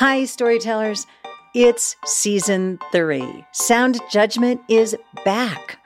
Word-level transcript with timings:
Hi, 0.00 0.24
storytellers. 0.24 1.06
It's 1.54 1.94
season 2.06 2.78
three. 2.90 3.44
Sound 3.52 4.00
Judgment 4.10 4.62
is 4.66 4.96
back. 5.26 5.78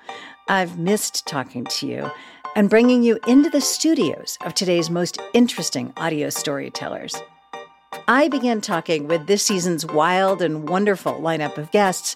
I've 0.49 0.79
missed 0.79 1.27
talking 1.27 1.65
to 1.65 1.89
you 1.89 2.09
and 2.55 2.71
bringing 2.71 3.03
you 3.03 3.19
into 3.27 3.51
the 3.51 3.61
studios 3.61 4.39
of 4.47 4.55
today's 4.55 4.89
most 4.89 5.19
interesting 5.33 5.93
audio 5.97 6.31
storytellers. 6.31 7.17
I 8.07 8.29
began 8.29 8.61
talking 8.61 9.09
with 9.09 9.27
this 9.27 9.43
season's 9.43 9.85
wild 9.85 10.43
and 10.43 10.69
wonderful 10.69 11.15
lineup 11.15 11.59
of 11.59 11.73
guests 11.73 12.15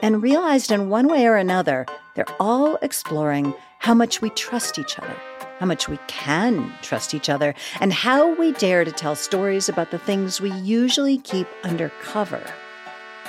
and 0.00 0.22
realized 0.22 0.70
in 0.70 0.90
one 0.90 1.08
way 1.08 1.26
or 1.26 1.34
another, 1.34 1.86
they're 2.14 2.24
all 2.38 2.76
exploring 2.82 3.52
how 3.80 3.94
much 3.94 4.20
we 4.20 4.30
trust 4.30 4.78
each 4.78 4.96
other, 4.96 5.16
how 5.62 5.66
much 5.66 5.88
we 5.88 5.98
can 6.08 6.74
trust 6.82 7.14
each 7.14 7.28
other, 7.28 7.54
and 7.80 7.92
how 7.92 8.34
we 8.34 8.50
dare 8.50 8.84
to 8.84 8.90
tell 8.90 9.14
stories 9.14 9.68
about 9.68 9.92
the 9.92 9.98
things 9.98 10.40
we 10.40 10.50
usually 10.54 11.18
keep 11.18 11.46
under 11.62 11.88
cover. 12.02 12.42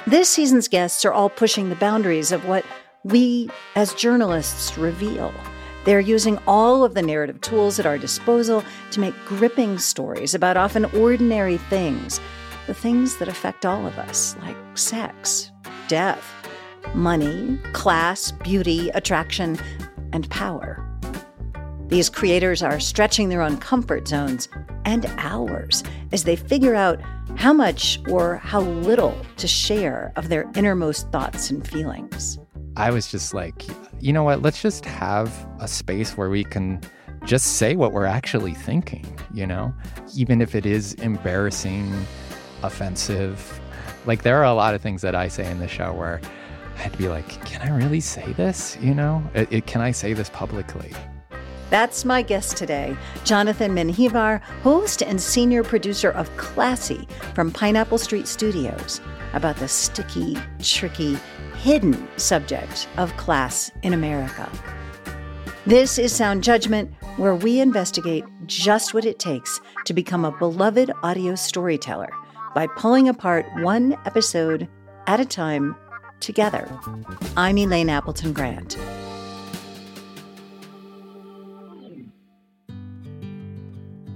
This 0.08 0.30
season's 0.30 0.68
guests 0.68 1.06
are 1.06 1.14
all 1.14 1.30
pushing 1.30 1.70
the 1.70 1.76
boundaries 1.76 2.32
of 2.32 2.48
what 2.48 2.66
we 3.04 3.52
as 3.76 3.94
journalists 3.94 4.80
reveal. 4.80 5.32
They're 5.86 6.00
using 6.00 6.40
all 6.48 6.84
of 6.84 6.96
the 6.96 7.04
narrative 7.04 7.40
tools 7.42 7.78
at 7.80 7.86
our 7.86 8.00
disposal 8.00 8.64
to 8.90 9.00
make 9.00 9.14
gripping 9.26 9.78
stories 9.78 10.34
about 10.34 10.58
often 10.58 10.86
ordinary 10.86 11.58
things, 11.58 12.20
the 12.66 12.74
things 12.74 13.18
that 13.18 13.28
affect 13.28 13.64
all 13.64 13.86
of 13.86 14.00
us, 14.00 14.36
like 14.42 14.58
sex, 14.74 15.52
death, 15.88 16.34
money, 16.96 17.60
class, 17.74 18.32
beauty, 18.32 18.90
attraction, 18.90 19.60
and 20.14 20.28
power. 20.32 20.84
These 21.94 22.10
creators 22.10 22.64
are 22.64 22.80
stretching 22.80 23.30
their 23.30 23.44
own 23.44 23.58
comfort 23.58 24.08
zones 24.08 24.50
and 24.84 25.06
ours 25.20 25.84
as 26.12 26.24
they 26.24 26.36
figure 26.36 26.74
out 26.74 27.00
how 27.36 27.54
much 27.54 28.00
or 28.10 28.38
how 28.38 28.62
little 28.62 29.16
to 29.38 29.48
share 29.48 30.12
of 30.16 30.28
their 30.28 30.50
innermost 30.56 31.12
thoughts 31.12 31.52
and 31.52 31.68
feelings. 31.68 32.40
I 32.78 32.90
was 32.90 33.12
just 33.12 33.36
like, 33.36 33.64
you 34.00 34.12
know 34.12 34.24
what? 34.24 34.42
Let's 34.42 34.60
just 34.60 34.86
have 34.86 35.48
a 35.60 35.68
space 35.68 36.18
where 36.18 36.32
we 36.32 36.44
can 36.44 36.82
just 37.26 37.58
say 37.58 37.76
what 37.76 37.92
we're 37.92 38.08
actually 38.08 38.56
thinking, 38.56 39.06
you 39.32 39.46
know? 39.46 39.72
Even 40.16 40.42
if 40.42 40.56
it 40.56 40.66
is 40.66 40.96
embarrassing, 40.96 41.94
offensive. 42.64 43.62
Like, 44.08 44.24
there 44.24 44.38
are 44.38 44.46
a 44.46 44.56
lot 44.56 44.74
of 44.74 44.82
things 44.82 45.04
that 45.04 45.14
I 45.14 45.28
say 45.28 45.48
in 45.48 45.60
the 45.60 45.68
show 45.68 45.94
where 45.94 46.22
I'd 46.80 46.98
be 46.98 47.08
like, 47.08 47.46
can 47.46 47.62
I 47.62 47.70
really 47.70 48.00
say 48.00 48.34
this? 48.34 48.80
You 48.82 48.96
know, 48.96 49.24
it, 49.36 49.48
it, 49.54 49.68
can 49.68 49.82
I 49.82 49.92
say 49.92 50.14
this 50.14 50.32
publicly? 50.32 50.92
That's 51.70 52.06
my 52.06 52.22
guest 52.22 52.56
today, 52.58 52.96
Jonathan 53.24 53.74
Menjivar, 53.74 54.42
host 54.62 55.02
and 55.02 55.20
senior 55.20 55.64
producer 55.64 56.12
of 56.12 56.36
Classy 56.38 57.08
from 57.34 57.52
Pineapple 57.52 57.98
Street 57.98 58.28
Studios, 58.28 59.02
about 59.34 59.58
the 59.58 59.68
sticky, 59.68 60.38
tricky, 60.60 61.18
hidden 61.58 62.08
subject 62.18 62.88
of 62.98 63.16
class 63.18 63.72
in 63.82 63.94
America. 63.94 64.50
This 65.66 65.98
is 65.98 66.14
Sound 66.14 66.44
Judgment, 66.44 66.94
where 67.18 67.36
we 67.36 67.60
investigate 67.60 68.26
just 68.46 68.94
what 68.94 69.06
it 69.06 69.18
takes 69.18 69.60
to 69.86 69.94
become 69.94 70.26
a 70.26 70.38
beloved 70.38 70.92
audio 71.04 71.36
storyteller 71.36 72.10
by 72.54 72.68
pulling 72.68 73.08
apart 73.10 73.46
one 73.62 73.94
episode 74.06 74.68
at 75.08 75.20
a 75.20 75.26
time 75.26 75.76
together. 76.20 76.68
I'm 77.36 77.58
Elaine 77.58 77.90
Appleton 77.90 78.34
Grant. 78.34 78.78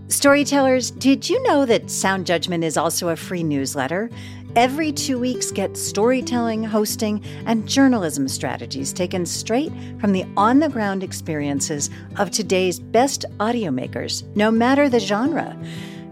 Storytellers, 0.10 0.92
did 0.92 1.30
you 1.30 1.42
know 1.44 1.66
that 1.66 1.92
Sound 1.92 2.26
Judgment 2.26 2.64
is 2.64 2.78
also 2.78 3.10
a 3.10 3.16
free 3.18 3.44
newsletter? 3.44 4.10
Every 4.56 4.94
two 4.94 5.20
weeks, 5.20 5.52
get 5.52 5.76
storytelling, 5.76 6.64
hosting, 6.64 7.22
and 7.46 7.68
journalism 7.68 8.30
strategies 8.30 8.94
taken 8.94 9.26
straight 9.26 9.74
from 10.00 10.14
the 10.14 10.24
on 10.38 10.60
the 10.60 10.70
ground 10.70 11.04
experiences 11.04 11.90
of 12.16 12.32
today's 12.32 12.80
best 12.80 13.26
audio 13.42 13.70
makers, 13.70 14.24
no 14.34 14.50
matter 14.50 14.88
the 14.88 15.00
genre. 15.00 15.58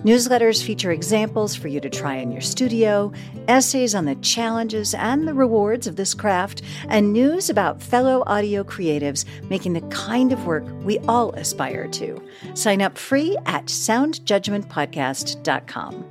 Newsletters 0.05 0.63
feature 0.63 0.91
examples 0.91 1.55
for 1.55 1.67
you 1.67 1.79
to 1.79 1.89
try 1.89 2.17
in 2.17 2.31
your 2.31 2.39
studio, 2.39 3.11
essays 3.47 3.95
on 3.95 4.05
the 4.05 4.13
challenges 4.17 4.93
and 4.93 5.27
the 5.27 5.33
rewards 5.33 5.87
of 5.87 5.95
this 5.95 6.13
craft, 6.13 6.61
and 6.89 7.11
news 7.11 7.49
about 7.49 7.81
fellow 7.81 8.23
audio 8.27 8.63
creatives 8.63 9.25
making 9.49 9.73
the 9.73 9.81
kind 9.89 10.31
of 10.31 10.45
work 10.45 10.63
we 10.83 10.99
all 11.07 11.31
aspire 11.31 11.87
to. 11.87 12.21
Sign 12.53 12.83
up 12.83 12.99
free 12.99 13.35
at 13.47 13.65
soundjudgmentpodcast.com. 13.65 16.05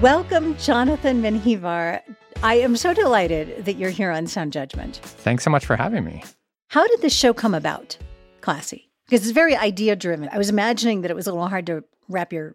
Welcome, 0.00 0.56
Jonathan 0.56 1.20
Menjivar. 1.20 2.00
I 2.40 2.54
am 2.54 2.76
so 2.76 2.94
delighted 2.94 3.64
that 3.64 3.78
you're 3.78 3.90
here 3.90 4.12
on 4.12 4.28
Sound 4.28 4.52
Judgment. 4.52 5.00
Thanks 5.02 5.42
so 5.42 5.50
much 5.50 5.66
for 5.66 5.74
having 5.74 6.04
me. 6.04 6.22
How 6.68 6.86
did 6.86 7.02
this 7.02 7.12
show 7.12 7.34
come 7.34 7.52
about, 7.52 7.98
Classy? 8.42 8.88
Because 9.06 9.22
it's 9.22 9.32
very 9.32 9.56
idea 9.56 9.96
driven. 9.96 10.28
I 10.30 10.38
was 10.38 10.48
imagining 10.48 11.00
that 11.02 11.10
it 11.10 11.14
was 11.14 11.26
a 11.26 11.32
little 11.32 11.48
hard 11.48 11.66
to 11.66 11.82
wrap 12.08 12.32
your 12.32 12.54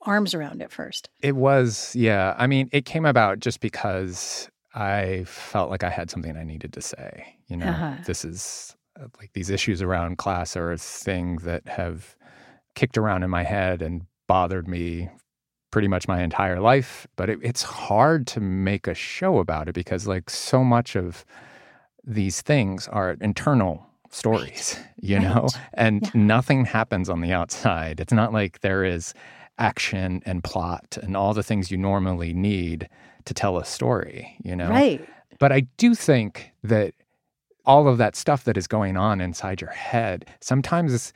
arms 0.00 0.32
around 0.32 0.62
at 0.62 0.72
first. 0.72 1.10
It 1.20 1.36
was, 1.36 1.94
yeah. 1.94 2.34
I 2.38 2.46
mean, 2.46 2.70
it 2.72 2.86
came 2.86 3.04
about 3.04 3.40
just 3.40 3.60
because 3.60 4.48
I 4.74 5.24
felt 5.26 5.68
like 5.70 5.84
I 5.84 5.90
had 5.90 6.10
something 6.10 6.34
I 6.34 6.44
needed 6.44 6.72
to 6.72 6.80
say. 6.80 7.36
You 7.48 7.58
know, 7.58 7.66
uh-huh. 7.66 7.96
this 8.06 8.24
is 8.24 8.76
uh, 8.98 9.08
like 9.18 9.34
these 9.34 9.50
issues 9.50 9.82
around 9.82 10.16
class 10.16 10.56
are 10.56 10.72
a 10.72 10.78
thing 10.78 11.36
that 11.42 11.68
have 11.68 12.16
kicked 12.74 12.96
around 12.96 13.24
in 13.24 13.30
my 13.30 13.42
head 13.42 13.82
and 13.82 14.06
bothered 14.26 14.68
me 14.68 15.10
pretty 15.70 15.88
much 15.88 16.08
my 16.08 16.22
entire 16.22 16.60
life. 16.60 17.06
But 17.16 17.30
it, 17.30 17.38
it's 17.42 17.62
hard 17.62 18.26
to 18.28 18.40
make 18.40 18.86
a 18.86 18.94
show 18.94 19.38
about 19.38 19.68
it 19.68 19.74
because, 19.74 20.06
like, 20.06 20.30
so 20.30 20.64
much 20.64 20.96
of 20.96 21.24
these 22.04 22.40
things 22.40 22.88
are 22.88 23.16
internal 23.20 23.86
stories, 24.10 24.76
right. 24.78 24.86
you 25.00 25.16
right. 25.16 25.24
know, 25.24 25.48
and 25.74 26.02
yeah. 26.02 26.10
nothing 26.14 26.64
happens 26.64 27.08
on 27.08 27.20
the 27.20 27.32
outside. 27.32 28.00
It's 28.00 28.12
not 28.12 28.32
like 28.32 28.60
there 28.60 28.84
is 28.84 29.14
action 29.58 30.22
and 30.24 30.42
plot 30.42 30.98
and 31.02 31.16
all 31.16 31.34
the 31.34 31.42
things 31.42 31.70
you 31.70 31.76
normally 31.76 32.32
need 32.32 32.88
to 33.24 33.34
tell 33.34 33.58
a 33.58 33.64
story, 33.64 34.36
you 34.42 34.56
know? 34.56 34.70
Right. 34.70 35.06
But 35.38 35.52
I 35.52 35.60
do 35.76 35.94
think 35.94 36.52
that 36.62 36.94
all 37.66 37.86
of 37.86 37.98
that 37.98 38.16
stuff 38.16 38.44
that 38.44 38.56
is 38.56 38.66
going 38.66 38.96
on 38.96 39.20
inside 39.20 39.60
your 39.60 39.70
head 39.70 40.24
sometimes 40.40 41.12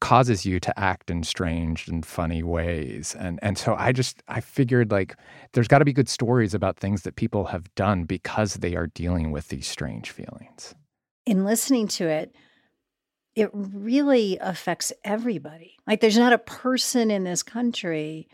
causes 0.00 0.46
you 0.46 0.58
to 0.60 0.78
act 0.78 1.10
in 1.10 1.22
strange 1.22 1.86
and 1.86 2.04
funny 2.04 2.42
ways. 2.42 3.14
And 3.18 3.38
and 3.42 3.56
so 3.58 3.74
I 3.74 3.92
just 3.92 4.22
I 4.28 4.40
figured 4.40 4.90
like 4.90 5.16
there's 5.52 5.68
got 5.68 5.78
to 5.78 5.84
be 5.84 5.92
good 5.92 6.08
stories 6.08 6.54
about 6.54 6.76
things 6.76 7.02
that 7.02 7.16
people 7.16 7.46
have 7.46 7.72
done 7.74 8.04
because 8.04 8.54
they 8.54 8.74
are 8.76 8.88
dealing 8.88 9.30
with 9.30 9.48
these 9.48 9.68
strange 9.68 10.10
feelings. 10.10 10.74
In 11.26 11.44
listening 11.44 11.86
to 11.88 12.08
it, 12.08 12.34
it 13.36 13.50
really 13.52 14.38
affects 14.40 14.92
everybody. 15.04 15.76
Like 15.86 16.00
there's 16.00 16.18
not 16.18 16.32
a 16.32 16.38
person 16.38 17.10
in 17.10 17.24
this 17.24 17.42
country 17.42 18.28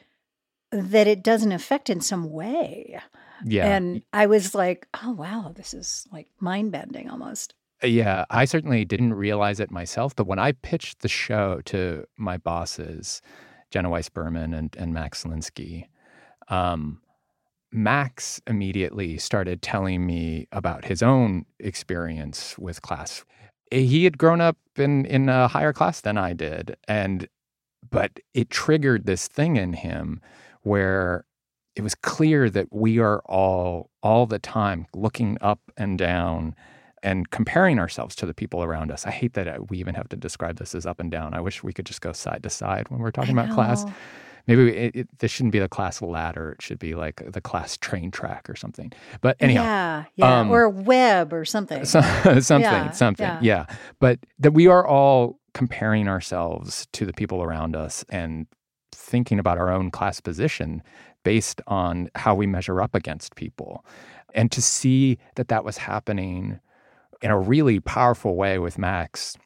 that 0.72 1.06
it 1.06 1.22
doesn't 1.22 1.52
affect 1.52 1.90
in 1.90 2.00
some 2.00 2.30
way. 2.30 3.00
Yeah. 3.44 3.66
And 3.66 4.02
I 4.12 4.26
was 4.26 4.54
like, 4.54 4.88
oh 5.02 5.12
wow, 5.12 5.52
this 5.54 5.74
is 5.74 6.06
like 6.12 6.28
mind 6.40 6.72
bending 6.72 7.10
almost. 7.10 7.54
Yeah, 7.82 8.24
I 8.30 8.46
certainly 8.46 8.84
didn't 8.84 9.14
realize 9.14 9.60
it 9.60 9.70
myself, 9.70 10.16
but 10.16 10.26
when 10.26 10.38
I 10.38 10.52
pitched 10.52 11.00
the 11.00 11.08
show 11.08 11.60
to 11.66 12.04
my 12.16 12.38
bosses, 12.38 13.20
Jenna 13.70 13.90
Weiss 13.90 14.08
Berman 14.08 14.54
and, 14.54 14.74
and 14.78 14.94
Max 14.94 15.24
Linsky, 15.24 15.88
um, 16.48 17.02
Max 17.72 18.40
immediately 18.46 19.18
started 19.18 19.60
telling 19.60 20.06
me 20.06 20.48
about 20.52 20.86
his 20.86 21.02
own 21.02 21.44
experience 21.58 22.56
with 22.56 22.80
class. 22.80 23.24
He 23.70 24.04
had 24.04 24.16
grown 24.16 24.40
up 24.40 24.56
in, 24.76 25.04
in 25.04 25.28
a 25.28 25.48
higher 25.48 25.72
class 25.72 26.00
than 26.00 26.16
I 26.16 26.32
did, 26.32 26.76
and 26.88 27.28
but 27.88 28.18
it 28.32 28.50
triggered 28.50 29.06
this 29.06 29.28
thing 29.28 29.56
in 29.56 29.74
him 29.74 30.20
where 30.62 31.24
it 31.74 31.82
was 31.82 31.94
clear 31.94 32.48
that 32.50 32.72
we 32.72 32.98
are 32.98 33.20
all 33.26 33.90
all 34.02 34.26
the 34.26 34.38
time 34.38 34.86
looking 34.94 35.36
up 35.40 35.60
and 35.76 35.98
down 35.98 36.54
and 37.02 37.30
comparing 37.30 37.78
ourselves 37.78 38.14
to 38.16 38.26
the 38.26 38.34
people 38.34 38.62
around 38.62 38.90
us. 38.90 39.06
I 39.06 39.10
hate 39.10 39.34
that 39.34 39.48
uh, 39.48 39.58
we 39.68 39.78
even 39.78 39.94
have 39.94 40.08
to 40.10 40.16
describe 40.16 40.56
this 40.56 40.74
as 40.74 40.86
up 40.86 41.00
and 41.00 41.10
down. 41.10 41.34
I 41.34 41.40
wish 41.40 41.62
we 41.62 41.72
could 41.72 41.86
just 41.86 42.00
go 42.00 42.12
side 42.12 42.42
to 42.42 42.50
side 42.50 42.88
when 42.88 43.00
we're 43.00 43.10
talking 43.10 43.32
about 43.32 43.50
class. 43.50 43.84
Maybe 44.46 44.70
it, 44.70 44.96
it, 44.96 45.18
this 45.18 45.30
shouldn't 45.30 45.52
be 45.52 45.58
the 45.58 45.68
class 45.68 46.00
ladder. 46.00 46.52
It 46.52 46.62
should 46.62 46.78
be 46.78 46.94
like 46.94 47.22
the 47.32 47.40
class 47.40 47.76
train 47.76 48.10
track 48.10 48.48
or 48.48 48.54
something. 48.54 48.92
But 49.20 49.36
anyhow, 49.40 49.62
yeah, 49.62 50.04
yeah, 50.14 50.40
um, 50.40 50.50
or 50.50 50.62
a 50.62 50.70
web 50.70 51.32
or 51.32 51.44
something. 51.44 51.84
So, 51.84 52.00
something, 52.40 52.60
yeah, 52.60 52.90
something. 52.92 53.26
Yeah. 53.26 53.38
yeah, 53.42 53.66
but 53.98 54.20
that 54.38 54.52
we 54.52 54.68
are 54.68 54.86
all 54.86 55.40
comparing 55.52 56.06
ourselves 56.06 56.86
to 56.92 57.04
the 57.04 57.12
people 57.12 57.42
around 57.42 57.74
us 57.74 58.04
and 58.08 58.46
thinking 58.92 59.38
about 59.38 59.58
our 59.58 59.70
own 59.70 59.90
class 59.90 60.20
position 60.20 60.82
based 61.24 61.60
on 61.66 62.08
how 62.14 62.34
we 62.34 62.46
measure 62.46 62.80
up 62.80 62.94
against 62.94 63.34
people. 63.34 63.84
And 64.34 64.52
to 64.52 64.62
see 64.62 65.18
that 65.34 65.48
that 65.48 65.64
was 65.64 65.76
happening 65.76 66.60
in 67.26 67.32
a 67.32 67.38
really 67.38 67.80
powerful 67.80 68.36
way 68.36 68.56
with 68.60 68.78
Max, 68.78 69.36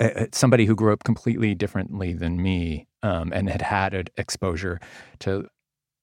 uh, 0.00 0.04
uh, 0.04 0.26
somebody 0.32 0.64
who 0.64 0.74
grew 0.74 0.94
up 0.94 1.04
completely 1.04 1.54
differently 1.54 2.14
than 2.14 2.42
me 2.42 2.88
um, 3.02 3.34
and 3.34 3.50
had 3.50 3.60
had 3.60 4.10
exposure 4.16 4.80
to 5.18 5.46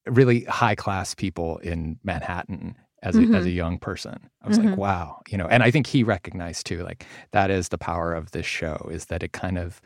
really 0.06 0.44
high 0.44 0.76
class 0.76 1.16
people 1.16 1.58
in 1.58 1.98
Manhattan 2.04 2.76
as 3.02 3.16
a, 3.16 3.22
mm-hmm. 3.22 3.34
as 3.34 3.48
a 3.48 3.50
young 3.50 3.80
person. 3.80 4.30
I 4.44 4.48
was 4.48 4.60
mm-hmm. 4.60 4.70
like, 4.70 4.78
wow, 4.78 5.22
you 5.30 5.38
know, 5.40 5.48
and 5.48 5.64
I 5.64 5.72
think 5.72 5.88
he 5.88 6.04
recognized 6.04 6.68
too, 6.68 6.84
like 6.84 7.08
that 7.32 7.50
is 7.50 7.70
the 7.70 7.80
power 7.80 8.14
of 8.14 8.30
this 8.30 8.46
show 8.46 8.88
is 8.92 9.06
that 9.06 9.24
it 9.24 9.34
kind 9.34 9.58
of, 9.58 9.82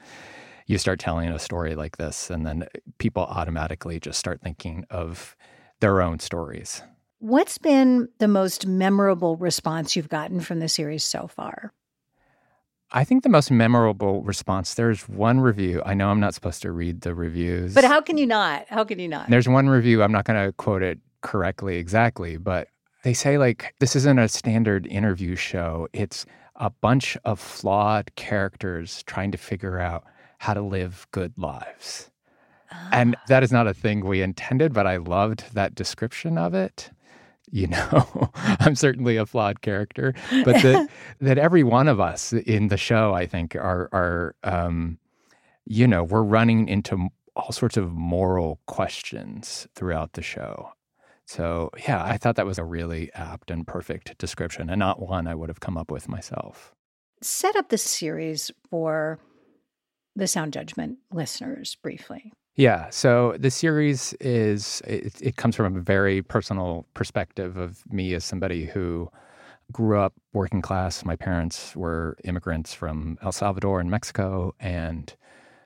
you 0.68 0.78
start 0.78 1.00
telling 1.00 1.30
a 1.30 1.40
story 1.40 1.74
like 1.74 1.96
this 1.96 2.30
and 2.30 2.46
then 2.46 2.68
people 2.98 3.24
automatically 3.24 3.98
just 3.98 4.20
start 4.20 4.42
thinking 4.42 4.86
of 4.90 5.38
their 5.80 6.02
own 6.02 6.20
stories. 6.20 6.84
What's 7.21 7.59
been 7.59 8.09
the 8.18 8.27
most 8.27 8.65
memorable 8.65 9.38
response 9.38 9.95
you've 9.95 10.09
gotten 10.09 10.39
from 10.39 10.57
the 10.57 10.68
series 10.68 11.03
so 11.03 11.27
far? 11.27 11.71
I 12.91 13.03
think 13.03 13.21
the 13.21 13.29
most 13.29 13.51
memorable 13.51 14.23
response 14.23 14.73
there's 14.73 15.07
one 15.07 15.39
review. 15.39 15.83
I 15.85 15.94
know 15.94 16.09
I'm 16.09 16.19
not 16.19 16.33
supposed 16.33 16.63
to 16.63 16.71
read 16.71 17.01
the 17.01 17.13
reviews. 17.13 17.75
But 17.75 17.83
how 17.83 18.01
can 18.01 18.18
you 18.18 18.25
not? 18.25 18.65
How 18.69 18.83
can 18.83 18.97
you 18.97 19.07
not? 19.07 19.29
There's 19.29 19.47
one 19.47 19.69
review, 19.69 20.01
I'm 20.01 20.12
not 20.12 20.25
going 20.25 20.44
to 20.44 20.51
quote 20.53 20.81
it 20.81 20.97
correctly 21.21 21.75
exactly, 21.75 22.38
but 22.38 22.69
they 23.03 23.13
say 23.13 23.38
like 23.38 23.75
this 23.77 23.95
isn't 23.95 24.18
a 24.18 24.27
standard 24.27 24.88
interview 24.88 25.35
show. 25.35 25.88
It's 25.94 26.25
a 26.56 26.71
bunch 26.71 27.19
of 27.23 27.39
flawed 27.39 28.15
characters 28.15 29.03
trying 29.03 29.31
to 29.31 29.38
figure 29.38 29.77
out 29.77 30.06
how 30.39 30.56
to 30.56 30.62
live 30.63 31.06
good 31.12 31.33
lives. 31.38 32.09
And 32.91 33.15
ah. 33.15 33.21
that 33.27 33.44
is 33.44 33.51
not 33.51 33.68
a 33.68 33.75
thing 33.75 34.03
we 34.03 34.23
intended, 34.23 34.73
but 34.73 34.88
I 34.88 34.97
loved 34.97 35.53
that 35.53 35.75
description 35.75 36.39
of 36.39 36.56
it. 36.56 36.89
You 37.51 37.68
know, 37.68 38.30
I'm 38.36 38.75
certainly 38.75 39.18
a 39.18 39.25
flawed 39.25 39.62
character, 39.62 40.13
but 40.45 40.62
that 40.62 40.89
that 41.19 41.38
every 41.38 41.63
one 41.63 41.88
of 41.88 42.00
us 42.00 42.33
in 42.33 42.69
the 42.69 42.77
show, 42.77 43.13
I 43.13 43.25
think, 43.25 43.56
are 43.56 43.89
are 43.92 44.36
um, 44.44 44.98
you 45.65 45.88
know, 45.88 46.03
we're 46.03 46.24
running 46.24 46.68
into 46.68 47.09
all 47.36 47.51
sorts 47.51 47.77
of 47.77 47.92
moral 47.92 48.59
questions 48.65 49.68
throughout 49.75 50.13
the 50.13 50.21
show. 50.21 50.74
So, 51.25 51.69
yeah, 51.88 52.03
I 52.03 52.18
thought 52.18 52.36
that 52.36 52.45
was 52.45 52.57
a 52.57 52.63
really 52.63 53.12
apt 53.13 53.51
and 53.51 53.65
perfect 53.65 54.18
description 54.18 54.69
and 54.69 54.80
not 54.80 55.01
one 55.01 55.27
I 55.27 55.36
would 55.36 55.50
have 55.50 55.62
come 55.62 55.77
up 55.77 55.89
with 55.89 56.09
myself. 56.09 56.74
Set 57.21 57.56
up 57.56 57.69
the 57.69 57.77
series 57.77 58.51
for 58.69 59.19
the 60.15 60.27
Sound 60.27 60.51
Judgment 60.51 60.97
listeners 61.12 61.77
briefly. 61.81 62.33
Yeah, 62.56 62.89
so 62.89 63.36
the 63.39 63.50
series 63.50 64.13
is 64.19 64.81
it, 64.86 65.13
it 65.21 65.38
comes 65.38 65.56
from 65.56 65.77
a 65.77 65.80
very 65.80 66.21
personal 66.21 66.86
perspective 66.94 67.56
of 67.57 67.81
me 67.92 68.13
as 68.13 68.25
somebody 68.25 68.65
who 68.65 69.09
grew 69.71 69.98
up 69.98 70.13
working 70.33 70.62
class. 70.62 71.06
My 71.06 71.15
parents 71.15 71.75
were 71.75 72.18
immigrants 72.25 72.74
from 72.74 73.18
El 73.21 73.31
Salvador 73.31 73.80
and 73.80 73.89
Mexico 73.89 74.53
and 74.59 75.15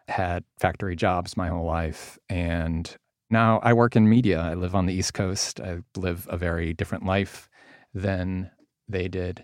had 0.07 0.43
factory 0.59 0.95
jobs 0.95 1.35
my 1.35 1.47
whole 1.47 1.65
life. 1.65 2.19
And 2.29 2.95
now 3.31 3.59
I 3.63 3.73
work 3.73 3.95
in 3.95 4.07
media. 4.07 4.39
I 4.39 4.53
live 4.53 4.75
on 4.75 4.85
the 4.85 4.93
East 4.93 5.15
Coast. 5.15 5.59
I 5.59 5.79
live 5.97 6.27
a 6.29 6.37
very 6.37 6.73
different 6.73 7.03
life 7.03 7.49
than 7.95 8.51
they 8.87 9.07
did. 9.07 9.43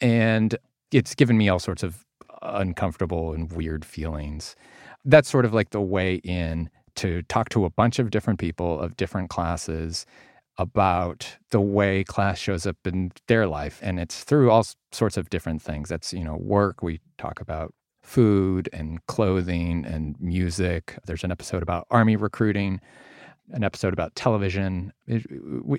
And 0.00 0.56
it's 0.90 1.14
given 1.14 1.38
me 1.38 1.48
all 1.48 1.60
sorts 1.60 1.84
of 1.84 2.04
uncomfortable 2.42 3.32
and 3.32 3.52
weird 3.52 3.84
feelings. 3.84 4.56
That's 5.04 5.28
sort 5.28 5.44
of 5.44 5.52
like 5.52 5.70
the 5.70 5.80
way 5.80 6.16
in 6.16 6.70
to 6.96 7.22
talk 7.22 7.48
to 7.50 7.64
a 7.64 7.70
bunch 7.70 7.98
of 7.98 8.10
different 8.10 8.38
people 8.38 8.80
of 8.80 8.96
different 8.96 9.30
classes 9.30 10.06
about 10.58 11.36
the 11.50 11.60
way 11.60 12.04
class 12.04 12.38
shows 12.38 12.66
up 12.66 12.76
in 12.84 13.10
their 13.26 13.46
life. 13.46 13.80
And 13.82 13.98
it's 13.98 14.22
through 14.22 14.50
all 14.50 14.64
sorts 14.92 15.16
of 15.16 15.30
different 15.30 15.62
things. 15.62 15.88
That's, 15.88 16.12
you 16.12 16.24
know, 16.24 16.36
work. 16.36 16.82
We 16.82 17.00
talk 17.18 17.40
about 17.40 17.74
food 18.02 18.68
and 18.72 19.04
clothing 19.06 19.84
and 19.84 20.14
music. 20.20 20.96
There's 21.06 21.24
an 21.24 21.32
episode 21.32 21.62
about 21.62 21.86
army 21.90 22.16
recruiting, 22.16 22.80
an 23.50 23.64
episode 23.64 23.92
about 23.92 24.14
television. 24.14 24.92
It, 25.06 25.26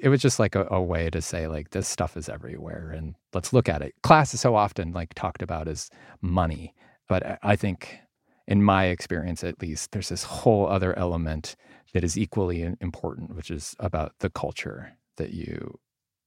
it 0.01 0.10
was 0.10 0.22
just 0.22 0.39
like 0.39 0.56
a, 0.56 0.68
a, 0.69 0.81
way 0.81 1.10
to 1.12 1.22
say 1.22 1.48
like 1.48 1.69
this 1.69 1.88
stuff 1.88 2.18
is 2.18 2.27
everywhere 2.27 2.92
and 2.95 3.16
let's 3.33 3.54
look 3.54 3.69
at 3.69 3.81
it. 3.81 3.94
Class 4.04 4.33
is 4.33 4.42
so 4.42 4.56
often 4.56 4.92
like 4.92 5.13
talked 5.13 5.42
about 5.42 5.68
as 5.68 5.89
money, 6.22 6.74
but 7.07 7.39
I 7.44 7.56
think 7.56 8.00
in 8.47 8.63
my 8.63 8.86
experience 8.86 9.44
at 9.44 9.62
least 9.62 9.92
there's 9.92 10.09
this 10.09 10.24
whole 10.24 10.68
other 10.68 10.97
element 10.97 11.56
that 11.94 12.03
is 12.03 12.18
equally 12.18 12.75
important, 12.81 13.36
which 13.36 13.50
is 13.50 13.75
about 13.80 14.13
the 14.19 14.30
culture 14.30 14.97
that 15.18 15.31
you 15.31 15.80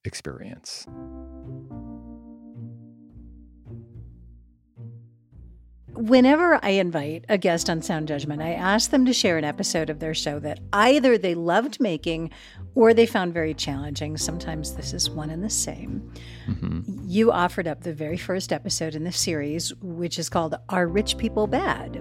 experience. 0.04 0.86
Whenever 5.98 6.64
I 6.64 6.70
invite 6.70 7.24
a 7.28 7.36
guest 7.36 7.68
on 7.68 7.82
Sound 7.82 8.06
Judgment, 8.06 8.40
I 8.40 8.52
ask 8.52 8.90
them 8.90 9.04
to 9.06 9.12
share 9.12 9.36
an 9.36 9.42
episode 9.42 9.90
of 9.90 9.98
their 9.98 10.14
show 10.14 10.38
that 10.38 10.60
either 10.72 11.18
they 11.18 11.34
loved 11.34 11.80
making 11.80 12.30
or 12.76 12.94
they 12.94 13.04
found 13.04 13.34
very 13.34 13.52
challenging. 13.52 14.16
Sometimes 14.16 14.76
this 14.76 14.92
is 14.92 15.10
one 15.10 15.28
and 15.28 15.42
the 15.42 15.50
same. 15.50 16.08
Mm-hmm. 16.46 17.00
You 17.04 17.32
offered 17.32 17.66
up 17.66 17.82
the 17.82 17.92
very 17.92 18.16
first 18.16 18.52
episode 18.52 18.94
in 18.94 19.02
the 19.02 19.10
series, 19.10 19.74
which 19.82 20.20
is 20.20 20.28
called 20.28 20.54
Are 20.68 20.86
Rich 20.86 21.18
People 21.18 21.48
Bad? 21.48 21.96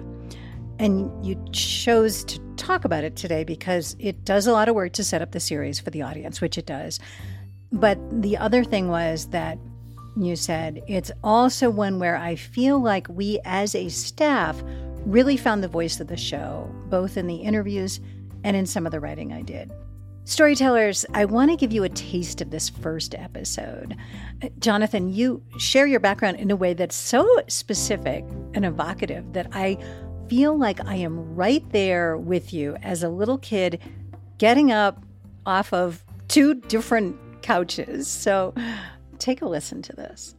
And 0.77 1.25
you 1.25 1.43
chose 1.51 2.23
to 2.25 2.39
talk 2.55 2.85
about 2.85 3.03
it 3.03 3.15
today 3.15 3.43
because 3.43 3.95
it 3.97 4.23
does 4.23 4.45
a 4.45 4.51
lot 4.51 4.69
of 4.69 4.75
work 4.75 4.93
to 4.93 5.03
set 5.03 5.23
up 5.23 5.31
the 5.31 5.39
series 5.39 5.79
for 5.79 5.89
the 5.89 6.03
audience, 6.03 6.39
which 6.39 6.59
it 6.59 6.67
does. 6.67 6.99
But 7.71 7.97
the 8.21 8.37
other 8.37 8.63
thing 8.63 8.89
was 8.89 9.29
that 9.29 9.57
you 10.25 10.35
said, 10.35 10.83
it's 10.87 11.11
also 11.23 11.69
one 11.69 11.99
where 11.99 12.17
I 12.17 12.35
feel 12.35 12.79
like 12.79 13.07
we 13.09 13.39
as 13.45 13.75
a 13.75 13.89
staff 13.89 14.61
really 15.05 15.37
found 15.37 15.63
the 15.63 15.67
voice 15.67 15.99
of 15.99 16.07
the 16.07 16.17
show, 16.17 16.69
both 16.89 17.17
in 17.17 17.27
the 17.27 17.35
interviews 17.35 17.99
and 18.43 18.55
in 18.55 18.65
some 18.65 18.85
of 18.85 18.91
the 18.91 18.99
writing 18.99 19.33
I 19.33 19.41
did. 19.41 19.71
Storytellers, 20.25 21.05
I 21.13 21.23
want 21.23 21.51
to 21.51 21.55
give 21.55 21.71
you 21.71 21.83
a 21.83 21.89
taste 21.89 22.41
of 22.41 22.51
this 22.51 22.67
first 22.67 23.15
episode. 23.15 23.95
Jonathan, 24.59 25.13
you 25.13 25.41
share 25.57 25.87
your 25.87 26.01
background 26.01 26.37
in 26.37 26.51
a 26.51 26.55
way 26.55 26.73
that's 26.73 26.97
so 26.97 27.25
specific 27.47 28.25
and 28.53 28.65
evocative 28.65 29.31
that 29.31 29.47
I 29.53 29.77
feel 30.27 30.57
like 30.57 30.85
I 30.85 30.95
am 30.95 31.35
right 31.35 31.63
there 31.71 32.17
with 32.17 32.51
you 32.51 32.75
as 32.83 33.03
a 33.03 33.09
little 33.09 33.37
kid 33.37 33.81
getting 34.37 34.69
up 34.69 35.01
off 35.45 35.71
of 35.71 36.03
two 36.27 36.55
different 36.55 37.15
couches. 37.41 38.09
So 38.09 38.53
Take 39.19 39.41
a 39.41 39.47
listen 39.47 39.81
to 39.83 39.93
this. 39.95 40.35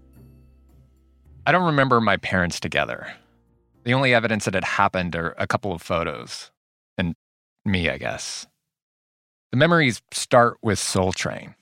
I 1.46 1.52
don't 1.52 1.66
remember 1.66 2.00
my 2.00 2.16
parents 2.16 2.60
together. 2.60 3.12
The 3.84 3.94
only 3.94 4.14
evidence 4.14 4.44
that 4.44 4.54
it 4.54 4.64
happened 4.64 5.16
are 5.16 5.34
a 5.38 5.46
couple 5.46 5.72
of 5.72 5.80
photos 5.80 6.50
and 6.98 7.14
me, 7.64 7.88
I 7.88 7.98
guess. 7.98 8.46
The 9.50 9.56
memories 9.56 10.02
start 10.12 10.58
with 10.62 10.78
Soul 10.78 11.12
Train. 11.12 11.54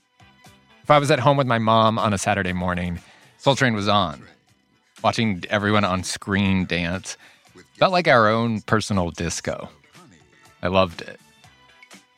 If 0.83 0.91
I 0.91 0.99
was 0.99 1.11
at 1.11 1.21
home 1.21 1.37
with 1.37 1.47
my 1.47 1.59
mom 1.59 1.99
on 1.99 2.13
a 2.13 2.19
Saturday 2.19 2.53
morning, 2.53 3.01
Soul 3.39 3.55
Train 3.55 3.75
was 3.75 3.89
on. 3.89 4.25
Watching 5.05 5.45
everyone 5.51 5.85
on 5.85 6.03
screen 6.03 6.65
dance 6.65 7.17
felt 7.75 7.93
like 7.93 8.09
our 8.09 8.29
own 8.29 8.61
personal 8.63 9.11
disco. 9.11 9.69
I 10.63 10.69
loved 10.69 11.03
it. 11.03 11.21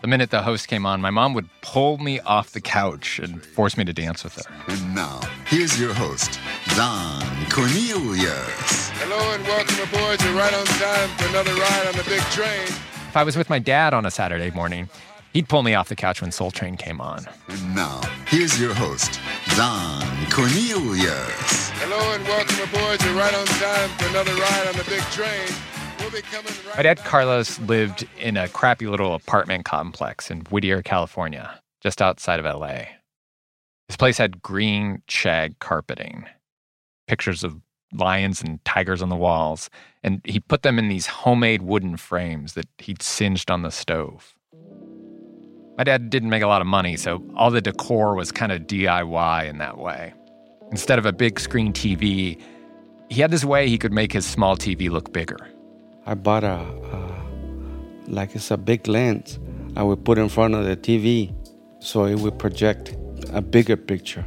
The 0.00 0.06
minute 0.06 0.30
the 0.30 0.42
host 0.42 0.68
came 0.68 0.86
on, 0.86 1.00
my 1.00 1.10
mom 1.10 1.34
would 1.34 1.48
pull 1.60 1.98
me 1.98 2.20
off 2.20 2.52
the 2.52 2.60
couch 2.60 3.18
and 3.18 3.44
force 3.44 3.76
me 3.76 3.84
to 3.84 3.92
dance 3.92 4.22
with 4.22 4.34
her. 4.36 4.42
And 4.68 4.94
now, 4.94 5.18
here's 5.46 5.80
your 5.80 5.92
host, 5.92 6.38
Don 6.76 7.20
Cornelius. 7.50 8.90
Hello 8.94 9.18
and 9.34 9.42
welcome 9.42 9.74
aboard. 9.82 10.22
You're 10.22 10.34
right 10.34 10.54
on 10.54 10.64
time 10.66 11.08
for 11.18 11.26
another 11.30 11.52
ride 11.52 11.86
on 11.88 11.96
the 11.96 12.04
big 12.04 12.20
train. 12.30 12.68
If 12.68 13.16
I 13.16 13.24
was 13.24 13.36
with 13.36 13.50
my 13.50 13.58
dad 13.58 13.92
on 13.92 14.06
a 14.06 14.10
Saturday 14.12 14.52
morning, 14.52 14.88
he'd 15.32 15.48
pull 15.48 15.64
me 15.64 15.74
off 15.74 15.88
the 15.88 15.96
couch 15.96 16.22
when 16.22 16.30
Soul 16.30 16.52
Train 16.52 16.76
came 16.76 17.00
on. 17.00 17.26
And 17.48 17.74
now, 17.74 18.00
here's 18.28 18.60
your 18.60 18.74
host, 18.74 19.18
Don 19.56 20.06
Cornelius. 20.30 21.70
Hello 21.82 22.14
and 22.14 22.22
welcome 22.22 22.60
aboard. 22.60 23.02
You're 23.02 23.14
right 23.14 23.34
on 23.34 23.46
time 23.46 23.90
for 23.98 24.06
another 24.10 24.32
ride 24.34 24.68
on 24.68 24.76
the 24.76 24.84
big 24.88 25.02
train. 25.10 25.48
My 26.76 26.82
dad 26.82 26.98
Carlos 26.98 27.58
lived 27.60 28.06
in 28.18 28.36
a 28.36 28.48
crappy 28.48 28.86
little 28.86 29.14
apartment 29.14 29.64
complex 29.64 30.30
in 30.30 30.40
Whittier, 30.42 30.82
California, 30.82 31.60
just 31.82 32.00
outside 32.00 32.40
of 32.40 32.46
LA. 32.46 32.84
His 33.88 33.96
place 33.96 34.18
had 34.18 34.42
green 34.42 35.02
shag 35.08 35.58
carpeting, 35.58 36.26
pictures 37.06 37.44
of 37.44 37.60
lions 37.92 38.42
and 38.42 38.64
tigers 38.64 39.02
on 39.02 39.08
the 39.08 39.16
walls, 39.16 39.70
and 40.02 40.20
he 40.24 40.40
put 40.40 40.62
them 40.62 40.78
in 40.78 40.88
these 40.88 41.06
homemade 41.06 41.62
wooden 41.62 41.96
frames 41.96 42.54
that 42.54 42.68
he'd 42.78 43.02
singed 43.02 43.50
on 43.50 43.62
the 43.62 43.70
stove. 43.70 44.34
My 45.76 45.84
dad 45.84 46.10
didn't 46.10 46.30
make 46.30 46.42
a 46.42 46.48
lot 46.48 46.60
of 46.60 46.66
money, 46.66 46.96
so 46.96 47.22
all 47.36 47.50
the 47.50 47.60
decor 47.60 48.14
was 48.14 48.32
kind 48.32 48.52
of 48.52 48.62
DIY 48.62 49.48
in 49.48 49.58
that 49.58 49.78
way. 49.78 50.12
Instead 50.70 50.98
of 50.98 51.06
a 51.06 51.12
big 51.12 51.38
screen 51.38 51.72
TV, 51.72 52.40
he 53.08 53.20
had 53.20 53.30
this 53.30 53.44
way 53.44 53.68
he 53.68 53.78
could 53.78 53.92
make 53.92 54.12
his 54.12 54.26
small 54.26 54.56
TV 54.56 54.90
look 54.90 55.12
bigger. 55.12 55.38
I 56.08 56.14
bought 56.14 56.42
a, 56.42 56.56
a 56.96 57.00
like 58.06 58.34
it's 58.34 58.50
a 58.50 58.56
big 58.56 58.88
lens 58.88 59.38
I 59.76 59.82
would 59.82 60.04
put 60.06 60.16
in 60.16 60.30
front 60.30 60.54
of 60.54 60.64
the 60.64 60.74
TV 60.76 61.34
so 61.80 62.06
it 62.06 62.18
would 62.18 62.38
project 62.38 62.96
a 63.30 63.42
bigger 63.42 63.76
picture. 63.76 64.24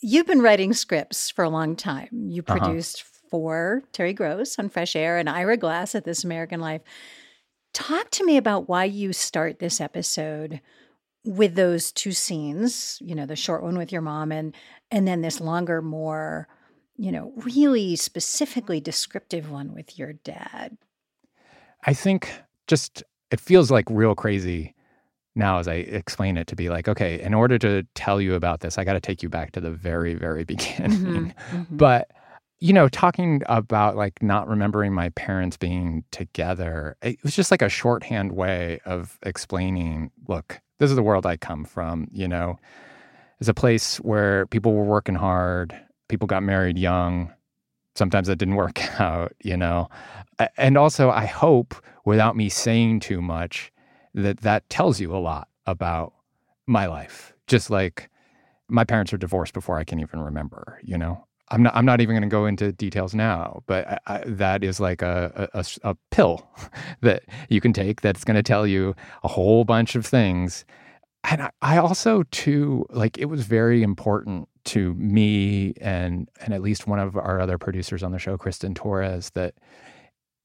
You've 0.00 0.26
been 0.26 0.40
writing 0.42 0.72
scripts 0.72 1.30
for 1.30 1.44
a 1.44 1.48
long 1.48 1.74
time. 1.74 2.08
You 2.12 2.42
Uh-huh. 2.46 2.58
produced 2.58 3.02
for 3.30 3.82
Terry 3.92 4.12
Gross 4.12 4.58
on 4.58 4.68
Fresh 4.68 4.94
Air 4.94 5.18
and 5.18 5.28
Ira 5.28 5.56
Glass 5.56 5.94
at 5.96 6.04
This 6.04 6.22
American 6.22 6.60
Life. 6.60 6.82
Talk 7.74 8.10
to 8.12 8.24
me 8.24 8.36
about 8.36 8.68
why 8.68 8.84
you 8.84 9.12
start 9.12 9.58
this 9.58 9.80
episode 9.80 10.60
with 11.24 11.56
those 11.56 11.90
two 11.90 12.12
scenes, 12.12 12.98
you 13.02 13.16
know, 13.16 13.26
the 13.26 13.34
short 13.34 13.64
one 13.64 13.76
with 13.76 13.90
your 13.90 14.02
mom 14.02 14.30
and 14.30 14.54
and 14.92 15.08
then 15.08 15.20
this 15.22 15.40
longer, 15.40 15.82
more, 15.82 16.46
you 16.96 17.12
know, 17.12 17.32
really 17.36 17.96
specifically 17.96 18.80
descriptive 18.80 19.50
one 19.50 19.74
with 19.74 19.98
your 19.98 20.14
dad. 20.14 20.76
I 21.84 21.94
think 21.94 22.30
just 22.66 23.02
it 23.30 23.40
feels 23.40 23.70
like 23.70 23.84
real 23.90 24.14
crazy 24.14 24.74
now 25.34 25.58
as 25.58 25.68
I 25.68 25.74
explain 25.74 26.38
it 26.38 26.46
to 26.48 26.56
be 26.56 26.70
like, 26.70 26.88
okay, 26.88 27.20
in 27.20 27.34
order 27.34 27.58
to 27.58 27.82
tell 27.94 28.20
you 28.20 28.34
about 28.34 28.60
this, 28.60 28.78
I 28.78 28.84
got 28.84 28.94
to 28.94 29.00
take 29.00 29.22
you 29.22 29.28
back 29.28 29.52
to 29.52 29.60
the 29.60 29.70
very, 29.70 30.14
very 30.14 30.44
beginning. 30.52 31.34
Mhm. 31.52 31.66
But 31.70 32.10
you 32.58 32.72
know, 32.72 32.88
talking 32.88 33.42
about 33.46 33.96
like 33.96 34.22
not 34.22 34.48
remembering 34.48 34.94
my 34.94 35.10
parents 35.10 35.58
being 35.58 36.04
together, 36.10 36.96
it 37.02 37.22
was 37.22 37.36
just 37.36 37.50
like 37.50 37.60
a 37.60 37.68
shorthand 37.68 38.32
way 38.32 38.80
of 38.86 39.18
explaining, 39.24 40.10
look, 40.26 40.58
this 40.78 40.88
is 40.88 40.96
the 40.96 41.02
world 41.02 41.26
I 41.26 41.36
come 41.36 41.66
from, 41.66 42.08
you 42.10 42.26
know. 42.26 42.58
It's 43.40 43.50
a 43.50 43.54
place 43.54 43.98
where 43.98 44.46
people 44.46 44.72
were 44.72 44.84
working 44.84 45.14
hard, 45.14 45.78
people 46.08 46.26
got 46.26 46.42
married 46.42 46.78
young. 46.78 47.32
Sometimes 47.94 48.28
it 48.28 48.38
didn't 48.38 48.54
work 48.64 48.80
out, 49.00 49.32
you 49.42 49.56
know. 49.56 49.88
And 50.56 50.76
also, 50.76 51.10
I 51.10 51.26
hope 51.26 51.74
without 52.04 52.36
me 52.36 52.48
saying 52.48 53.00
too 53.00 53.22
much 53.22 53.72
that 54.14 54.40
that 54.40 54.68
tells 54.68 55.00
you 55.00 55.14
a 55.14 55.18
lot 55.18 55.48
about 55.66 56.12
my 56.66 56.86
life. 56.86 57.32
Just 57.46 57.70
like 57.70 58.10
my 58.68 58.84
parents 58.84 59.12
are 59.12 59.18
divorced 59.18 59.54
before 59.54 59.78
I 59.78 59.84
can 59.84 60.00
even 60.00 60.20
remember, 60.20 60.80
you 60.82 60.98
know. 60.98 61.26
I'm 61.48 61.62
not. 61.62 61.76
I'm 61.76 61.84
not 61.84 62.00
even 62.00 62.14
going 62.14 62.28
to 62.28 62.28
go 62.28 62.46
into 62.46 62.72
details 62.72 63.14
now, 63.14 63.62
but 63.66 63.86
I, 63.86 63.98
I, 64.06 64.24
that 64.26 64.64
is 64.64 64.80
like 64.80 65.00
a 65.00 65.48
a 65.84 65.96
pill 66.10 66.44
that 67.02 67.22
you 67.48 67.60
can 67.60 67.72
take 67.72 68.00
that's 68.00 68.24
going 68.24 68.34
to 68.34 68.42
tell 68.42 68.66
you 68.66 68.96
a 69.22 69.28
whole 69.28 69.64
bunch 69.64 69.94
of 69.94 70.04
things. 70.04 70.64
And 71.30 71.42
I, 71.42 71.50
I 71.62 71.76
also 71.78 72.24
too 72.32 72.84
like 72.90 73.16
it 73.18 73.26
was 73.26 73.46
very 73.46 73.84
important 73.84 74.48
to 74.66 74.94
me 74.94 75.74
and 75.80 76.28
and 76.40 76.52
at 76.52 76.62
least 76.62 76.86
one 76.86 76.98
of 76.98 77.16
our 77.16 77.40
other 77.40 77.58
producers 77.58 78.02
on 78.02 78.12
the 78.12 78.18
show, 78.18 78.36
Kristen 78.36 78.74
Torres, 78.74 79.30
that 79.34 79.54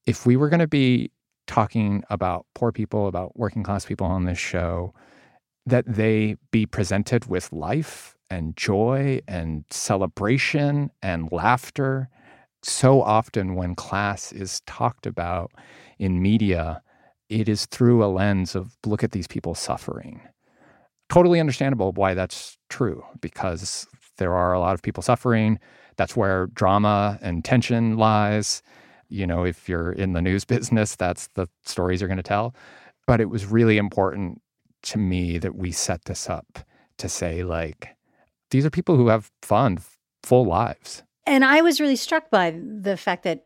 if 0.06 0.26
we 0.26 0.36
were 0.36 0.48
going 0.48 0.60
to 0.60 0.68
be 0.68 1.10
talking 1.46 2.02
about 2.10 2.46
poor 2.54 2.72
people, 2.72 3.08
about 3.08 3.36
working 3.36 3.62
class 3.62 3.84
people 3.84 4.06
on 4.06 4.24
this 4.24 4.38
show, 4.38 4.94
that 5.66 5.84
they 5.86 6.36
be 6.50 6.66
presented 6.66 7.26
with 7.26 7.52
life 7.52 8.16
and 8.30 8.56
joy 8.56 9.20
and 9.28 9.64
celebration 9.70 10.90
and 11.02 11.30
laughter. 11.30 12.08
So 12.62 13.02
often, 13.02 13.54
when 13.54 13.74
class 13.74 14.32
is 14.32 14.60
talked 14.66 15.06
about 15.06 15.52
in 15.98 16.22
media, 16.22 16.82
it 17.28 17.48
is 17.48 17.66
through 17.66 18.04
a 18.04 18.06
lens 18.06 18.54
of 18.54 18.76
look 18.86 19.02
at 19.04 19.12
these 19.12 19.26
people 19.26 19.54
suffering. 19.54 20.20
Totally 21.08 21.40
understandable 21.40 21.92
why 21.92 22.14
that's 22.14 22.56
true 22.70 23.04
because 23.20 23.86
there 24.22 24.36
are 24.36 24.52
a 24.52 24.60
lot 24.60 24.74
of 24.74 24.82
people 24.82 25.02
suffering. 25.02 25.58
That's 25.96 26.16
where 26.16 26.46
drama 26.46 27.18
and 27.20 27.44
tension 27.44 27.96
lies. 27.96 28.62
You 29.08 29.26
know, 29.26 29.44
if 29.44 29.68
you're 29.68 29.90
in 29.90 30.12
the 30.12 30.22
news 30.22 30.44
business, 30.54 30.94
that's 30.94 31.26
the 31.34 31.48
stories 31.64 32.00
you're 32.00 32.08
going 32.08 32.18
to 32.18 32.22
tell. 32.22 32.54
But 33.08 33.20
it 33.20 33.28
was 33.28 33.44
really 33.44 33.78
important 33.78 34.40
to 34.82 34.98
me 34.98 35.38
that 35.38 35.56
we 35.56 35.72
set 35.72 36.04
this 36.04 36.30
up 36.30 36.60
to 36.98 37.08
say, 37.08 37.42
like, 37.42 37.96
these 38.52 38.64
are 38.64 38.70
people 38.70 38.96
who 38.96 39.08
have 39.08 39.32
fun, 39.42 39.80
full 40.22 40.44
lives. 40.44 41.02
And 41.26 41.44
I 41.44 41.62
was 41.62 41.80
really 41.80 41.96
struck 41.96 42.30
by 42.30 42.50
the 42.50 42.96
fact 42.96 43.24
that, 43.24 43.44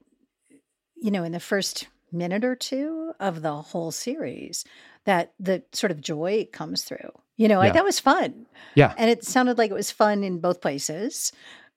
you 0.94 1.10
know, 1.10 1.24
in 1.24 1.32
the 1.32 1.40
first 1.40 1.88
minute 2.12 2.44
or 2.44 2.54
two 2.54 3.12
of 3.18 3.40
the 3.40 3.54
whole 3.54 3.92
series, 3.92 4.64
that 5.06 5.32
the 5.40 5.62
sort 5.72 5.90
of 5.90 6.02
joy 6.02 6.46
comes 6.52 6.84
through. 6.84 7.12
You 7.36 7.48
know, 7.48 7.58
like 7.58 7.68
Yeah. 7.68 7.72
that 7.74 7.84
was 7.84 7.98
fun. 8.00 8.46
Yeah. 8.74 8.94
And 8.96 9.10
it 9.10 9.24
sounded 9.24 9.58
like 9.58 9.70
it 9.70 9.74
was 9.74 9.90
fun 9.90 10.24
in 10.24 10.38
both 10.40 10.60
places. 10.60 11.32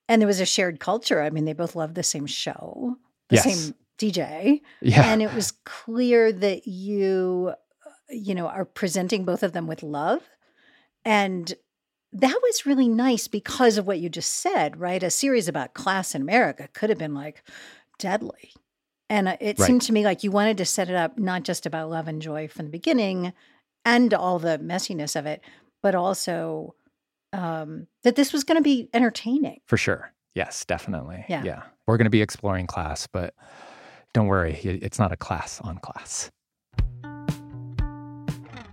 And 0.07 0.21
there 0.21 0.27
was 0.27 0.39
a 0.39 0.45
shared 0.45 0.79
culture. 0.79 1.21
I 1.21 1.29
mean, 1.29 1.45
they 1.45 1.53
both 1.53 1.75
loved 1.75 1.95
the 1.95 2.03
same 2.03 2.25
show, 2.25 2.97
the 3.29 3.35
Yes. 3.35 3.43
same 3.43 3.75
DJ. 3.97 4.61
Yeah. 4.81 5.03
And 5.11 5.21
it 5.21 5.33
was 5.33 5.51
clear 5.65 6.31
that 6.31 6.65
you, 6.67 7.53
uh, 7.85 7.89
you 8.09 8.33
know, 8.33 8.47
are 8.47 8.65
presenting 8.65 9.25
both 9.25 9.43
of 9.43 9.51
them 9.51 9.67
with 9.67 9.83
love. 9.83 10.21
And 11.05 11.53
that 12.13 12.39
was 12.41 12.65
really 12.65 12.87
nice 12.87 13.27
because 13.27 13.77
of 13.77 13.85
what 13.85 13.99
you 13.99 14.09
just 14.09 14.33
said, 14.33 14.77
right? 14.79 15.03
A 15.03 15.09
series 15.11 15.47
about 15.47 15.73
class 15.73 16.15
in 16.15 16.21
America 16.21 16.67
could 16.73 16.89
have 16.89 16.97
been 16.97 17.13
like 17.13 17.43
deadly. 17.99 18.53
And 19.09 19.27
uh, 19.27 19.37
it 19.39 19.59
Right. 19.59 19.67
seemed 19.67 19.81
to 19.83 19.93
me 19.93 20.03
like 20.03 20.23
you 20.23 20.31
wanted 20.31 20.57
to 20.57 20.65
set 20.65 20.89
it 20.89 20.95
up 20.95 21.17
not 21.19 21.43
just 21.43 21.65
about 21.65 21.89
love 21.89 22.07
and 22.07 22.21
joy 22.21 22.47
from 22.47 22.65
the 22.65 22.71
beginning 22.71 23.33
and 23.85 24.13
all 24.13 24.39
the 24.39 24.59
messiness 24.59 25.15
of 25.15 25.25
it, 25.25 25.41
but 25.81 25.95
also 25.95 26.75
um, 27.33 27.87
that 28.03 28.15
this 28.15 28.33
was 28.33 28.43
going 28.43 28.57
to 28.57 28.63
be 28.63 28.89
entertaining. 28.93 29.59
For 29.65 29.77
sure. 29.77 30.13
Yes, 30.35 30.65
definitely. 30.65 31.25
Yeah. 31.27 31.43
Yeah. 31.43 31.61
We're 31.87 31.97
going 31.97 32.05
to 32.05 32.11
be 32.11 32.21
exploring 32.21 32.67
class, 32.67 33.07
but 33.07 33.33
don't 34.13 34.27
worry, 34.27 34.53
it's 34.63 34.99
not 34.99 35.11
a 35.11 35.17
class 35.17 35.59
on 35.61 35.77
class. 35.79 36.29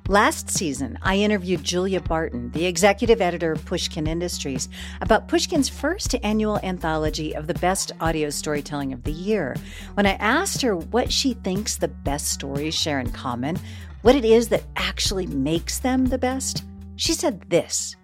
Last 0.09 0.49
season, 0.49 1.01
I 1.03 1.17
interviewed 1.17 1.65
Julia 1.65 2.01
Barton, 2.01 2.53
the 2.53 2.67
executive 2.67 3.21
editor 3.21 3.51
of 3.51 3.65
Pushkin 3.65 4.07
Industries, 4.07 4.69
about 5.01 5.27
Pushkin's 5.27 5.69
first 5.69 6.15
annual 6.23 6.61
anthology 6.63 7.35
of 7.35 7.49
the 7.49 7.55
best 7.55 7.91
audio 8.01 8.31
storytelling 8.31 8.93
of 8.93 9.03
the 9.03 9.11
year. 9.11 9.57
When 9.95 10.07
I 10.07 10.13
asked 10.13 10.63
her 10.63 10.77
what 10.77 11.11
she 11.11 11.35
thinks 11.35 11.75
the 11.75 11.89
best 11.89 12.29
stories 12.29 12.77
share 12.77 13.01
in 13.01 13.11
common, 13.11 13.59
what 14.07 14.15
it 14.15 14.25
is 14.25 14.51
that 14.51 14.63
actually 14.77 15.27
makes 15.27 15.81
them 15.81 16.07
the 16.07 16.17
best, 16.17 16.63
she 16.95 17.13
said 17.13 17.41
this. 17.51 17.97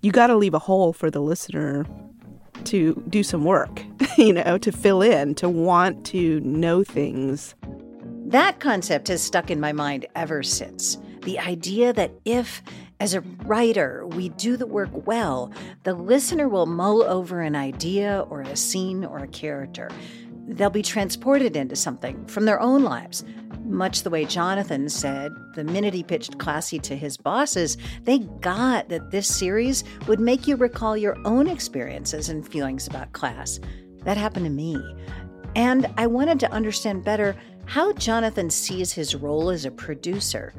you 0.00 0.10
got 0.10 0.26
to 0.26 0.36
leave 0.36 0.52
a 0.52 0.58
hole 0.58 0.92
for 0.92 1.12
the 1.12 1.20
listener 1.20 1.86
to 2.64 3.00
do 3.08 3.22
some 3.22 3.44
work, 3.44 3.84
you 4.18 4.32
know, 4.32 4.58
to 4.58 4.72
fill 4.72 5.00
in, 5.00 5.32
to 5.36 5.48
want 5.48 6.04
to 6.04 6.40
know 6.40 6.82
things. 6.82 7.54
That 8.26 8.58
concept 8.58 9.06
has 9.06 9.22
stuck 9.22 9.48
in 9.48 9.60
my 9.60 9.72
mind 9.72 10.06
ever 10.16 10.42
since. 10.42 10.98
The 11.20 11.38
idea 11.38 11.92
that 11.92 12.10
if, 12.24 12.60
as 12.98 13.14
a 13.14 13.20
writer, 13.44 14.04
we 14.08 14.30
do 14.30 14.56
the 14.56 14.66
work 14.66 14.90
well, 15.06 15.52
the 15.84 15.94
listener 15.94 16.48
will 16.48 16.66
mull 16.66 17.04
over 17.04 17.42
an 17.42 17.54
idea 17.54 18.26
or 18.28 18.40
a 18.40 18.56
scene 18.56 19.04
or 19.04 19.18
a 19.18 19.28
character. 19.28 19.88
They'll 20.48 20.68
be 20.68 20.82
transported 20.82 21.54
into 21.54 21.76
something 21.76 22.26
from 22.26 22.44
their 22.44 22.60
own 22.60 22.82
lives. 22.82 23.24
Much 23.64 24.02
the 24.02 24.10
way 24.10 24.24
Jonathan 24.24 24.88
said, 24.88 25.32
the 25.54 25.64
minute 25.64 25.94
he 25.94 26.02
pitched 26.02 26.38
Classy 26.38 26.78
to 26.80 26.96
his 26.96 27.16
bosses, 27.16 27.76
they 28.04 28.18
got 28.18 28.88
that 28.88 29.10
this 29.10 29.26
series 29.26 29.84
would 30.06 30.20
make 30.20 30.46
you 30.46 30.56
recall 30.56 30.96
your 30.96 31.16
own 31.24 31.46
experiences 31.46 32.28
and 32.28 32.46
feelings 32.46 32.86
about 32.86 33.12
class. 33.12 33.60
That 34.04 34.16
happened 34.16 34.46
to 34.46 34.50
me. 34.50 34.76
And 35.54 35.86
I 35.96 36.06
wanted 36.06 36.40
to 36.40 36.50
understand 36.50 37.04
better 37.04 37.36
how 37.66 37.92
Jonathan 37.92 38.50
sees 38.50 38.92
his 38.92 39.14
role 39.14 39.50
as 39.50 39.64
a 39.64 39.70
producer, 39.70 40.52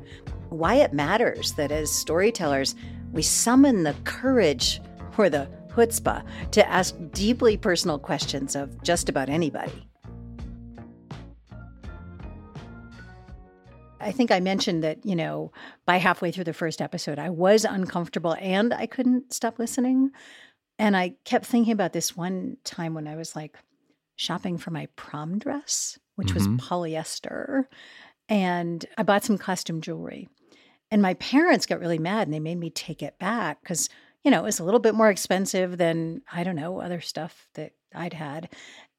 why 0.49 0.75
it 0.75 0.93
matters 0.93 1.53
that 1.53 1.71
as 1.71 1.91
storytellers, 1.91 2.75
we 3.11 3.21
summon 3.21 3.83
the 3.83 3.95
courage 4.05 4.81
or 5.17 5.29
the 5.29 5.49
chutzpah 5.75 6.23
to 6.51 6.69
ask 6.69 6.95
deeply 7.11 7.57
personal 7.57 7.99
questions 7.99 8.55
of 8.55 8.81
just 8.83 9.09
about 9.09 9.29
anybody. 9.29 9.87
I 14.03 14.11
think 14.11 14.31
I 14.31 14.39
mentioned 14.39 14.83
that, 14.83 15.05
you 15.05 15.15
know, 15.15 15.51
by 15.85 15.97
halfway 15.97 16.31
through 16.31 16.43
the 16.45 16.53
first 16.53 16.81
episode, 16.81 17.19
I 17.19 17.29
was 17.29 17.65
uncomfortable 17.65 18.35
and 18.39 18.73
I 18.73 18.85
couldn't 18.85 19.33
stop 19.33 19.59
listening. 19.59 20.11
And 20.79 20.97
I 20.97 21.15
kept 21.25 21.45
thinking 21.45 21.73
about 21.73 21.93
this 21.93 22.15
one 22.17 22.57
time 22.63 22.93
when 22.93 23.07
I 23.07 23.15
was 23.15 23.35
like 23.35 23.57
shopping 24.15 24.57
for 24.57 24.71
my 24.71 24.87
prom 24.95 25.39
dress, 25.39 25.97
which 26.15 26.29
Mhm. 26.29 26.33
was 26.35 26.47
polyester. 26.47 27.65
And 28.29 28.85
I 28.97 29.03
bought 29.03 29.23
some 29.23 29.37
costume 29.37 29.81
jewelry. 29.81 30.29
And 30.91 31.01
my 31.01 31.15
parents 31.15 31.65
got 31.65 31.79
really 31.79 31.99
mad 31.99 32.27
and 32.27 32.33
they 32.33 32.39
made 32.39 32.59
me 32.59 32.69
take 32.69 33.01
it 33.01 33.17
back 33.19 33.61
because, 33.61 33.89
you 34.23 34.31
know, 34.31 34.39
it 34.39 34.43
was 34.43 34.59
a 34.59 34.63
little 34.63 34.79
bit 34.79 34.93
more 34.95 35.09
expensive 35.09 35.77
than, 35.77 36.21
I 36.31 36.43
don't 36.43 36.55
know, 36.55 36.79
other 36.79 37.01
stuff 37.01 37.47
that 37.55 37.73
I'd 37.95 38.13
had. 38.13 38.49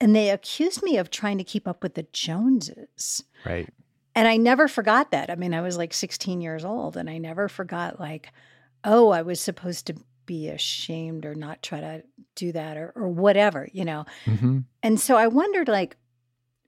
And 0.01 0.15
they 0.15 0.31
accused 0.31 0.83
me 0.83 0.97
of 0.99 1.11
trying 1.11 1.39
to 1.39 1.45
keep 1.45 1.67
up 1.69 1.83
with 1.83 1.95
the 1.95 2.07
Joneses. 2.13 3.25
Right. 3.47 3.69
And 4.14 4.28
I 4.28 4.37
never 4.37 4.68
forgot 4.68 5.11
that. 5.11 5.30
I 5.30 5.35
mean, 5.35 5.54
I 5.54 5.61
was 5.61 5.76
like 5.76 5.92
16 5.92 6.40
years 6.40 6.64
old 6.64 6.97
and 6.97 7.11
I 7.11 7.18
never 7.18 7.49
forgot, 7.49 7.99
like, 7.99 8.33
oh, 8.85 9.11
I 9.11 9.23
was 9.23 9.40
supposed 9.40 9.87
to 9.87 9.94
be 10.26 10.49
ashamed 10.49 11.26
or 11.26 11.35
not 11.35 11.62
try 11.62 11.80
to 11.80 12.02
do 12.35 12.52
that 12.52 12.76
or, 12.76 12.92
or 12.94 13.09
whatever, 13.09 13.68
you 13.73 13.85
know. 13.85 14.04
hmm 14.25 14.61
And 14.83 15.00
so 15.00 15.16
I 15.16 15.26
wondered, 15.26 15.68
like, 15.68 15.97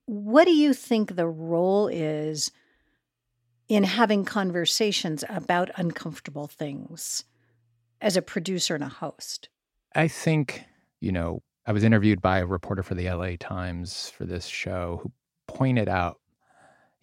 what 0.07 0.45
do 0.45 0.53
you 0.53 0.73
think 0.73 1.15
the 1.15 1.27
role 1.27 1.89
is 1.89 2.51
in 3.69 3.85
having 3.85 4.25
conversations 4.25 5.25
about 5.29 5.71
uncomfortable 5.77 6.47
things 6.47 7.25
as 8.01 8.17
a 8.17 8.23
producer 8.23 8.75
and 8.75 8.85
a 8.85 8.89
host? 8.89 9.49
I 9.95 10.09
think, 10.09 10.65
you 11.01 11.13
know, 11.13 11.43
I 11.67 11.73
was 11.73 11.83
interviewed 11.83 12.21
by 12.21 12.39
a 12.39 12.47
reporter 12.47 12.83
for 12.83 12.95
the 12.95 13.11
LA 13.11 13.33
Times 13.39 14.11
for 14.11 14.25
this 14.25 14.47
show 14.47 15.01
who 15.03 15.13
pointed 15.49 15.89
out 15.89 16.19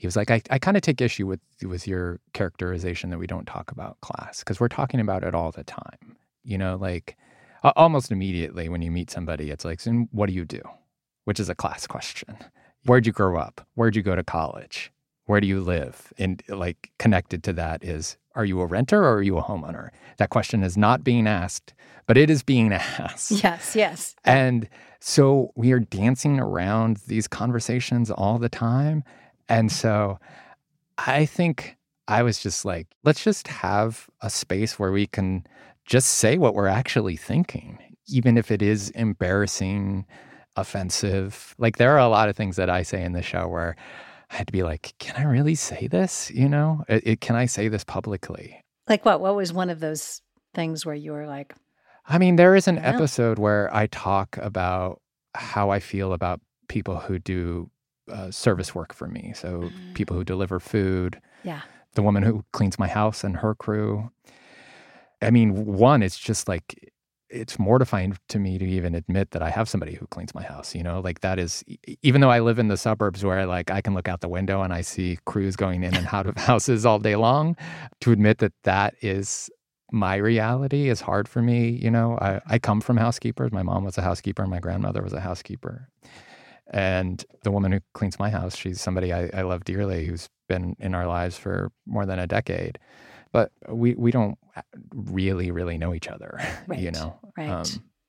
he 0.03 0.07
was 0.07 0.17
like, 0.17 0.29
I, 0.29 0.41
I 0.50 0.60
kind 0.60 0.75
of 0.75 0.83
take 0.83 1.00
issue 1.00 1.25
with 1.25 1.39
with 1.63 1.88
your 1.88 2.19
characterization 2.33 3.10
that 3.12 3.19
we 3.19 3.25
don't 3.25 3.45
talk 3.45 3.72
about 3.72 4.01
class 4.01 4.39
because 4.39 4.60
we're 4.60 4.67
talking 4.67 5.00
about 5.00 5.24
it 5.24 5.33
all 5.33 5.53
the 5.53 5.63
time. 5.63 6.17
You 6.43 6.57
know, 6.57 6.75
like 6.75 7.15
almost 7.77 8.12
immediately 8.12 8.67
when 8.67 8.81
you 8.81 8.91
meet 8.91 9.10
somebody, 9.10 9.50
it's 9.50 9.63
like, 9.63 9.79
so 9.79 9.91
what 10.12 10.27
do 10.27 10.33
you 10.33 10.43
do? 10.43 10.60
Which 11.24 11.39
is 11.39 11.48
a 11.48 11.55
class 11.55 11.88
question. 11.88 12.36
Where'd 12.83 13.07
you 13.07 13.13
grow 13.13 13.38
up? 13.38 13.65
Where'd 13.75 13.95
you 13.95 14.01
go 14.01 14.13
to 14.13 14.25
college? 14.25 14.91
Where 15.24 15.39
do 15.39 15.48
you 15.48 15.62
live? 15.62 16.12
And 16.17 16.43
like 16.50 16.91
connected 17.00 17.41
to 17.45 17.53
that 17.53 17.81
is, 17.86 18.17
are 18.36 18.43
you 18.43 18.60
a 18.60 18.65
renter 18.65 19.01
or 19.01 19.13
are 19.13 19.22
you 19.22 19.38
a 19.38 19.41
homeowner? 19.41 19.91
That 20.17 20.31
question 20.31 20.63
is 20.63 20.75
not 20.75 21.05
being 21.05 21.27
asked, 21.27 21.74
but 22.07 22.17
it 22.17 22.29
is 22.29 22.43
being 22.43 22.74
asked. 22.74 23.31
Yes, 23.31 23.74
yes. 23.74 24.17
And 24.25 24.67
so 25.00 25.53
we 25.55 25.72
are 25.72 25.79
dancing 25.79 26.41
around 26.41 26.98
these 27.07 27.29
conversations 27.29 28.12
all 28.12 28.38
the 28.38 28.50
time. 28.50 29.05
And 29.50 29.71
so 29.71 30.19
I 30.97 31.25
think 31.25 31.77
I 32.07 32.23
was 32.23 32.39
just 32.39 32.65
like, 32.65 32.88
let's 33.03 33.23
just 33.23 33.47
have 33.47 34.09
a 34.21 34.29
space 34.29 34.77
where 34.77 34.91
we 34.91 35.07
can 35.07 35.45
just 35.85 36.07
say 36.07 36.38
what 36.38 36.55
we're 36.55 36.67
actually 36.67 37.15
thinking, 37.15 37.79
even 38.07 38.38
if 38.38 38.51
it 38.51 38.62
is 38.62 38.89
embarrassing, 38.91 40.05
offensive. 40.55 41.55
Like, 41.57 41.77
there 41.77 41.93
are 41.93 42.00
a 42.00 42.07
lot 42.07 42.29
of 42.29 42.35
things 42.35 42.55
that 42.57 42.69
I 42.69 42.83
say 42.83 43.03
in 43.03 43.13
the 43.13 43.21
show 43.21 43.47
where 43.47 43.75
I 44.29 44.35
had 44.35 44.47
to 44.47 44.53
be 44.53 44.63
like, 44.63 44.93
can 45.00 45.15
I 45.15 45.23
really 45.23 45.55
say 45.55 45.88
this? 45.88 46.31
You 46.31 46.50
know, 46.50 46.83
it, 46.88 47.03
it, 47.05 47.21
can 47.21 47.35
I 47.35 47.45
say 47.45 47.67
this 47.67 47.83
publicly? 47.83 48.62
Like, 48.88 49.05
what? 49.05 49.21
What 49.21 49.35
was 49.35 49.53
one 49.53 49.69
of 49.69 49.79
those 49.79 50.21
things 50.53 50.85
where 50.85 50.95
you 50.95 51.12
were 51.13 51.27
like, 51.27 51.53
I 52.05 52.17
mean, 52.17 52.35
there 52.35 52.55
is 52.55 52.67
an 52.67 52.79
episode 52.79 53.39
where 53.39 53.73
I 53.73 53.88
talk 53.88 54.38
about 54.38 55.01
how 55.35 55.69
I 55.69 55.79
feel 55.79 56.13
about 56.13 56.41
people 56.67 57.00
who 57.00 57.17
do 57.17 57.69
uh, 58.12 58.31
service 58.31 58.74
work 58.75 58.93
for 58.93 59.07
me. 59.07 59.33
So 59.36 59.63
mm. 59.63 59.93
people 59.93 60.15
who 60.15 60.24
deliver 60.24 60.60
food. 60.60 61.19
Yeah. 61.43 61.62
The 61.95 62.01
woman 62.01 62.24
who 62.24 62.43
cleans 62.53 62.79
my 62.79 62.88
house 62.88 63.24
and 63.24 63.38
her 63.38 63.55
crew. 63.55 64.10
I 65.22 65.29
mean, 65.29 65.65
one, 65.65 66.01
it's 66.01 66.17
just 66.17 66.48
like 66.48 66.91
it's 67.29 67.57
mortifying 67.57 68.15
to 68.29 68.39
me 68.39 68.57
to 68.60 68.65
even 68.65 68.93
admit 68.93 69.31
that 69.31 69.41
I 69.41 69.50
have 69.50 69.67
somebody 69.67 69.95
who 69.95 70.05
cleans 70.07 70.36
my 70.36 70.43
house. 70.43 70.75
You 70.75 70.83
know, 70.83 71.00
like 71.00 71.22
that 71.22 71.39
is 71.39 71.63
even 72.01 72.22
though 72.22 72.29
I 72.29 72.39
live 72.39 72.60
in 72.60 72.67
the 72.67 72.77
suburbs 72.77 73.24
where 73.24 73.45
like 73.45 73.72
I 73.72 73.81
can 73.81 73.93
look 73.93 74.07
out 74.07 74.22
the 74.22 74.29
window 74.29 74.62
and 74.62 74.74
I 74.74 74.81
see 74.81 75.19
crews 75.25 75.55
going 75.55 75.83
in 75.83 75.95
and 75.95 76.07
out 76.12 76.27
of 76.27 76.38
houses 76.50 76.86
all 76.86 77.00
day 77.00 77.15
long. 77.15 77.55
To 78.01 78.12
admit 78.12 78.39
that 78.39 78.53
that 78.63 78.95
is 79.01 79.50
my 79.91 80.15
reality 80.15 80.89
is 80.89 81.01
hard 81.01 81.27
for 81.27 81.41
me. 81.41 81.69
You 81.69 81.91
know, 81.91 82.17
I, 82.19 82.41
I 82.48 82.60
come 82.60 82.81
from 82.81 82.98
housekeepers. 82.98 83.51
My 83.51 83.63
mom 83.63 83.83
was 83.83 83.98
a 83.98 84.01
housekeeper. 84.01 84.45
My 84.48 84.60
grandmother 84.60 85.01
was 85.01 85.13
a 85.13 85.19
housekeeper. 85.19 85.88
And 86.74 87.24
the 87.44 87.51
woman 87.51 87.72
who 87.72 87.80
cleans 87.94 88.18
my 88.18 88.32
house, 88.32 88.58
she's 88.58 88.82
somebody 88.82 89.13
I, 89.13 89.30
I 89.32 89.44
love 89.44 89.63
dearly 89.63 90.06
who's 90.06 90.27
been 90.50 90.75
in 90.80 90.96
our 90.96 91.08
lives 91.08 91.38
for 91.38 91.72
more 91.86 92.06
than 92.06 92.18
a 92.18 92.25
decade. 92.25 92.80
But 93.32 93.51
we, 93.70 93.94
we 93.94 94.12
don't 94.12 94.38
really, 94.94 95.51
really 95.51 95.77
know 95.77 95.94
each 95.94 96.08
other, 96.08 96.39
right. 96.68 96.80
you 96.80 96.92
know? 96.92 97.18
Right. 97.38 97.50
Um, 97.50 97.65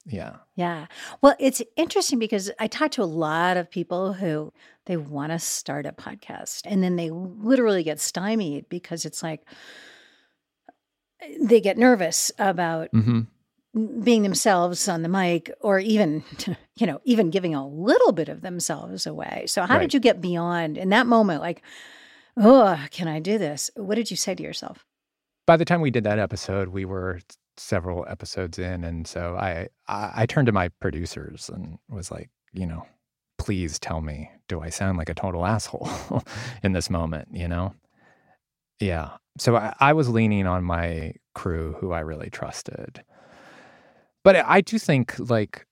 yeah. 0.06 0.36
Yeah. 0.56 0.86
Well, 1.22 1.34
it's 1.38 1.62
interesting 1.76 2.18
because 2.18 2.50
I 2.58 2.66
talk 2.66 2.90
to 2.92 3.02
a 3.02 3.04
lot 3.04 3.56
of 3.56 3.70
people 3.70 4.14
who 4.14 4.52
they 4.86 4.96
want 4.96 5.32
to 5.32 5.38
start 5.38 5.86
a 5.86 5.92
podcast 5.92 6.62
and 6.64 6.82
then 6.82 6.96
they 6.96 7.10
literally 7.10 7.82
get 7.82 8.00
stymied 8.00 8.68
because 8.68 9.04
it's 9.04 9.22
like 9.22 9.46
they 11.40 11.60
get 11.60 11.78
nervous 11.78 12.30
about 12.38 12.90
mm-hmm 12.92 13.20
being 14.02 14.22
themselves 14.22 14.88
on 14.88 15.02
the 15.02 15.08
mic 15.08 15.50
or 15.60 15.78
even 15.78 16.22
you 16.76 16.86
know 16.86 17.00
even 17.04 17.30
giving 17.30 17.54
a 17.54 17.66
little 17.66 18.12
bit 18.12 18.28
of 18.28 18.40
themselves 18.40 19.06
away. 19.06 19.44
So 19.46 19.62
how 19.62 19.74
right. 19.74 19.82
did 19.82 19.94
you 19.94 20.00
get 20.00 20.20
beyond 20.20 20.78
in 20.78 20.90
that 20.90 21.06
moment 21.06 21.40
like 21.40 21.62
oh 22.36 22.78
can 22.90 23.08
i 23.08 23.20
do 23.20 23.38
this? 23.38 23.70
What 23.76 23.96
did 23.96 24.10
you 24.10 24.16
say 24.16 24.34
to 24.34 24.42
yourself? 24.42 24.84
By 25.46 25.56
the 25.56 25.64
time 25.64 25.80
we 25.80 25.90
did 25.90 26.04
that 26.04 26.18
episode 26.18 26.68
we 26.68 26.84
were 26.84 27.20
several 27.56 28.04
episodes 28.08 28.58
in 28.58 28.82
and 28.82 29.06
so 29.06 29.36
i 29.36 29.68
i, 29.86 30.10
I 30.22 30.26
turned 30.26 30.46
to 30.46 30.52
my 30.52 30.70
producers 30.80 31.48
and 31.48 31.78
was 31.88 32.10
like 32.10 32.28
you 32.52 32.66
know 32.66 32.84
please 33.38 33.78
tell 33.78 34.00
me 34.00 34.28
do 34.48 34.60
i 34.60 34.68
sound 34.68 34.98
like 34.98 35.08
a 35.08 35.14
total 35.14 35.46
asshole 35.54 35.88
in 36.62 36.72
this 36.72 36.90
moment? 36.90 37.28
You 37.32 37.48
know? 37.48 37.74
Yeah. 38.80 39.10
So 39.38 39.56
I, 39.56 39.74
I 39.80 39.92
was 39.92 40.08
leaning 40.08 40.46
on 40.46 40.64
my 40.64 41.14
crew 41.34 41.74
who 41.80 41.90
i 41.90 41.98
really 41.98 42.30
trusted 42.30 43.02
but 44.24 44.36
I 44.36 44.60
do 44.60 44.78
think 44.78 45.14
like 45.30 45.66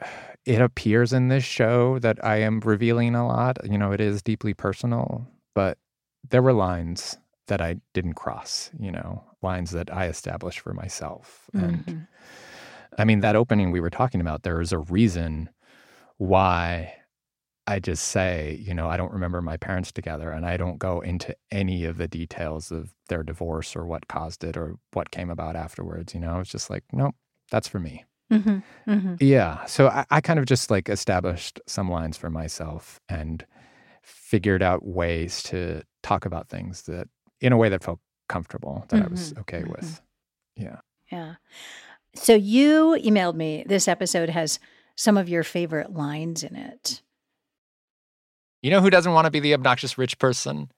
it 0.46 0.60
appears 0.60 1.12
in 1.12 1.28
this 1.28 1.44
show 1.44 1.98
that 1.98 2.24
I 2.24 2.36
am 2.36 2.60
revealing 2.60 3.14
a 3.14 3.26
lot. 3.26 3.58
You 3.70 3.78
know, 3.78 3.92
it 3.92 4.00
is 4.00 4.22
deeply 4.22 4.54
personal, 4.54 5.26
but 5.54 5.78
there 6.30 6.42
were 6.42 6.52
lines 6.52 7.18
that 7.46 7.60
I 7.60 7.76
didn't 7.92 8.14
cross, 8.14 8.70
you 8.78 8.90
know, 8.90 9.22
lines 9.42 9.72
that 9.72 9.92
I 9.92 10.06
established 10.06 10.60
for 10.60 10.72
myself. 10.72 11.50
Mm-hmm. 11.54 11.90
And 11.90 12.06
I 12.98 13.04
mean, 13.04 13.20
that 13.20 13.36
opening 13.36 13.70
we 13.70 13.80
were 13.80 13.90
talking 13.90 14.20
about, 14.20 14.42
there 14.42 14.60
is 14.60 14.72
a 14.72 14.78
reason 14.78 15.50
why 16.16 16.94
I 17.66 17.80
just 17.80 18.08
say, 18.08 18.60
you 18.62 18.74
know, 18.74 18.88
I 18.88 18.96
don't 18.96 19.12
remember 19.12 19.40
my 19.42 19.56
parents 19.56 19.90
together 19.90 20.30
and 20.30 20.46
I 20.46 20.56
don't 20.56 20.78
go 20.78 21.00
into 21.00 21.34
any 21.50 21.84
of 21.84 21.96
the 21.96 22.08
details 22.08 22.70
of 22.70 22.94
their 23.08 23.22
divorce 23.22 23.74
or 23.74 23.86
what 23.86 24.08
caused 24.08 24.44
it 24.44 24.56
or 24.56 24.76
what 24.92 25.10
came 25.10 25.30
about 25.30 25.56
afterwards. 25.56 26.14
You 26.14 26.20
know, 26.20 26.40
it's 26.40 26.50
just 26.50 26.70
like, 26.70 26.84
nope, 26.92 27.14
that's 27.50 27.68
for 27.68 27.78
me. 27.78 28.04
Mm-hmm, 28.32 28.90
mm-hmm. 28.90 29.14
Yeah. 29.20 29.64
So 29.66 29.88
I, 29.88 30.06
I, 30.10 30.20
kind 30.20 30.38
of 30.38 30.46
just 30.46 30.70
like 30.70 30.88
established 30.88 31.60
some 31.66 31.90
lines 31.90 32.16
for 32.16 32.30
myself 32.30 32.98
and 33.08 33.44
figured 34.02 34.62
out 34.62 34.84
ways 34.84 35.42
to 35.44 35.82
talk 36.02 36.24
about 36.24 36.48
things 36.48 36.82
that 36.82 37.08
in 37.40 37.52
a 37.52 37.56
way 37.56 37.68
that 37.68 37.84
felt 37.84 38.00
comfortable, 38.28 38.86
that 38.88 38.96
mm-hmm, 38.96 39.06
I 39.06 39.10
was 39.10 39.30
mm-hmm, 39.30 39.40
okay 39.40 39.64
with. 39.64 39.84
Mm-hmm. 40.58 40.64
Yeah. 40.64 40.76
Yeah. 41.12 41.34
So 42.14 42.34
you 42.34 42.98
emailed 43.04 43.34
me. 43.34 43.64
This 43.66 43.88
episode 43.88 44.30
has 44.30 44.58
some 44.96 45.16
of 45.16 45.28
your 45.28 45.42
favorite 45.42 45.92
lines 45.92 46.42
in 46.42 46.56
it. 46.56 47.02
You 48.62 48.70
know 48.70 48.80
who 48.80 48.90
doesn't 48.90 49.12
want 49.12 49.26
to 49.26 49.30
be 49.30 49.40
the 49.40 49.52
obnoxious 49.52 49.98
rich 49.98 50.18
person? 50.18 50.70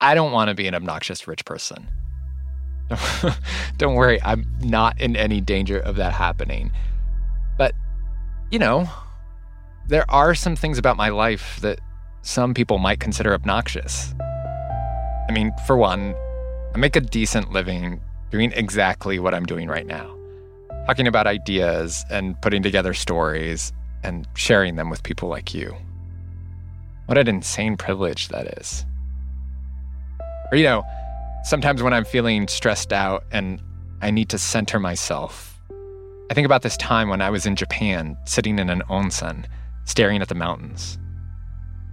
I 0.00 0.14
don't 0.14 0.32
want 0.32 0.48
to 0.48 0.54
be 0.54 0.68
an 0.68 0.74
obnoxious 0.74 1.26
rich 1.26 1.44
person. 1.44 1.88
Don't 3.76 3.94
worry, 3.94 4.20
I'm 4.22 4.46
not 4.60 5.00
in 5.00 5.16
any 5.16 5.40
danger 5.40 5.78
of 5.78 5.96
that 5.96 6.12
happening. 6.12 6.72
But, 7.56 7.74
you 8.50 8.58
know, 8.58 8.88
there 9.88 10.08
are 10.10 10.34
some 10.34 10.56
things 10.56 10.78
about 10.78 10.96
my 10.96 11.08
life 11.08 11.58
that 11.60 11.80
some 12.22 12.54
people 12.54 12.78
might 12.78 13.00
consider 13.00 13.34
obnoxious. 13.34 14.14
I 15.28 15.32
mean, 15.32 15.52
for 15.66 15.76
one, 15.76 16.14
I 16.74 16.78
make 16.78 16.96
a 16.96 17.00
decent 17.00 17.52
living 17.52 18.00
doing 18.30 18.52
exactly 18.52 19.18
what 19.18 19.34
I'm 19.34 19.46
doing 19.46 19.68
right 19.68 19.86
now 19.86 20.14
talking 20.86 21.06
about 21.06 21.26
ideas 21.26 22.04
and 22.10 22.40
putting 22.42 22.62
together 22.62 22.92
stories 22.92 23.72
and 24.02 24.28
sharing 24.34 24.76
them 24.76 24.90
with 24.90 25.02
people 25.02 25.28
like 25.28 25.54
you. 25.54 25.74
What 27.06 27.16
an 27.16 27.26
insane 27.26 27.76
privilege 27.76 28.28
that 28.28 28.58
is. 28.58 28.84
Or, 30.50 30.58
you 30.58 30.64
know, 30.64 30.84
Sometimes 31.44 31.82
when 31.82 31.92
I'm 31.92 32.06
feeling 32.06 32.48
stressed 32.48 32.90
out 32.90 33.22
and 33.30 33.60
I 34.00 34.10
need 34.10 34.30
to 34.30 34.38
center 34.38 34.80
myself, 34.80 35.60
I 36.30 36.34
think 36.34 36.46
about 36.46 36.62
this 36.62 36.74
time 36.78 37.10
when 37.10 37.20
I 37.20 37.28
was 37.28 37.44
in 37.44 37.54
Japan, 37.54 38.16
sitting 38.24 38.58
in 38.58 38.70
an 38.70 38.82
onsen, 38.88 39.44
staring 39.84 40.22
at 40.22 40.28
the 40.28 40.34
mountains. 40.34 40.98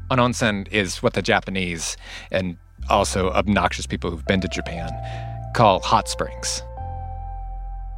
An 0.10 0.20
onsen 0.20 0.70
is 0.72 1.04
what 1.04 1.16
the 1.16 1.22
Japanese 1.22 1.98
and 2.32 2.56
also 2.90 3.30
obnoxious 3.32 3.86
people 3.86 4.10
who've 4.10 4.26
been 4.26 4.40
to 4.40 4.48
Japan 4.48 4.90
call 5.54 5.82
hot 5.82 6.08
springs. 6.08 6.64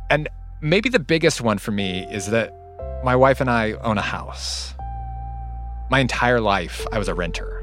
And 0.09 0.27
maybe 0.59 0.89
the 0.89 0.99
biggest 0.99 1.39
one 1.39 1.59
for 1.59 1.69
me 1.69 2.07
is 2.11 2.31
that 2.31 2.51
my 3.03 3.15
wife 3.15 3.39
and 3.39 3.49
I 3.49 3.73
own 3.73 3.99
a 3.99 4.01
house. 4.01 4.73
My 5.91 5.99
entire 5.99 6.41
life, 6.41 6.87
I 6.91 6.97
was 6.97 7.07
a 7.07 7.13
renter. 7.13 7.62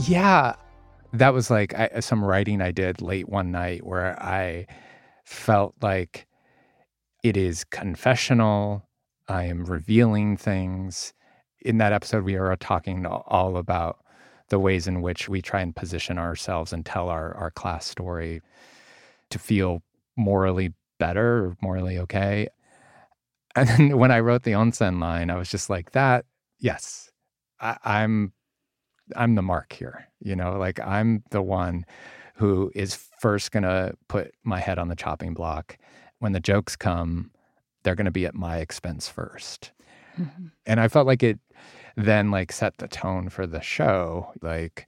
Yeah. 0.00 0.54
That 1.12 1.32
was 1.32 1.50
like 1.50 1.74
I, 1.74 1.86
uh, 1.86 2.00
some 2.00 2.24
writing 2.24 2.60
I 2.60 2.70
did 2.70 3.00
late 3.00 3.28
one 3.28 3.50
night 3.50 3.86
where 3.86 4.20
I 4.22 4.66
felt 5.24 5.74
like 5.80 6.26
it 7.22 7.36
is 7.36 7.64
confessional. 7.64 8.88
I 9.28 9.44
am 9.44 9.64
revealing 9.64 10.36
things. 10.36 11.12
In 11.62 11.78
that 11.78 11.92
episode, 11.92 12.24
we 12.24 12.36
are 12.36 12.54
talking 12.56 13.06
all 13.06 13.56
about 13.56 13.98
the 14.50 14.58
ways 14.58 14.86
in 14.86 15.00
which 15.02 15.28
we 15.28 15.42
try 15.42 15.60
and 15.60 15.74
position 15.74 16.18
ourselves 16.18 16.72
and 16.72 16.84
tell 16.84 17.08
our, 17.08 17.34
our 17.34 17.50
class 17.50 17.86
story 17.86 18.42
to 19.30 19.38
feel 19.38 19.82
morally 20.16 20.72
better 20.98 21.46
or 21.46 21.56
morally 21.60 21.98
okay. 21.98 22.46
And 23.56 23.68
then 23.90 23.98
when 23.98 24.10
I 24.12 24.20
wrote 24.20 24.42
the 24.42 24.52
onsen 24.52 25.00
line, 25.00 25.30
I 25.30 25.36
was 25.36 25.50
just 25.50 25.70
like, 25.70 25.92
that, 25.92 26.26
yes, 26.60 27.10
I, 27.60 27.78
I'm 27.82 28.32
I'm 29.14 29.34
the 29.34 29.42
mark 29.42 29.72
here. 29.72 30.08
You 30.20 30.36
know, 30.36 30.56
like 30.58 30.80
I'm 30.80 31.22
the 31.30 31.42
one 31.42 31.84
who 32.36 32.70
is 32.74 32.94
first 33.20 33.50
going 33.50 33.62
to 33.62 33.94
put 34.08 34.34
my 34.44 34.60
head 34.60 34.78
on 34.78 34.88
the 34.88 34.96
chopping 34.96 35.34
block. 35.34 35.78
When 36.18 36.32
the 36.32 36.40
jokes 36.40 36.76
come, 36.76 37.30
they're 37.82 37.94
going 37.94 38.06
to 38.06 38.10
be 38.10 38.26
at 38.26 38.34
my 38.34 38.58
expense 38.58 39.10
1st 39.14 39.70
mm-hmm. 40.18 40.46
And 40.66 40.80
I 40.80 40.88
felt 40.88 41.06
like 41.06 41.22
it 41.22 41.38
then 41.96 42.30
like 42.30 42.52
set 42.52 42.76
the 42.78 42.88
tone 42.88 43.28
for 43.28 43.46
the 43.46 43.60
show. 43.60 44.32
Like, 44.42 44.86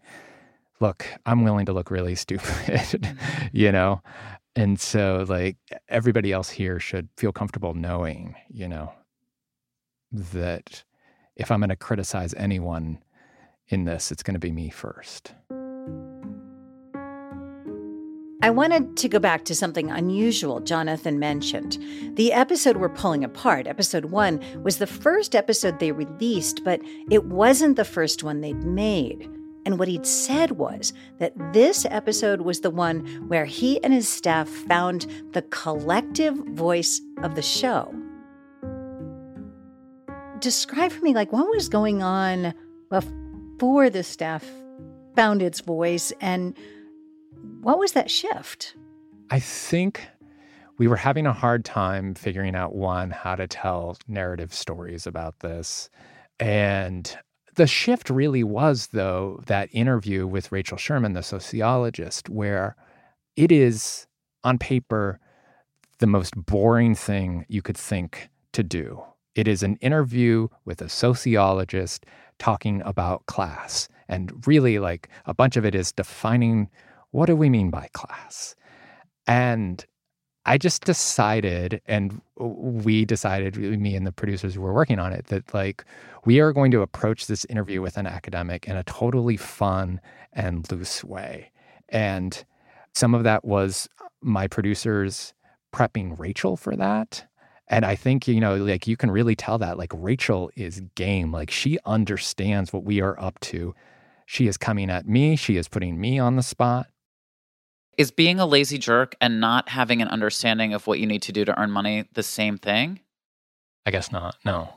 look, 0.80 1.06
I'm 1.24 1.44
willing 1.44 1.66
to 1.66 1.72
look 1.72 1.90
really 1.90 2.14
stupid, 2.16 2.48
mm-hmm. 2.48 3.46
you 3.52 3.72
know? 3.72 4.02
And 4.56 4.80
so 4.80 5.24
like 5.28 5.56
everybody 5.88 6.32
else 6.32 6.50
here 6.50 6.80
should 6.80 7.08
feel 7.16 7.32
comfortable 7.32 7.74
knowing, 7.74 8.34
you 8.50 8.68
know, 8.68 8.92
that 10.10 10.82
if 11.36 11.50
I'm 11.50 11.60
going 11.60 11.68
to 11.68 11.76
criticize 11.76 12.34
anyone 12.34 12.98
in 13.68 13.84
this, 13.84 14.10
it's 14.10 14.22
going 14.22 14.34
to 14.34 14.40
be 14.40 14.52
me 14.52 14.70
first. 14.70 15.32
I 18.40 18.50
wanted 18.50 18.96
to 18.98 19.08
go 19.08 19.18
back 19.18 19.44
to 19.46 19.54
something 19.54 19.90
unusual 19.90 20.60
Jonathan 20.60 21.18
mentioned. 21.18 21.76
The 22.14 22.32
episode 22.32 22.76
we're 22.76 22.88
pulling 22.88 23.24
apart, 23.24 23.66
episode 23.66 24.06
one, 24.06 24.40
was 24.62 24.78
the 24.78 24.86
first 24.86 25.34
episode 25.34 25.78
they 25.78 25.90
released, 25.90 26.62
but 26.64 26.80
it 27.10 27.24
wasn't 27.24 27.76
the 27.76 27.84
first 27.84 28.22
one 28.22 28.40
they'd 28.40 28.62
made. 28.62 29.28
And 29.66 29.78
what 29.78 29.88
he'd 29.88 30.06
said 30.06 30.52
was 30.52 30.92
that 31.18 31.34
this 31.52 31.84
episode 31.90 32.42
was 32.42 32.60
the 32.60 32.70
one 32.70 33.04
where 33.28 33.44
he 33.44 33.82
and 33.82 33.92
his 33.92 34.08
staff 34.08 34.48
found 34.48 35.06
the 35.32 35.42
collective 35.42 36.36
voice 36.36 37.02
of 37.24 37.34
the 37.34 37.42
show. 37.42 37.92
Describe 40.38 40.92
for 40.92 41.02
me, 41.02 41.12
like, 41.12 41.32
what 41.32 41.50
was 41.50 41.68
going 41.68 42.02
on 42.02 42.54
before 43.58 43.90
the 43.90 44.04
staff 44.04 44.48
found 45.16 45.42
its 45.42 45.60
voice 45.60 46.12
and 46.20 46.56
what 47.60 47.76
was 47.76 47.90
that 47.90 48.08
shift? 48.08 48.76
I 49.30 49.40
think 49.40 50.06
we 50.78 50.86
were 50.86 50.96
having 50.96 51.26
a 51.26 51.32
hard 51.32 51.64
time 51.64 52.14
figuring 52.14 52.54
out 52.54 52.76
one, 52.76 53.10
how 53.10 53.34
to 53.34 53.48
tell 53.48 53.98
narrative 54.06 54.54
stories 54.54 55.08
about 55.08 55.40
this. 55.40 55.90
And 56.38 57.18
the 57.56 57.66
shift 57.66 58.10
really 58.10 58.44
was, 58.44 58.90
though, 58.92 59.42
that 59.46 59.68
interview 59.72 60.24
with 60.24 60.52
Rachel 60.52 60.78
Sherman, 60.78 61.14
the 61.14 61.24
sociologist, 61.24 62.28
where 62.28 62.76
it 63.34 63.50
is 63.50 64.06
on 64.44 64.56
paper 64.58 65.18
the 65.98 66.06
most 66.06 66.36
boring 66.36 66.94
thing 66.94 67.44
you 67.48 67.60
could 67.60 67.76
think 67.76 68.30
to 68.52 68.62
do. 68.62 69.02
It 69.34 69.48
is 69.48 69.64
an 69.64 69.76
interview 69.76 70.46
with 70.64 70.80
a 70.80 70.88
sociologist 70.88 72.06
talking 72.38 72.82
about 72.84 73.26
class. 73.26 73.88
And 74.08 74.46
really, 74.46 74.78
like 74.78 75.08
a 75.26 75.34
bunch 75.34 75.56
of 75.56 75.64
it 75.64 75.74
is 75.74 75.92
defining 75.92 76.68
what 77.10 77.26
do 77.26 77.36
we 77.36 77.50
mean 77.50 77.70
by 77.70 77.88
class? 77.92 78.54
And 79.26 79.84
I 80.46 80.56
just 80.56 80.84
decided, 80.84 81.82
and 81.86 82.22
we 82.36 83.04
decided, 83.04 83.56
me 83.56 83.94
and 83.94 84.06
the 84.06 84.12
producers 84.12 84.54
who 84.54 84.62
were 84.62 84.72
working 84.72 84.98
on 84.98 85.12
it, 85.12 85.26
that 85.26 85.52
like 85.52 85.84
we 86.24 86.40
are 86.40 86.54
going 86.54 86.70
to 86.70 86.80
approach 86.80 87.26
this 87.26 87.44
interview 87.46 87.82
with 87.82 87.98
an 87.98 88.06
academic 88.06 88.66
in 88.66 88.76
a 88.76 88.82
totally 88.84 89.36
fun 89.36 90.00
and 90.32 90.70
loose 90.72 91.04
way. 91.04 91.50
And 91.90 92.42
some 92.94 93.14
of 93.14 93.24
that 93.24 93.44
was 93.44 93.88
my 94.22 94.46
producers 94.46 95.34
prepping 95.74 96.18
Rachel 96.18 96.56
for 96.56 96.74
that. 96.76 97.26
And 97.70 97.84
I 97.84 97.94
think, 97.94 98.26
you 98.26 98.40
know, 98.40 98.56
like 98.56 98.86
you 98.86 98.96
can 98.96 99.10
really 99.10 99.36
tell 99.36 99.58
that 99.58 99.78
like 99.78 99.92
Rachel 99.94 100.50
is 100.56 100.80
game. 100.94 101.32
Like 101.32 101.50
she 101.50 101.78
understands 101.84 102.72
what 102.72 102.84
we 102.84 103.00
are 103.00 103.18
up 103.20 103.38
to. 103.40 103.74
She 104.26 104.46
is 104.46 104.56
coming 104.56 104.90
at 104.90 105.06
me, 105.06 105.36
she 105.36 105.56
is 105.56 105.68
putting 105.68 106.00
me 106.00 106.18
on 106.18 106.36
the 106.36 106.42
spot 106.42 106.86
is 107.98 108.12
being 108.12 108.38
a 108.38 108.46
lazy 108.46 108.78
jerk 108.78 109.16
and 109.20 109.40
not 109.40 109.68
having 109.68 110.00
an 110.00 110.08
understanding 110.08 110.72
of 110.72 110.86
what 110.86 111.00
you 111.00 111.06
need 111.06 111.20
to 111.22 111.32
do 111.32 111.44
to 111.44 111.60
earn 111.60 111.70
money 111.70 112.08
the 112.14 112.22
same 112.22 112.56
thing? 112.56 113.00
I 113.84 113.90
guess 113.90 114.12
not. 114.12 114.36
No. 114.44 114.72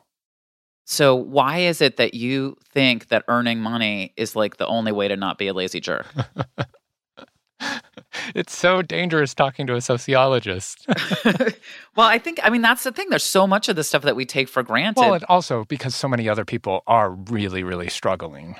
So 0.85 1.15
why 1.15 1.59
is 1.59 1.79
it 1.79 1.97
that 1.97 2.15
you 2.15 2.57
think 2.73 3.09
that 3.09 3.23
earning 3.27 3.59
money 3.59 4.13
is 4.17 4.35
like 4.35 4.57
the 4.57 4.65
only 4.65 4.91
way 4.91 5.07
to 5.07 5.15
not 5.15 5.37
be 5.37 5.47
a 5.47 5.53
lazy 5.53 5.79
jerk? 5.79 6.07
it's 8.35 8.55
so 8.55 8.81
dangerous 8.81 9.33
talking 9.33 9.67
to 9.67 9.75
a 9.75 9.81
sociologist. 9.81 10.85
well, 11.95 12.07
I 12.07 12.17
think 12.17 12.39
I 12.43 12.49
mean 12.49 12.61
that's 12.61 12.83
the 12.83 12.91
thing. 12.91 13.09
There's 13.09 13.23
so 13.23 13.47
much 13.47 13.69
of 13.69 13.75
the 13.75 13.83
stuff 13.83 14.03
that 14.03 14.15
we 14.15 14.25
take 14.25 14.49
for 14.49 14.63
granted. 14.63 15.01
Well, 15.01 15.13
and 15.13 15.23
also 15.25 15.65
because 15.65 15.95
so 15.95 16.07
many 16.07 16.27
other 16.27 16.45
people 16.45 16.83
are 16.87 17.11
really, 17.11 17.63
really 17.63 17.89
struggling 17.89 18.55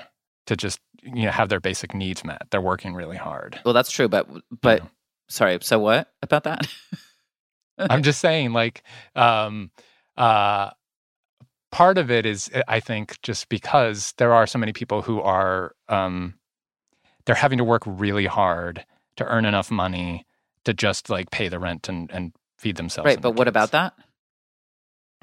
to 0.46 0.56
just 0.56 0.80
you 1.02 1.24
know 1.24 1.30
have 1.30 1.48
their 1.48 1.60
basic 1.60 1.94
needs 1.94 2.24
met. 2.24 2.42
They're 2.50 2.60
working 2.60 2.94
really 2.94 3.16
hard. 3.16 3.58
Well, 3.64 3.74
that's 3.74 3.90
true, 3.90 4.08
but 4.08 4.28
but 4.60 4.82
sorry. 5.28 5.58
So 5.62 5.78
what 5.78 6.12
about 6.22 6.44
that? 6.44 6.66
I'm 7.78 8.02
just 8.02 8.20
saying, 8.20 8.52
like, 8.52 8.82
um, 9.16 9.70
uh, 10.16 10.70
part 11.70 11.98
of 11.98 12.10
it 12.10 12.26
is 12.26 12.50
I 12.68 12.80
think 12.80 13.20
just 13.22 13.48
because 13.48 14.14
there 14.18 14.32
are 14.32 14.46
so 14.46 14.58
many 14.58 14.72
people 14.72 15.02
who 15.02 15.20
are 15.20 15.74
um, 15.88 16.34
they're 17.24 17.34
having 17.34 17.58
to 17.58 17.64
work 17.64 17.82
really 17.86 18.26
hard 18.26 18.84
to 19.16 19.24
earn 19.24 19.44
enough 19.44 19.70
money 19.70 20.26
to 20.64 20.72
just 20.72 21.10
like 21.10 21.30
pay 21.30 21.48
the 21.48 21.58
rent 21.58 21.88
and 21.88 22.10
and 22.12 22.32
feed 22.58 22.76
themselves. 22.76 23.06
Right, 23.06 23.20
but 23.20 23.32
what 23.32 23.48
about 23.48 23.72
that? 23.72 23.94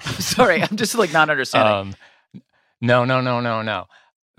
sorry, 0.18 0.62
I'm 0.62 0.76
just 0.76 0.94
like 0.94 1.12
not 1.12 1.30
understanding. 1.30 1.74
Um, 1.74 2.42
no, 2.80 3.04
no, 3.04 3.20
no, 3.20 3.40
no, 3.40 3.62
no 3.62 3.86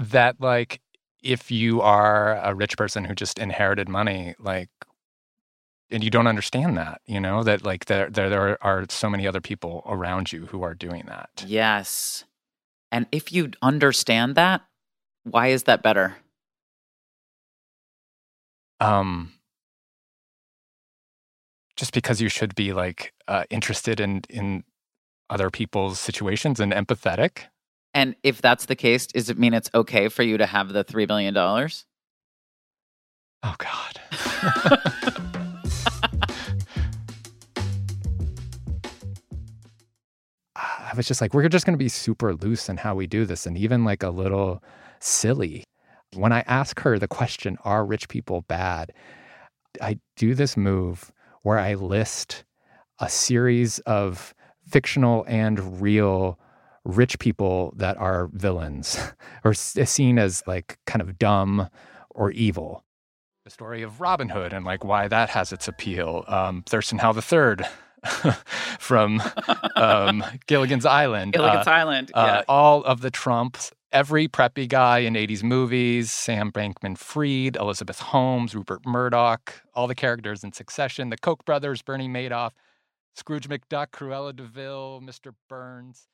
that 0.10 0.40
like 0.40 0.82
if 1.22 1.52
you 1.52 1.82
are 1.82 2.38
a 2.44 2.56
rich 2.56 2.78
person 2.78 3.06
who 3.06 3.14
just 3.14 3.38
inherited 3.38 3.88
money 3.88 4.36
like 4.40 4.70
and 5.92 6.04
you 6.04 6.10
don't 6.10 6.28
understand 6.28 6.78
that 6.78 7.02
you 7.06 7.20
know 7.20 7.44
that 7.44 7.64
like 7.64 7.86
there, 7.86 8.10
there 8.10 8.30
there 8.30 8.64
are 8.64 8.86
so 8.90 9.10
many 9.10 9.28
other 9.28 9.42
people 9.42 9.84
around 9.86 10.32
you 10.32 10.48
who 10.48 10.64
are 10.64 10.74
doing 10.74 11.04
that 11.08 11.44
yes 11.48 12.24
and 12.92 13.06
if 13.12 13.32
you 13.32 13.52
understand 13.62 14.36
that 14.36 14.62
why 15.24 15.48
is 15.48 15.64
that 15.64 15.84
better 15.84 16.16
um 18.80 19.32
just 21.82 21.94
because 21.94 22.22
you 22.22 22.30
should 22.30 22.54
be 22.54 22.74
like 22.74 23.12
uh, 23.28 23.44
interested 23.50 24.00
in 24.00 24.22
in 24.30 24.64
other 25.32 25.50
people's 25.50 26.00
situations 26.00 26.60
and 26.60 26.72
empathetic 26.72 27.48
and 27.94 28.16
if 28.24 28.42
that's 28.42 28.66
the 28.66 28.76
case, 28.76 29.08
does 29.08 29.30
it 29.30 29.38
mean 29.38 29.54
it's 29.54 29.70
okay 29.74 30.08
for 30.08 30.24
you 30.24 30.38
to 30.38 30.46
have 30.46 30.70
the 30.70 30.84
$3 30.84 31.08
billion? 31.08 31.36
Oh, 31.38 31.70
God. 33.58 34.00
I 40.56 40.94
was 40.96 41.08
just 41.08 41.22
like, 41.22 41.34
we're 41.34 41.50
just 41.50 41.66
going 41.66 41.74
to 41.74 41.84
be 41.84 41.90
super 41.90 42.34
loose 42.34 42.70
in 42.70 42.78
how 42.78 42.96
we 42.96 43.08
do 43.08 43.26
this 43.26 43.46
and 43.46 43.58
even 43.58 43.84
like 43.84 44.04
a 44.04 44.10
little 44.10 44.64
silly. 45.00 45.64
When 46.14 46.32
I 46.32 46.42
ask 46.48 46.80
her 46.82 47.00
the 47.00 47.08
question, 47.08 47.58
are 47.64 47.86
rich 47.86 48.08
people 48.10 48.42
bad? 48.48 48.94
I 49.82 50.00
do 50.18 50.36
this 50.36 50.56
move 50.58 51.12
where 51.44 51.60
I 51.60 51.76
list 51.76 52.44
a 53.00 53.10
series 53.10 53.80
of 53.80 54.34
fictional 54.68 55.26
and 55.28 55.82
real 55.82 56.40
rich 56.84 57.20
people 57.20 57.74
that 57.78 57.98
are 57.98 58.30
villains 58.34 59.00
or 59.44 59.54
seen 59.54 60.18
as 60.20 60.44
like 60.48 60.80
kind 60.86 61.02
of 61.02 61.18
dumb 61.18 61.70
or 62.10 62.32
evil. 62.32 62.84
The 63.44 63.50
story 63.50 63.82
of 63.82 64.02
Robin 64.02 64.30
Hood 64.30 64.54
and 64.54 64.66
like 64.66 64.84
why 64.84 65.08
that 65.08 65.30
has 65.30 65.52
its 65.52 65.68
appeal. 65.68 66.24
Um, 66.28 66.64
Thurston 66.68 67.00
Howell 67.00 67.22
III 67.32 67.66
from 68.80 69.22
um, 69.76 70.24
Gilligan's 70.48 70.86
Island. 70.86 71.34
Gilligan's 71.34 71.68
uh, 71.68 71.72
Island. 71.72 72.12
Uh, 72.14 72.24
yeah. 72.26 72.38
Uh, 72.40 72.44
all 72.48 72.84
of 72.84 73.02
the 73.02 73.12
Trumps, 73.12 73.72
every 73.92 74.28
preppy 74.28 74.68
guy 74.68 75.00
in 75.00 75.14
80s 75.14 75.44
movies, 75.44 76.12
Sam 76.12 76.52
Bankman 76.52 76.98
Fried, 76.98 77.56
Elizabeth 77.56 78.00
Holmes, 78.00 78.56
Rupert 78.56 78.86
Murdoch, 78.86 79.62
all 79.74 79.88
the 79.88 79.96
characters 79.96 80.44
in 80.44 80.54
succession, 80.54 81.10
the 81.10 81.18
Koch 81.18 81.44
brothers, 81.46 81.82
Bernie 81.82 82.10
Madoff, 82.10 82.52
Scrooge 83.16 83.50
McDuck, 83.50 83.88
Cruella 83.92 84.36
de 84.36 84.44
Vil, 84.44 85.02
Mr. 85.04 85.34
Burns 85.50 86.08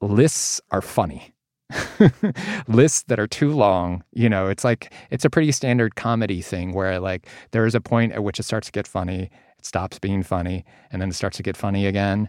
lists 0.00 0.60
are 0.70 0.82
funny. 0.82 1.32
lists 2.68 3.02
that 3.08 3.18
are 3.18 3.26
too 3.26 3.50
long, 3.50 4.04
you 4.12 4.28
know, 4.28 4.46
it's 4.46 4.62
like 4.62 4.92
it's 5.10 5.24
a 5.24 5.30
pretty 5.30 5.50
standard 5.50 5.96
comedy 5.96 6.40
thing 6.40 6.72
where 6.72 7.00
like 7.00 7.26
there 7.50 7.66
is 7.66 7.74
a 7.74 7.80
point 7.80 8.12
at 8.12 8.22
which 8.22 8.38
it 8.38 8.44
starts 8.44 8.66
to 8.66 8.72
get 8.72 8.86
funny, 8.86 9.30
it 9.58 9.66
stops 9.66 9.98
being 9.98 10.22
funny, 10.22 10.64
and 10.92 11.02
then 11.02 11.08
it 11.08 11.14
starts 11.14 11.36
to 11.38 11.42
get 11.42 11.56
funny 11.56 11.86
again. 11.86 12.28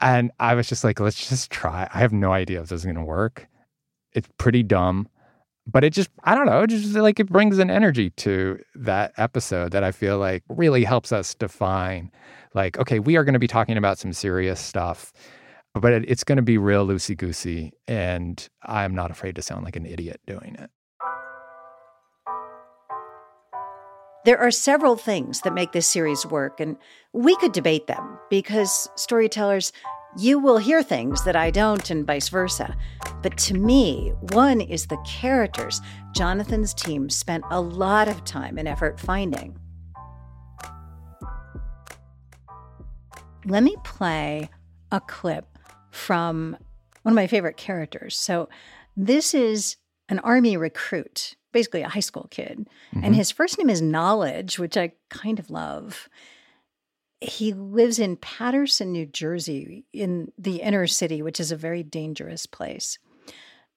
And 0.00 0.30
I 0.40 0.54
was 0.54 0.68
just 0.68 0.84
like, 0.84 1.00
let's 1.00 1.28
just 1.28 1.50
try. 1.50 1.88
I 1.92 1.98
have 1.98 2.12
no 2.12 2.32
idea 2.32 2.60
if 2.60 2.68
this 2.68 2.80
is 2.80 2.84
going 2.84 2.96
to 2.96 3.04
work. 3.04 3.48
It's 4.12 4.28
pretty 4.38 4.62
dumb, 4.62 5.08
but 5.66 5.84
it 5.84 5.92
just, 5.92 6.10
I 6.24 6.34
don't 6.34 6.46
know, 6.46 6.66
just 6.66 6.94
like 6.94 7.20
it 7.20 7.28
brings 7.28 7.58
an 7.58 7.70
energy 7.70 8.10
to 8.10 8.58
that 8.74 9.12
episode 9.16 9.72
that 9.72 9.84
I 9.84 9.92
feel 9.92 10.18
like 10.18 10.42
really 10.48 10.84
helps 10.84 11.12
us 11.12 11.34
define, 11.34 12.10
like, 12.54 12.78
okay, 12.78 12.98
we 12.98 13.16
are 13.16 13.24
going 13.24 13.34
to 13.34 13.38
be 13.38 13.46
talking 13.46 13.76
about 13.76 13.98
some 13.98 14.12
serious 14.12 14.58
stuff 14.58 15.12
but 15.74 15.92
it, 15.92 16.04
it's 16.08 16.24
going 16.24 16.36
to 16.36 16.42
be 16.42 16.58
real 16.58 16.86
loosey 16.86 17.16
goosey. 17.16 17.72
And 17.86 18.48
I'm 18.62 18.94
not 18.94 19.10
afraid 19.10 19.36
to 19.36 19.42
sound 19.42 19.64
like 19.64 19.76
an 19.76 19.86
idiot 19.86 20.20
doing 20.26 20.56
it. 20.58 20.70
There 24.22 24.38
are 24.38 24.50
several 24.50 24.96
things 24.96 25.40
that 25.40 25.54
make 25.54 25.72
this 25.72 25.86
series 25.86 26.26
work, 26.26 26.60
and 26.60 26.76
we 27.14 27.34
could 27.36 27.52
debate 27.52 27.86
them 27.86 28.18
because 28.28 28.90
storytellers, 28.94 29.72
you 30.18 30.38
will 30.38 30.58
hear 30.58 30.82
things 30.82 31.24
that 31.24 31.36
I 31.36 31.50
don't, 31.50 31.88
and 31.90 32.06
vice 32.06 32.28
versa. 32.28 32.76
But 33.22 33.38
to 33.38 33.54
me, 33.54 34.12
one 34.32 34.60
is 34.60 34.86
the 34.86 35.02
characters 35.06 35.80
Jonathan's 36.14 36.74
team 36.74 37.08
spent 37.08 37.44
a 37.50 37.62
lot 37.62 38.08
of 38.08 38.24
time 38.24 38.58
and 38.58 38.68
effort 38.68 39.00
finding. 39.00 39.58
Let 43.46 43.62
me 43.62 43.74
play 43.84 44.50
a 44.92 45.00
clip 45.00 45.46
from 45.90 46.58
one 47.02 47.12
of 47.12 47.16
my 47.16 47.26
favorite 47.26 47.56
characters. 47.56 48.18
So, 48.18 48.50
this 48.98 49.32
is 49.32 49.76
an 50.10 50.18
army 50.18 50.58
recruit 50.58 51.36
basically 51.52 51.82
a 51.82 51.88
high 51.88 52.00
school 52.00 52.28
kid. 52.30 52.68
Mm-hmm. 52.94 53.04
And 53.04 53.14
his 53.14 53.30
first 53.30 53.58
name 53.58 53.70
is 53.70 53.82
Knowledge, 53.82 54.58
which 54.58 54.76
I 54.76 54.92
kind 55.08 55.38
of 55.38 55.50
love. 55.50 56.08
He 57.20 57.52
lives 57.52 57.98
in 57.98 58.16
Paterson, 58.16 58.92
New 58.92 59.06
Jersey, 59.06 59.84
in 59.92 60.32
the 60.38 60.62
inner 60.62 60.86
city, 60.86 61.22
which 61.22 61.40
is 61.40 61.52
a 61.52 61.56
very 61.56 61.82
dangerous 61.82 62.46
place. 62.46 62.98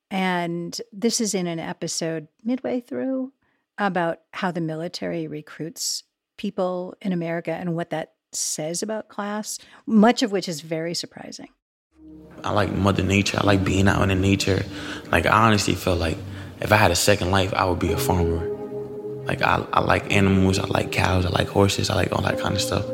And 0.10 0.80
this 0.92 1.20
is 1.20 1.34
in 1.34 1.48
an 1.48 1.60
episode 1.60 2.28
midway 2.44 2.80
through 2.80 3.34
about 3.78 4.20
how 4.32 4.52
the 4.52 4.62
military 4.62 5.28
recruits 5.28 6.04
people 6.38 6.96
in 7.02 7.12
America 7.12 7.52
and 7.52 7.76
what 7.76 7.90
that 7.90 8.14
says 8.32 8.84
about 8.84 9.10
class, 9.10 9.60
much 9.86 10.24
of 10.24 10.32
which 10.32 10.48
is 10.48 10.62
very 10.62 10.94
surprising. 10.94 11.50
I 12.44 12.52
like 12.52 12.72
Mother 12.72 13.04
Nature. 13.04 13.40
I 13.42 13.46
like 13.46 13.64
being 13.64 13.88
out 13.88 14.02
in 14.02 14.10
the 14.10 14.16
nature. 14.16 14.64
Like, 15.12 15.26
I 15.26 15.48
honestly 15.48 15.76
feel 15.76 15.96
like 15.96 16.18
if 16.64 16.72
I 16.72 16.78
had 16.78 16.92
a 16.92 16.96
second 16.96 17.30
life, 17.32 17.54
I 17.54 17.66
would 17.66 17.80
be 17.80 17.92
a 17.92 17.98
farmer. 17.98 18.50
Like 19.26 19.42
I, 19.42 19.66
I 19.74 19.82
like 19.82 20.14
animals, 20.14 20.60
I 20.60 20.66
like 20.68 20.92
cows, 20.92 21.26
I 21.26 21.30
like 21.30 21.48
horses, 21.48 21.90
I 21.90 21.96
like 21.96 22.12
all 22.14 22.22
that 22.22 22.40
kind 22.40 22.56
of 22.56 22.62
stuff. 22.62 22.86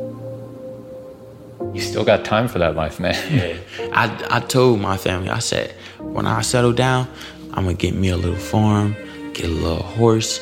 You 1.72 1.80
still 1.80 2.04
got 2.04 2.24
time 2.24 2.48
for 2.48 2.58
that 2.58 2.74
life, 2.74 2.98
man. 2.98 3.14
yeah. 3.32 3.56
I, 3.92 4.38
I 4.38 4.40
told 4.40 4.80
my 4.80 4.96
family, 4.96 5.30
I 5.30 5.38
said, 5.38 5.72
when 5.98 6.26
I 6.26 6.40
settle 6.40 6.72
down, 6.72 7.08
I'm 7.52 7.64
gonna 7.64 7.74
get 7.74 7.94
me 7.94 8.08
a 8.08 8.16
little 8.16 8.36
farm, 8.36 8.96
get 9.34 9.46
a 9.46 9.48
little 9.48 9.82
horse, 9.82 10.40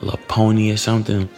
a 0.00 0.04
little 0.04 0.20
pony 0.28 0.70
or 0.72 0.76
something, 0.76 1.28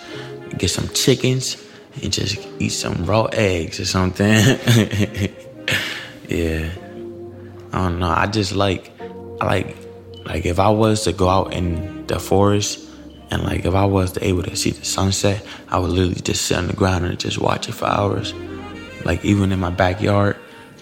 get 0.59 0.71
some 0.71 0.89
chickens, 0.89 1.65
and 2.03 2.13
just 2.13 2.39
eat 2.59 2.71
some 2.71 3.07
raw 3.07 3.27
eggs 3.33 3.79
or 3.79 3.85
something. 3.85 4.35
yeah. 6.29 6.71
I 7.73 7.79
don't 7.79 7.99
know. 8.01 8.11
I 8.11 8.27
just 8.27 8.55
like 8.55 8.91
I 9.41 9.47
like 9.47 9.84
like 10.25 10.47
if 10.47 10.59
I 10.59 10.71
was 10.71 11.05
to 11.05 11.13
go 11.13 11.29
out 11.29 11.53
in 11.53 12.07
the 12.07 12.19
forest 12.19 12.89
and 13.31 13.43
like 13.43 13.65
if 13.65 13.75
I 13.75 13.85
was 13.85 14.13
to 14.13 14.27
able 14.27 14.43
to 14.45 14.57
see 14.57 14.71
the 14.71 14.85
sunset, 14.85 15.45
I 15.69 15.79
would 15.79 15.91
literally 15.91 16.21
just 16.21 16.47
sit 16.47 16.57
on 16.57 16.67
the 16.67 16.73
ground 16.73 17.05
and 17.05 17.19
just 17.19 17.39
watch 17.39 17.69
it 17.69 17.73
for 17.73 17.87
hours. 17.87 18.33
Like 19.05 19.25
even 19.25 19.53
in 19.53 19.61
my 19.61 19.71
backyard, 19.71 20.37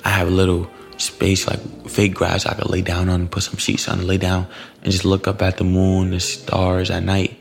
I 0.05 0.11
have 0.11 0.29
a 0.29 0.31
little 0.31 0.71
space 0.99 1.49
like 1.49 1.61
fake 1.89 2.15
grass 2.15 2.47
I 2.47 2.55
could 2.55 2.71
lay 2.71 2.83
down 2.83 3.09
on, 3.09 3.23
and 3.23 3.31
put 3.31 3.43
some 3.43 3.57
sheets 3.57 3.89
on, 3.89 3.99
and 3.99 4.09
lay 4.09 4.19
down 4.19 4.47
and 4.83 4.93
just 4.93 5.05
look 5.05 5.27
up 5.27 5.43
at 5.43 5.57
the 5.57 5.65
moon, 5.65 6.11
the 6.11 6.21
stars 6.21 6.91
at 6.91 7.03
night. 7.03 7.39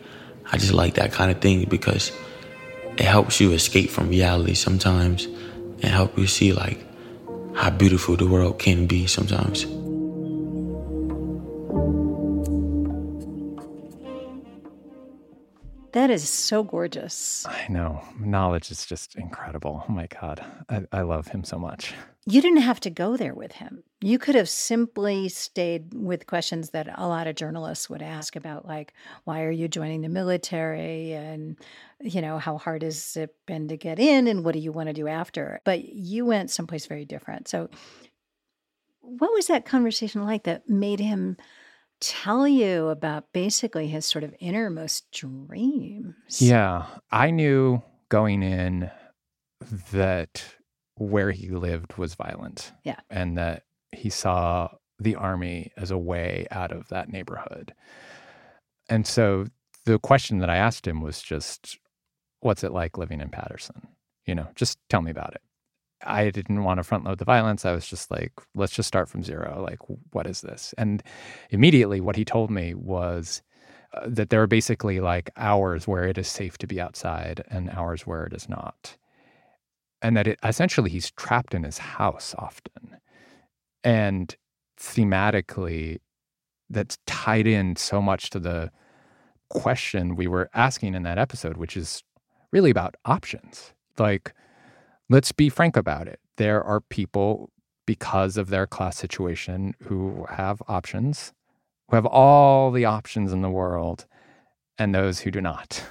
I 0.51 0.57
just 0.57 0.73
like 0.73 0.95
that 0.95 1.11
kind 1.11 1.31
of 1.31 1.39
thing 1.39 1.65
because 1.65 2.11
it 2.97 3.05
helps 3.05 3.39
you 3.39 3.51
escape 3.51 3.89
from 3.89 4.09
reality 4.09 4.53
sometimes 4.53 5.25
and 5.25 5.85
help 5.85 6.17
you 6.17 6.27
see 6.27 6.53
like 6.53 6.79
how 7.55 7.69
beautiful 7.69 8.15
the 8.15 8.27
world 8.27 8.59
can 8.59 8.87
be 8.87 9.07
sometimes. 9.07 9.65
That 15.93 16.09
is 16.09 16.27
so 16.29 16.63
gorgeous. 16.63 17.45
I 17.47 17.65
know. 17.67 18.01
Knowledge 18.17 18.71
is 18.71 18.85
just 18.85 19.15
incredible. 19.15 19.83
Oh 19.87 19.91
my 19.91 20.07
God. 20.07 20.43
I, 20.69 20.83
I 20.91 21.01
love 21.01 21.27
him 21.27 21.43
so 21.43 21.59
much. 21.59 21.93
You 22.25 22.41
didn't 22.41 22.61
have 22.61 22.79
to 22.81 22.89
go 22.89 23.17
there 23.17 23.33
with 23.33 23.53
him. 23.53 23.83
You 23.99 24.17
could 24.17 24.35
have 24.35 24.47
simply 24.47 25.27
stayed 25.27 25.93
with 25.93 26.27
questions 26.27 26.69
that 26.69 26.87
a 26.95 27.07
lot 27.07 27.27
of 27.27 27.35
journalists 27.35 27.89
would 27.89 28.01
ask 28.01 28.35
about, 28.35 28.67
like, 28.67 28.93
why 29.25 29.41
are 29.41 29.51
you 29.51 29.67
joining 29.67 30.01
the 30.01 30.09
military? 30.09 31.13
And, 31.13 31.57
you 31.99 32.21
know, 32.21 32.37
how 32.37 32.57
hard 32.57 32.83
has 32.83 33.17
it 33.17 33.35
been 33.45 33.67
to 33.67 33.77
get 33.77 33.99
in? 33.99 34.27
And 34.27 34.45
what 34.45 34.53
do 34.53 34.59
you 34.59 34.71
want 34.71 34.87
to 34.87 34.93
do 34.93 35.07
after? 35.07 35.61
But 35.65 35.83
you 35.83 36.25
went 36.25 36.51
someplace 36.51 36.85
very 36.85 37.05
different. 37.05 37.47
So, 37.47 37.69
what 39.01 39.33
was 39.33 39.47
that 39.47 39.65
conversation 39.65 40.23
like 40.25 40.43
that 40.43 40.69
made 40.69 40.99
him 40.99 41.37
tell 42.01 42.47
you 42.47 42.89
about 42.89 43.31
basically 43.31 43.87
his 43.87 44.05
sort 44.05 44.23
of 44.23 44.35
innermost 44.39 45.09
dreams. 45.11 46.41
Yeah. 46.41 46.85
I 47.11 47.31
knew 47.31 47.81
going 48.09 48.43
in 48.43 48.91
that 49.91 50.43
where 50.97 51.31
he 51.31 51.49
lived 51.49 51.97
was 51.97 52.15
violent. 52.15 52.73
Yeah. 52.83 52.99
And 53.09 53.37
that 53.37 53.63
he 53.91 54.09
saw 54.09 54.69
the 54.99 55.15
army 55.15 55.71
as 55.77 55.91
a 55.91 55.97
way 55.97 56.47
out 56.51 56.71
of 56.71 56.89
that 56.89 57.09
neighborhood. 57.09 57.73
And 58.89 59.07
so 59.07 59.45
the 59.85 59.97
question 59.99 60.39
that 60.39 60.49
I 60.49 60.57
asked 60.57 60.85
him 60.85 61.01
was 61.01 61.21
just, 61.21 61.77
what's 62.41 62.63
it 62.63 62.73
like 62.73 62.97
living 62.97 63.21
in 63.21 63.29
Paterson? 63.29 63.87
You 64.25 64.35
know, 64.35 64.47
just 64.55 64.77
tell 64.89 65.01
me 65.01 65.11
about 65.11 65.33
it. 65.33 65.41
I 66.03 66.29
didn't 66.29 66.63
want 66.63 66.79
to 66.79 66.83
front 66.83 67.03
load 67.03 67.19
the 67.19 67.25
violence. 67.25 67.65
I 67.65 67.73
was 67.73 67.87
just 67.87 68.11
like, 68.11 68.31
let's 68.55 68.73
just 68.73 68.87
start 68.87 69.09
from 69.09 69.23
zero. 69.23 69.65
Like, 69.67 69.79
what 70.11 70.27
is 70.27 70.41
this? 70.41 70.73
And 70.77 71.03
immediately, 71.49 72.01
what 72.01 72.15
he 72.15 72.25
told 72.25 72.51
me 72.51 72.73
was 72.73 73.41
uh, 73.93 74.07
that 74.07 74.29
there 74.29 74.41
are 74.41 74.47
basically 74.47 74.99
like 74.99 75.29
hours 75.37 75.87
where 75.87 76.05
it 76.05 76.17
is 76.17 76.27
safe 76.27 76.57
to 76.59 76.67
be 76.67 76.79
outside 76.79 77.43
and 77.49 77.69
hours 77.69 78.07
where 78.07 78.25
it 78.25 78.33
is 78.33 78.47
not. 78.47 78.97
And 80.01 80.17
that 80.17 80.27
it 80.27 80.39
essentially 80.43 80.89
he's 80.89 81.11
trapped 81.11 81.53
in 81.53 81.63
his 81.63 81.77
house 81.77 82.33
often. 82.37 82.97
And 83.83 84.35
thematically, 84.79 85.99
that's 86.69 86.97
tied 87.05 87.47
in 87.47 87.75
so 87.75 88.01
much 88.01 88.29
to 88.31 88.39
the 88.39 88.71
question 89.49 90.15
we 90.15 90.27
were 90.27 90.49
asking 90.53 90.95
in 90.95 91.03
that 91.03 91.17
episode, 91.17 91.57
which 91.57 91.75
is 91.75 92.03
really 92.51 92.71
about 92.71 92.95
options. 93.05 93.73
Like, 93.97 94.33
let's 95.11 95.33
be 95.33 95.49
frank 95.49 95.75
about 95.75 96.07
it. 96.07 96.19
There 96.37 96.63
are 96.63 96.79
people, 96.79 97.51
because 97.85 98.37
of 98.37 98.49
their 98.49 98.65
class 98.65 98.97
situation, 98.97 99.75
who 99.83 100.25
have 100.29 100.63
options, 100.69 101.33
who 101.89 101.97
have 101.97 102.05
all 102.05 102.71
the 102.71 102.85
options 102.85 103.33
in 103.33 103.41
the 103.41 103.49
world, 103.49 104.05
and 104.77 104.95
those 104.95 105.19
who 105.19 105.29
do 105.29 105.41
not. 105.41 105.83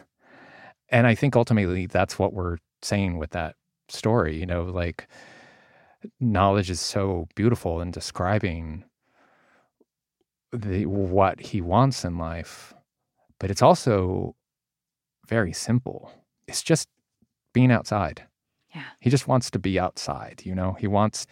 And 0.88 1.06
I 1.06 1.14
think 1.14 1.36
ultimately 1.36 1.86
that's 1.86 2.18
what 2.18 2.32
we're 2.32 2.56
saying 2.82 3.18
with 3.18 3.30
that 3.30 3.56
story. 3.88 4.38
You 4.38 4.46
know, 4.46 4.64
like 4.64 5.06
knowledge 6.18 6.70
is 6.70 6.80
so 6.80 7.28
beautiful 7.34 7.82
in 7.82 7.90
describing 7.90 8.84
the 10.50 10.86
what 10.86 11.40
he 11.40 11.60
wants 11.60 12.04
in 12.06 12.16
life, 12.16 12.72
but 13.38 13.50
it's 13.50 13.62
also 13.62 14.34
very 15.28 15.52
simple. 15.52 16.10
It's 16.48 16.62
just 16.62 16.88
being 17.52 17.70
outside 17.70 18.26
yeah. 18.74 18.84
He 19.00 19.10
just 19.10 19.26
wants 19.26 19.50
to 19.50 19.58
be 19.58 19.78
outside, 19.78 20.42
you 20.44 20.54
know? 20.54 20.76
He 20.78 20.86
wants 20.86 21.26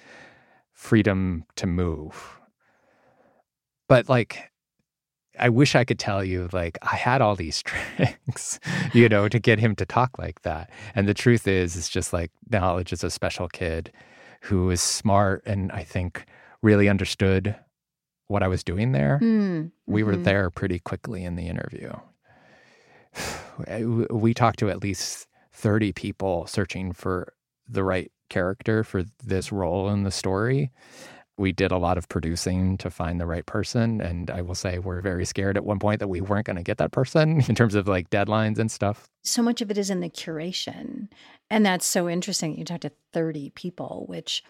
freedom 0.72 1.44
to 1.56 1.66
move. 1.66 2.40
But 3.88 4.08
like 4.08 4.50
I 5.38 5.48
wish 5.48 5.74
I 5.74 5.84
could 5.84 5.98
tell 5.98 6.24
you 6.24 6.48
like 6.52 6.78
I 6.82 6.96
had 6.96 7.20
all 7.20 7.36
these 7.36 7.62
tricks, 7.64 8.58
you 8.92 9.08
know, 9.08 9.28
to 9.28 9.38
get 9.38 9.58
him 9.58 9.76
to 9.76 9.86
talk 9.86 10.18
like 10.18 10.42
that. 10.42 10.70
And 10.94 11.08
the 11.08 11.14
truth 11.14 11.46
is 11.46 11.76
it's 11.76 11.88
just 11.88 12.12
like 12.12 12.30
knowledge 12.50 12.92
is 12.92 13.04
a 13.04 13.10
special 13.10 13.48
kid 13.48 13.92
who 14.42 14.70
is 14.70 14.80
smart 14.80 15.42
and 15.46 15.72
I 15.72 15.84
think 15.84 16.26
really 16.62 16.88
understood 16.88 17.56
what 18.26 18.42
I 18.42 18.48
was 18.48 18.62
doing 18.62 18.92
there. 18.92 19.18
Mm, 19.22 19.70
we 19.86 20.02
mm-hmm. 20.02 20.10
were 20.10 20.16
there 20.16 20.50
pretty 20.50 20.80
quickly 20.80 21.24
in 21.24 21.36
the 21.36 21.48
interview. 21.48 21.92
We 24.08 24.34
talked 24.34 24.60
to 24.60 24.70
at 24.70 24.84
least 24.84 25.26
30 25.58 25.92
people 25.92 26.46
searching 26.46 26.92
for 26.92 27.34
the 27.68 27.82
right 27.82 28.12
character 28.30 28.84
for 28.84 29.04
this 29.24 29.50
role 29.50 29.88
in 29.88 30.04
the 30.04 30.10
story. 30.10 30.70
We 31.36 31.52
did 31.52 31.72
a 31.72 31.78
lot 31.78 31.98
of 31.98 32.08
producing 32.08 32.78
to 32.78 32.90
find 32.90 33.20
the 33.20 33.26
right 33.26 33.44
person. 33.44 34.00
And 34.00 34.30
I 34.30 34.42
will 34.42 34.54
say, 34.54 34.78
we're 34.78 35.00
very 35.00 35.24
scared 35.24 35.56
at 35.56 35.64
one 35.64 35.78
point 35.78 35.98
that 35.98 36.08
we 36.08 36.20
weren't 36.20 36.46
going 36.46 36.56
to 36.56 36.62
get 36.62 36.78
that 36.78 36.92
person 36.92 37.42
in 37.48 37.54
terms 37.54 37.74
of 37.74 37.88
like 37.88 38.10
deadlines 38.10 38.58
and 38.58 38.70
stuff. 38.70 39.08
So 39.24 39.42
much 39.42 39.60
of 39.60 39.70
it 39.70 39.78
is 39.78 39.90
in 39.90 40.00
the 40.00 40.08
curation. 40.08 41.08
And 41.50 41.66
that's 41.66 41.86
so 41.86 42.08
interesting. 42.08 42.56
You 42.56 42.64
talked 42.64 42.82
to 42.82 42.92
30 43.12 43.50
people, 43.50 44.04
which, 44.08 44.44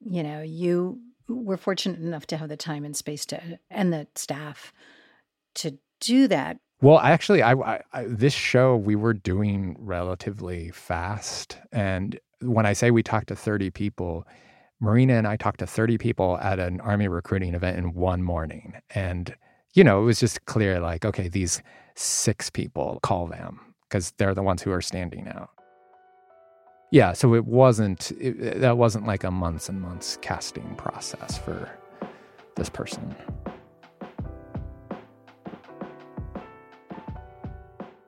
you 0.00 0.22
know, 0.22 0.42
you 0.42 1.00
were 1.26 1.56
fortunate 1.56 2.00
enough 2.00 2.26
to 2.28 2.36
have 2.36 2.48
the 2.50 2.56
time 2.56 2.84
and 2.84 2.96
space 2.96 3.24
to, 3.26 3.58
and 3.70 3.92
the 3.92 4.06
staff 4.14 4.72
to 5.56 5.78
do 6.00 6.28
that. 6.28 6.58
Well, 6.82 6.98
actually, 6.98 7.42
I, 7.42 7.52
I, 7.52 7.82
I, 7.92 8.04
this 8.04 8.32
show 8.32 8.74
we 8.74 8.96
were 8.96 9.12
doing 9.12 9.76
relatively 9.78 10.70
fast, 10.70 11.58
and 11.72 12.18
when 12.40 12.64
I 12.64 12.72
say 12.72 12.90
we 12.90 13.02
talked 13.02 13.28
to 13.28 13.36
thirty 13.36 13.70
people, 13.70 14.26
Marina 14.80 15.14
and 15.14 15.26
I 15.26 15.36
talked 15.36 15.60
to 15.60 15.66
thirty 15.66 15.98
people 15.98 16.38
at 16.38 16.58
an 16.58 16.80
army 16.80 17.06
recruiting 17.06 17.54
event 17.54 17.76
in 17.76 17.92
one 17.92 18.22
morning, 18.22 18.80
and 18.94 19.34
you 19.74 19.84
know 19.84 20.00
it 20.00 20.04
was 20.06 20.20
just 20.20 20.46
clear, 20.46 20.80
like, 20.80 21.04
okay, 21.04 21.28
these 21.28 21.62
six 21.96 22.48
people, 22.48 22.98
call 23.02 23.26
them, 23.26 23.60
because 23.82 24.12
they're 24.12 24.34
the 24.34 24.42
ones 24.42 24.62
who 24.62 24.72
are 24.72 24.80
standing 24.80 25.28
out. 25.28 25.50
Yeah, 26.90 27.12
so 27.12 27.34
it 27.34 27.44
wasn't 27.44 28.10
it, 28.12 28.60
that 28.60 28.78
wasn't 28.78 29.06
like 29.06 29.22
a 29.22 29.30
months 29.30 29.68
and 29.68 29.82
months 29.82 30.16
casting 30.22 30.74
process 30.76 31.36
for 31.36 31.68
this 32.56 32.70
person. 32.70 33.14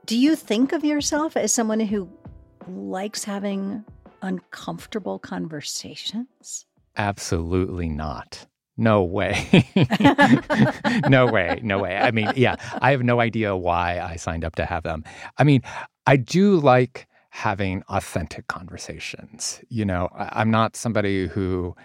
Do 0.04 0.18
you 0.18 0.34
think 0.34 0.72
of 0.72 0.84
yourself 0.84 1.36
as 1.36 1.52
someone 1.52 1.78
who 1.78 2.08
likes 2.66 3.22
having 3.22 3.84
uncomfortable 4.20 5.20
conversations? 5.20 6.66
Absolutely 6.96 7.88
not. 7.88 8.46
No 8.76 9.04
way. 9.04 9.64
no 11.08 11.26
way. 11.26 11.60
No 11.62 11.78
way. 11.78 11.96
I 11.96 12.10
mean, 12.10 12.32
yeah, 12.34 12.56
I 12.80 12.90
have 12.90 13.02
no 13.04 13.20
idea 13.20 13.56
why 13.56 14.00
I 14.00 14.16
signed 14.16 14.44
up 14.44 14.56
to 14.56 14.64
have 14.64 14.82
them. 14.82 15.04
I 15.38 15.44
mean, 15.44 15.62
I 16.06 16.16
do 16.16 16.56
like 16.58 17.06
having 17.30 17.84
authentic 17.88 18.48
conversations. 18.48 19.60
You 19.68 19.84
know, 19.84 20.08
I, 20.14 20.42
am 20.42 20.50
not 20.50 20.74
somebody 20.74 21.28
who 21.28 21.76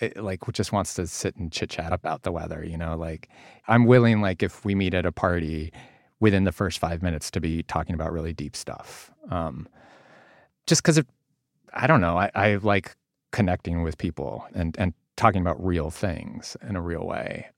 eh, 0.00 0.10
like 0.16 0.40
just 0.52 0.72
wants 0.72 0.94
to 0.94 1.06
sit 1.06 1.36
and 1.36 1.52
chit 1.52 1.70
chat 1.70 1.92
about 1.92 2.22
the 2.22 2.32
weather, 2.32 2.64
you 2.64 2.78
know, 2.78 2.96
like 2.96 3.28
I'm 3.68 3.84
willing 3.84 4.22
like 4.22 4.42
if 4.42 4.64
we 4.64 4.74
meet 4.74 4.94
at 4.94 5.04
a 5.04 5.12
party 5.12 5.72
within 6.20 6.44
the 6.44 6.52
first 6.52 6.78
5 6.78 7.02
minutes 7.02 7.30
to 7.32 7.40
be 7.40 7.62
talking 7.62 7.94
about 7.94 8.12
really 8.12 8.32
deep 8.32 8.56
stuff. 8.56 9.10
Um 9.30 9.68
just 10.66 10.82
cuz 10.82 11.00
I 11.72 11.86
don't 11.86 12.00
know, 12.00 12.16
I, 12.18 12.30
I 12.34 12.54
like 12.56 12.96
connecting 13.32 13.82
with 13.82 13.98
people 13.98 14.46
and 14.54 14.76
and 14.78 14.94
talking 15.16 15.40
about 15.40 15.62
real 15.64 15.90
things 15.90 16.56
in 16.68 16.76
a 16.76 16.80
real 16.80 17.06
way. 17.06 17.48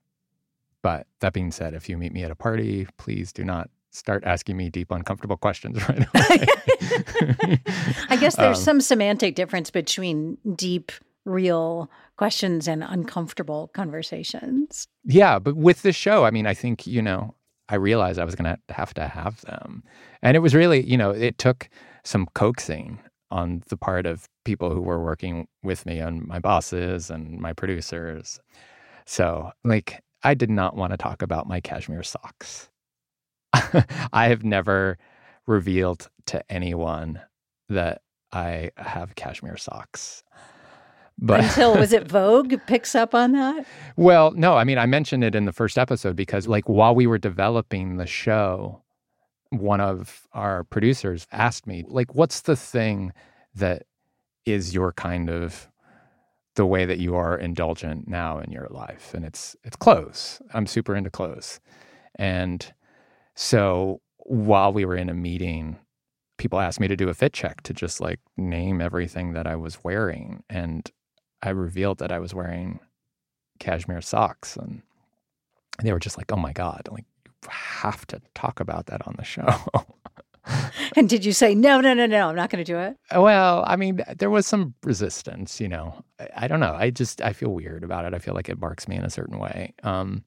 But 0.81 1.07
that 1.19 1.33
being 1.33 1.51
said, 1.51 1.73
if 1.73 1.89
you 1.89 1.97
meet 1.97 2.13
me 2.13 2.23
at 2.23 2.31
a 2.31 2.35
party, 2.35 2.87
please 2.97 3.33
do 3.33 3.43
not 3.43 3.69
start 3.91 4.23
asking 4.25 4.55
me 4.57 4.69
deep, 4.69 4.91
uncomfortable 4.91 5.37
questions 5.37 5.77
right 5.89 6.07
away. 6.13 7.61
I 8.09 8.15
guess 8.15 8.35
there's 8.35 8.59
um, 8.59 8.63
some 8.63 8.81
semantic 8.81 9.35
difference 9.35 9.71
between 9.71 10.37
deep, 10.55 10.91
real 11.25 11.89
questions 12.17 12.67
and 12.67 12.83
uncomfortable 12.83 13.69
conversations. 13.73 14.87
Yeah, 15.03 15.39
but 15.39 15.55
with 15.55 15.81
this 15.81 15.95
show, 15.95 16.25
I 16.25 16.31
mean, 16.31 16.47
I 16.47 16.53
think, 16.53 16.87
you 16.87 17.01
know, 17.01 17.35
I 17.69 17.75
realized 17.75 18.19
I 18.19 18.25
was 18.25 18.35
going 18.35 18.55
to 18.55 18.73
have 18.73 18.93
to 18.95 19.07
have 19.07 19.41
them. 19.41 19.83
And 20.21 20.35
it 20.35 20.39
was 20.39 20.55
really, 20.55 20.83
you 20.85 20.97
know, 20.97 21.11
it 21.11 21.37
took 21.37 21.69
some 22.03 22.27
coaxing 22.33 22.99
on 23.31 23.61
the 23.69 23.77
part 23.77 24.05
of 24.05 24.27
people 24.43 24.73
who 24.73 24.81
were 24.81 25.03
working 25.03 25.47
with 25.63 25.85
me 25.85 25.99
and 25.99 26.25
my 26.25 26.39
bosses 26.39 27.09
and 27.09 27.39
my 27.39 27.53
producers. 27.53 28.39
So, 29.05 29.51
like, 29.63 30.01
I 30.23 30.33
did 30.33 30.49
not 30.49 30.75
want 30.75 30.91
to 30.91 30.97
talk 30.97 31.21
about 31.21 31.47
my 31.47 31.59
cashmere 31.59 32.03
socks. 32.03 32.69
I 33.53 34.27
have 34.27 34.43
never 34.43 34.97
revealed 35.47 36.09
to 36.27 36.43
anyone 36.51 37.21
that 37.69 38.01
I 38.31 38.71
have 38.77 39.15
cashmere 39.15 39.57
socks. 39.57 40.23
But 41.21 41.41
until 41.41 41.77
was 41.77 41.91
it 41.91 42.07
Vogue 42.07 42.55
picks 42.65 42.95
up 42.95 43.13
on 43.13 43.33
that? 43.33 43.65
Well, 43.97 44.31
no, 44.31 44.55
I 44.55 44.63
mean 44.63 44.77
I 44.77 44.85
mentioned 44.85 45.23
it 45.23 45.35
in 45.35 45.45
the 45.45 45.51
first 45.51 45.77
episode 45.77 46.15
because 46.15 46.47
like 46.47 46.67
while 46.69 46.95
we 46.95 47.07
were 47.07 47.17
developing 47.17 47.97
the 47.97 48.07
show, 48.07 48.81
one 49.49 49.81
of 49.81 50.27
our 50.33 50.63
producers 50.63 51.27
asked 51.31 51.67
me, 51.67 51.83
like, 51.87 52.13
what's 52.15 52.41
the 52.41 52.55
thing 52.55 53.13
that 53.55 53.83
is 54.45 54.73
your 54.73 54.93
kind 54.93 55.29
of 55.29 55.69
the 56.55 56.65
way 56.65 56.85
that 56.85 56.99
you 56.99 57.15
are 57.15 57.37
indulgent 57.37 58.07
now 58.07 58.39
in 58.39 58.51
your 58.51 58.67
life? 58.69 59.13
And 59.13 59.25
it's 59.25 59.55
it's 59.63 59.75
clothes. 59.75 60.41
I'm 60.53 60.67
super 60.67 60.95
into 60.95 61.09
clothes. 61.09 61.59
And 62.15 62.73
so 63.35 64.01
while 64.17 64.71
we 64.71 64.85
were 64.85 64.95
in 64.95 65.09
a 65.09 65.13
meeting, 65.13 65.77
people 66.37 66.59
asked 66.59 66.79
me 66.79 66.87
to 66.87 66.95
do 66.95 67.09
a 67.09 67.13
fit 67.13 67.33
check 67.33 67.61
to 67.63 67.73
just 67.73 67.99
like 67.99 68.19
name 68.37 68.81
everything 68.81 69.33
that 69.33 69.47
I 69.47 69.55
was 69.55 69.83
wearing. 69.83 70.43
And 70.49 70.89
I 71.41 71.49
revealed 71.49 71.99
that 71.99 72.11
I 72.11 72.19
was 72.19 72.33
wearing 72.33 72.79
cashmere 73.59 74.01
socks. 74.01 74.55
And 74.55 74.81
they 75.81 75.93
were 75.93 75.99
just 75.99 76.17
like, 76.17 76.31
oh 76.31 76.37
my 76.37 76.53
God, 76.53 76.87
like 76.91 77.05
you 77.25 77.31
have 77.49 78.05
to 78.07 78.21
talk 78.33 78.59
about 78.59 78.87
that 78.87 79.05
on 79.07 79.15
the 79.17 79.23
show. 79.23 79.47
and 80.95 81.07
did 81.07 81.23
you 81.23 81.33
say 81.33 81.55
no, 81.55 81.79
no, 81.81 81.93
no, 81.93 82.05
no? 82.05 82.29
I'm 82.29 82.35
not 82.35 82.49
going 82.49 82.63
to 82.63 82.71
do 82.71 82.77
it. 82.77 82.97
Well, 83.15 83.63
I 83.67 83.75
mean, 83.75 84.01
there 84.17 84.29
was 84.29 84.47
some 84.47 84.73
resistance. 84.83 85.59
You 85.59 85.67
know, 85.67 86.03
I, 86.19 86.27
I, 86.35 86.47
don't 86.47 86.59
know. 86.59 86.73
I 86.73 86.89
just 86.89 87.21
I 87.21 87.33
feel 87.33 87.49
weird 87.49 87.83
about 87.83 88.05
it. 88.05 88.13
I 88.13 88.19
feel 88.19 88.33
like 88.33 88.49
it 88.49 88.59
marks 88.59 88.87
me 88.87 88.95
in 88.95 89.03
a 89.03 89.09
certain 89.09 89.39
way. 89.39 89.73
Um, 89.83 90.23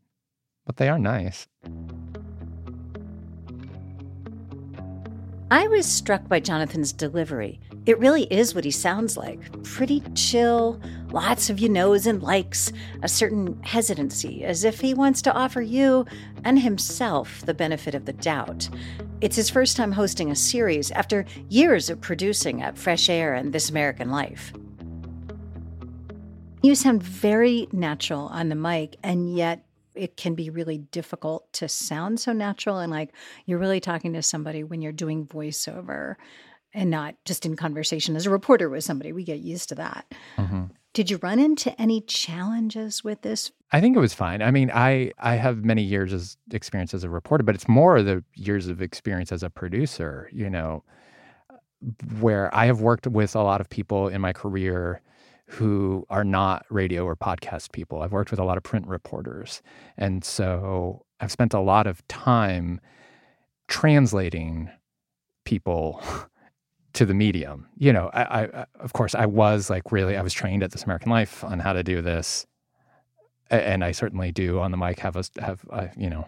but 0.64 0.76
they 0.76 0.88
are 0.88 0.98
nice. 0.98 1.48
I 5.52 5.68
was 5.68 5.84
struck 5.84 6.28
by 6.28 6.40
Jonathan's 6.40 6.94
delivery. 6.94 7.60
It 7.84 7.98
really 7.98 8.22
is 8.32 8.54
what 8.54 8.64
he 8.64 8.70
sounds 8.70 9.18
like 9.18 9.62
pretty 9.62 10.00
chill, 10.14 10.80
lots 11.10 11.50
of 11.50 11.58
you 11.58 11.68
knows 11.68 12.06
and 12.06 12.22
likes, 12.22 12.72
a 13.02 13.08
certain 13.08 13.62
hesitancy, 13.62 14.44
as 14.44 14.64
if 14.64 14.80
he 14.80 14.94
wants 14.94 15.20
to 15.20 15.32
offer 15.34 15.60
you 15.60 16.06
and 16.42 16.58
himself 16.58 17.44
the 17.44 17.52
benefit 17.52 17.94
of 17.94 18.06
the 18.06 18.14
doubt. 18.14 18.70
It's 19.20 19.36
his 19.36 19.50
first 19.50 19.76
time 19.76 19.92
hosting 19.92 20.30
a 20.30 20.34
series 20.34 20.90
after 20.92 21.26
years 21.50 21.90
of 21.90 22.00
producing 22.00 22.62
at 22.62 22.78
Fresh 22.78 23.10
Air 23.10 23.34
and 23.34 23.52
This 23.52 23.68
American 23.68 24.10
Life. 24.10 24.54
You 26.62 26.74
sound 26.74 27.02
very 27.02 27.68
natural 27.72 28.28
on 28.28 28.48
the 28.48 28.54
mic, 28.54 28.96
and 29.02 29.36
yet 29.36 29.66
it 29.94 30.16
can 30.16 30.34
be 30.34 30.50
really 30.50 30.78
difficult 30.78 31.52
to 31.54 31.68
sound 31.68 32.20
so 32.20 32.32
natural 32.32 32.78
and 32.78 32.90
like 32.90 33.12
you're 33.46 33.58
really 33.58 33.80
talking 33.80 34.12
to 34.14 34.22
somebody 34.22 34.64
when 34.64 34.82
you're 34.82 34.92
doing 34.92 35.26
voiceover 35.26 36.16
and 36.74 36.90
not 36.90 37.14
just 37.24 37.44
in 37.44 37.56
conversation 37.56 38.16
as 38.16 38.26
a 38.26 38.30
reporter 38.30 38.68
with 38.68 38.84
somebody. 38.84 39.12
We 39.12 39.24
get 39.24 39.40
used 39.40 39.68
to 39.70 39.74
that. 39.76 40.06
Mm-hmm. 40.36 40.64
Did 40.94 41.10
you 41.10 41.18
run 41.22 41.38
into 41.38 41.78
any 41.80 42.02
challenges 42.02 43.02
with 43.02 43.22
this? 43.22 43.50
I 43.72 43.80
think 43.80 43.96
it 43.96 44.00
was 44.00 44.12
fine. 44.12 44.42
I 44.42 44.50
mean, 44.50 44.70
I 44.72 45.12
I 45.18 45.36
have 45.36 45.64
many 45.64 45.82
years 45.82 46.12
of 46.12 46.36
experience 46.54 46.92
as 46.92 47.04
a 47.04 47.08
reporter, 47.08 47.44
but 47.44 47.54
it's 47.54 47.68
more 47.68 48.02
the 48.02 48.22
years 48.34 48.68
of 48.68 48.82
experience 48.82 49.32
as 49.32 49.42
a 49.42 49.48
producer, 49.48 50.28
you 50.32 50.50
know, 50.50 50.84
where 52.20 52.54
I 52.54 52.66
have 52.66 52.82
worked 52.82 53.06
with 53.06 53.34
a 53.34 53.42
lot 53.42 53.60
of 53.60 53.70
people 53.70 54.08
in 54.08 54.20
my 54.20 54.34
career 54.34 55.00
who 55.52 56.06
are 56.08 56.24
not 56.24 56.64
radio 56.70 57.04
or 57.04 57.14
podcast 57.14 57.72
people. 57.72 58.00
I've 58.00 58.12
worked 58.12 58.30
with 58.30 58.40
a 58.40 58.44
lot 58.44 58.56
of 58.56 58.62
print 58.62 58.86
reporters. 58.86 59.60
And 59.98 60.24
so 60.24 61.04
I've 61.20 61.30
spent 61.30 61.52
a 61.52 61.60
lot 61.60 61.86
of 61.86 62.06
time 62.08 62.80
translating 63.68 64.70
people 65.44 66.02
to 66.94 67.04
the 67.04 67.12
medium. 67.12 67.66
You 67.76 67.92
know, 67.92 68.10
I, 68.14 68.22
I, 68.22 68.66
of 68.80 68.94
course 68.94 69.14
I 69.14 69.26
was 69.26 69.68
like 69.68 69.92
really 69.92 70.16
I 70.16 70.22
was 70.22 70.32
trained 70.32 70.62
at 70.62 70.70
This 70.72 70.84
American 70.84 71.10
Life 71.10 71.44
on 71.44 71.58
how 71.58 71.74
to 71.74 71.82
do 71.82 72.00
this, 72.00 72.46
and 73.50 73.84
I 73.84 73.92
certainly 73.92 74.32
do 74.32 74.58
on 74.58 74.70
the 74.70 74.78
mic 74.78 75.00
have 75.00 75.16
a 75.16 75.24
have 75.38 75.66
a, 75.68 75.90
you 75.98 76.08
know, 76.08 76.26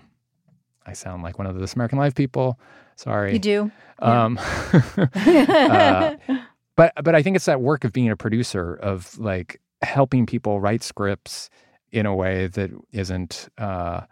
I 0.85 0.93
sound 0.93 1.23
like 1.23 1.39
one 1.39 1.47
of 1.47 1.55
the 1.55 1.63
This 1.63 1.73
American 1.73 1.99
Life 1.99 2.15
people. 2.15 2.59
Sorry, 2.97 3.33
you 3.33 3.39
do. 3.39 3.73
Um, 4.01 4.39
uh, 5.17 6.17
but 6.77 6.93
but 7.03 7.15
I 7.15 7.23
think 7.23 7.37
it's 7.37 7.45
that 7.45 7.61
work 7.61 7.85
of 7.85 7.93
being 7.93 8.11
a 8.11 8.17
producer 8.17 8.75
of 8.75 9.19
like 9.19 9.61
helping 9.83 10.27
people 10.27 10.61
write 10.61 10.83
scripts 10.83 11.51
in 11.93 12.07
a 12.07 12.15
way 12.15 12.49
that 12.49 12.71
isn't 12.93 13.49
uh, 13.59 14.03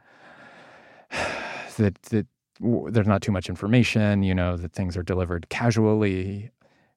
that 1.77 2.01
that 2.11 2.27
there's 2.61 3.09
not 3.09 3.23
too 3.23 3.33
much 3.33 3.49
information. 3.49 4.23
You 4.23 4.35
know 4.35 4.57
that 4.57 4.73
things 4.73 4.97
are 4.97 5.03
delivered 5.03 5.49
casually, 5.49 6.51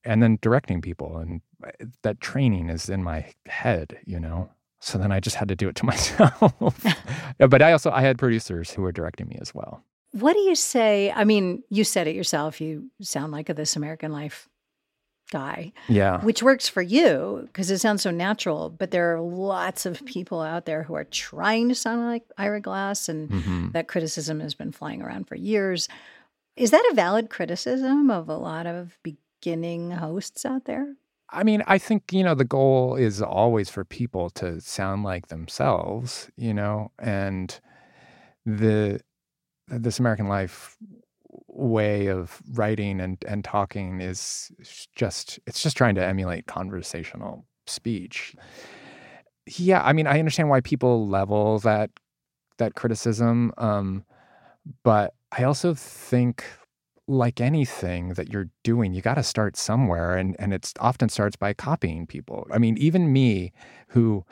and 0.03 0.21
then 0.21 0.37
directing 0.41 0.81
people 0.81 1.17
and 1.17 1.41
uh, 1.65 1.71
that 2.03 2.19
training 2.19 2.69
is 2.69 2.89
in 2.89 3.03
my 3.03 3.33
head. 3.47 3.97
You 4.05 4.19
know. 4.19 4.49
So 4.79 4.99
then 4.99 5.11
I 5.11 5.19
just 5.19 5.37
had 5.37 5.47
to 5.47 5.55
do 5.55 5.67
it 5.67 5.75
to 5.77 5.85
myself. 5.85 6.85
but 7.39 7.61
I 7.61 7.71
also 7.71 7.89
I 7.91 8.01
had 8.01 8.19
producers 8.19 8.71
who 8.71 8.83
were 8.83 8.91
directing 8.91 9.27
me 9.27 9.37
as 9.41 9.53
well. 9.53 9.83
What 10.11 10.33
do 10.33 10.39
you 10.39 10.55
say? 10.55 11.11
I 11.11 11.25
mean, 11.25 11.63
you 11.69 11.83
said 11.83 12.07
it 12.07 12.15
yourself. 12.15 12.61
You 12.61 12.89
sound 13.01 13.33
like 13.33 13.49
a 13.49 13.53
This 13.53 13.75
American 13.75 14.11
Life 14.11 14.47
guy. 15.35 15.73
Yeah. 15.89 16.23
Which 16.23 16.41
works 16.41 16.69
for 16.69 16.81
you 16.81 17.41
because 17.47 17.69
it 17.69 17.79
sounds 17.79 18.01
so 18.01 18.11
natural. 18.11 18.69
But 18.69 18.91
there 18.91 19.13
are 19.13 19.19
lots 19.19 19.85
of 19.85 20.05
people 20.05 20.39
out 20.41 20.65
there 20.65 20.83
who 20.83 20.93
are 20.93 21.03
trying 21.03 21.67
to 21.67 21.75
sound 21.75 22.05
like 22.05 22.23
Ira 22.37 22.61
Glass, 22.61 23.09
and 23.09 23.29
mm-hmm. 23.29 23.71
that 23.71 23.89
criticism 23.89 24.39
has 24.39 24.53
been 24.53 24.71
flying 24.71 25.01
around 25.01 25.27
for 25.27 25.35
years. 25.35 25.89
Is 26.55 26.71
that 26.71 26.87
a 26.89 26.95
valid 26.95 27.29
criticism 27.29 28.09
of 28.09 28.29
a 28.29 28.37
lot 28.37 28.65
of 28.65 28.97
beginning 29.03 29.91
hosts 29.91 30.45
out 30.45 30.63
there? 30.63 30.95
I 31.29 31.43
mean, 31.43 31.63
I 31.67 31.79
think, 31.79 32.13
you 32.13 32.23
know, 32.23 32.35
the 32.35 32.45
goal 32.45 32.95
is 32.95 33.21
always 33.21 33.69
for 33.69 33.83
people 33.83 34.29
to 34.31 34.61
sound 34.61 35.03
like 35.03 35.27
themselves, 35.27 36.29
you 36.37 36.53
know, 36.53 36.91
and 36.97 37.59
the 38.45 39.01
this 39.67 39.99
American 39.99 40.27
Life 40.27 40.77
way 41.65 42.07
of 42.07 42.41
writing 42.53 42.99
and, 42.99 43.17
and 43.27 43.43
talking 43.43 44.01
is 44.01 44.51
just 44.95 45.39
it's 45.47 45.61
just 45.61 45.77
trying 45.77 45.95
to 45.95 46.05
emulate 46.05 46.47
conversational 46.47 47.45
speech. 47.67 48.35
Yeah, 49.47 49.81
I 49.83 49.93
mean, 49.93 50.07
I 50.07 50.19
understand 50.19 50.49
why 50.49 50.61
people 50.61 51.07
level 51.07 51.59
that 51.59 51.91
that 52.57 52.75
criticism, 52.75 53.51
um, 53.57 54.05
but 54.83 55.13
I 55.31 55.43
also 55.43 55.73
think 55.73 56.43
like 57.07 57.39
anything 57.39 58.09
that 58.13 58.29
you're 58.31 58.49
doing, 58.63 58.93
you 58.93 59.01
got 59.01 59.15
to 59.15 59.23
start 59.23 59.55
somewhere. 59.55 60.17
And, 60.17 60.35
and 60.39 60.53
it 60.53 60.73
often 60.79 61.09
starts 61.09 61.35
by 61.35 61.53
copying 61.53 62.07
people. 62.07 62.47
I 62.51 62.57
mean, 62.57 62.77
even 62.77 63.13
me, 63.13 63.53
who 63.89 64.25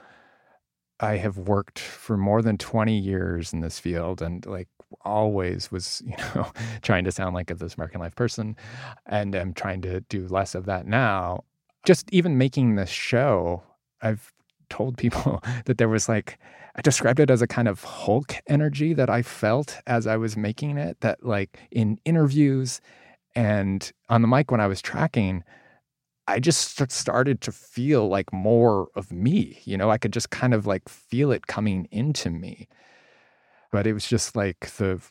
I 1.03 1.17
have 1.17 1.37
worked 1.37 1.79
for 1.79 2.15
more 2.15 2.41
than 2.41 2.57
20 2.57 2.97
years 2.97 3.51
in 3.51 3.59
this 3.59 3.77
field 3.77 4.21
and 4.21 4.45
like 4.45 4.69
always 5.01 5.69
was, 5.69 6.01
you 6.05 6.15
know, 6.17 6.49
trying 6.81 7.03
to 7.03 7.11
sound 7.11 7.35
like 7.35 7.51
a 7.51 7.55
This 7.55 7.75
American 7.75 7.99
Life 7.99 8.15
person. 8.15 8.55
And 9.05 9.35
I'm 9.35 9.53
trying 9.53 9.81
to 9.81 9.99
do 10.01 10.27
less 10.27 10.55
of 10.55 10.65
that 10.65 10.87
now. 10.87 11.43
Just 11.85 12.09
even 12.13 12.37
making 12.37 12.75
this 12.75 12.89
show, 12.89 13.63
I've 14.01 14.31
told 14.69 14.97
people 14.97 15.43
that 15.65 15.77
there 15.77 15.89
was 15.89 16.07
like, 16.07 16.39
I 16.75 16.81
described 16.81 17.19
it 17.19 17.29
as 17.29 17.41
a 17.41 17.47
kind 17.47 17.67
of 17.67 17.83
Hulk 17.83 18.35
energy 18.47 18.93
that 18.93 19.09
I 19.09 19.21
felt 19.23 19.79
as 19.85 20.07
I 20.07 20.15
was 20.15 20.37
making 20.37 20.77
it, 20.77 21.01
that 21.01 21.23
like 21.25 21.59
in 21.69 21.99
interviews 22.05 22.79
and 23.35 23.91
on 24.09 24.21
the 24.21 24.27
mic 24.27 24.51
when 24.51 24.61
I 24.61 24.67
was 24.67 24.81
tracking, 24.81 25.43
I 26.27 26.39
just 26.39 26.91
started 26.91 27.41
to 27.41 27.51
feel 27.51 28.07
like 28.07 28.31
more 28.31 28.87
of 28.95 29.11
me. 29.11 29.59
You 29.65 29.77
know, 29.77 29.89
I 29.89 29.97
could 29.97 30.13
just 30.13 30.29
kind 30.29 30.53
of 30.53 30.65
like 30.65 30.87
feel 30.87 31.31
it 31.31 31.47
coming 31.47 31.87
into 31.91 32.29
me. 32.29 32.67
But 33.71 33.87
it 33.87 33.93
was 33.93 34.07
just 34.07 34.35
like 34.35 34.71
the 34.77 35.01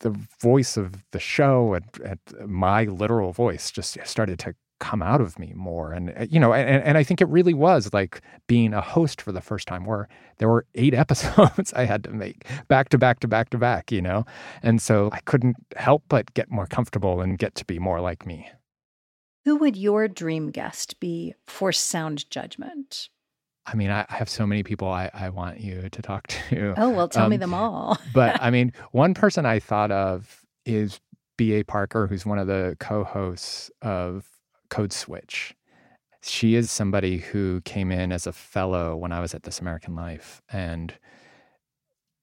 the 0.00 0.18
voice 0.40 0.76
of 0.76 1.04
the 1.12 1.20
show 1.20 1.74
and, 1.74 1.84
and 2.04 2.50
my 2.50 2.84
literal 2.84 3.32
voice 3.32 3.70
just 3.70 3.98
started 4.04 4.38
to 4.40 4.54
come 4.80 5.02
out 5.02 5.20
of 5.20 5.38
me 5.38 5.52
more 5.54 5.92
and 5.92 6.10
uh, 6.16 6.26
you 6.30 6.40
know 6.40 6.54
and, 6.54 6.82
and 6.82 6.96
i 6.96 7.04
think 7.04 7.20
it 7.20 7.28
really 7.28 7.52
was 7.52 7.92
like 7.92 8.22
being 8.46 8.72
a 8.72 8.80
host 8.80 9.20
for 9.20 9.30
the 9.30 9.40
first 9.42 9.68
time 9.68 9.84
where 9.84 10.08
there 10.38 10.48
were 10.48 10.64
eight 10.74 10.94
episodes 11.04 11.70
i 11.74 11.84
had 11.84 12.02
to 12.02 12.10
make 12.10 12.46
back 12.68 12.88
to 12.88 12.96
back 12.96 13.20
to 13.20 13.28
back 13.28 13.50
to 13.50 13.58
back 13.58 13.92
you 13.92 14.00
know 14.00 14.24
and 14.62 14.80
so 14.80 15.10
i 15.12 15.20
couldn't 15.26 15.56
help 15.76 16.02
but 16.08 16.32
get 16.32 16.50
more 16.50 16.66
comfortable 16.66 17.20
and 17.20 17.38
get 17.38 17.54
to 17.54 17.64
be 17.66 17.78
more 17.78 18.00
like 18.00 18.24
me 18.24 18.48
who 19.44 19.56
would 19.56 19.76
your 19.76 20.08
dream 20.08 20.50
guest 20.50 21.00
be 21.00 21.34
for 21.46 21.72
sound 21.72 22.28
judgment 22.30 23.08
I 23.66 23.76
mean, 23.76 23.90
I, 23.90 24.04
have 24.08 24.28
so 24.28 24.46
many 24.46 24.62
people 24.64 24.88
I, 24.88 25.10
I 25.14 25.28
want 25.28 25.60
you 25.60 25.88
to 25.90 26.02
talk 26.02 26.26
to. 26.48 26.74
Oh, 26.76 26.90
well, 26.90 27.08
tell 27.08 27.24
Um, 27.24 27.30
me 27.30 27.36
them 27.36 27.54
all. 27.54 27.98
but 28.14 28.42
I 28.42 28.50
mean, 28.50 28.72
one 28.90 29.14
person 29.14 29.46
I 29.46 29.60
thought 29.60 29.92
of 29.92 30.44
is 30.64 30.98
B.A. 31.36 31.62
Parker, 31.62 32.06
who's 32.06 32.26
one 32.26 32.38
of 32.38 32.46
the 32.48 32.76
co 32.80 33.04
hosts 33.04 33.70
of 33.80 34.26
Code 34.70 34.92
Switch. 34.92 35.54
She 36.22 36.54
is 36.54 36.70
somebody 36.70 37.18
who 37.18 37.60
came 37.60 37.92
in 37.92 38.12
as 38.12 38.26
a 38.26 38.32
fellow 38.32 38.96
when 38.96 39.12
I 39.12 39.20
was 39.20 39.34
at 39.34 39.44
This 39.44 39.60
American 39.60 39.94
Life 39.94 40.42
and 40.50 40.92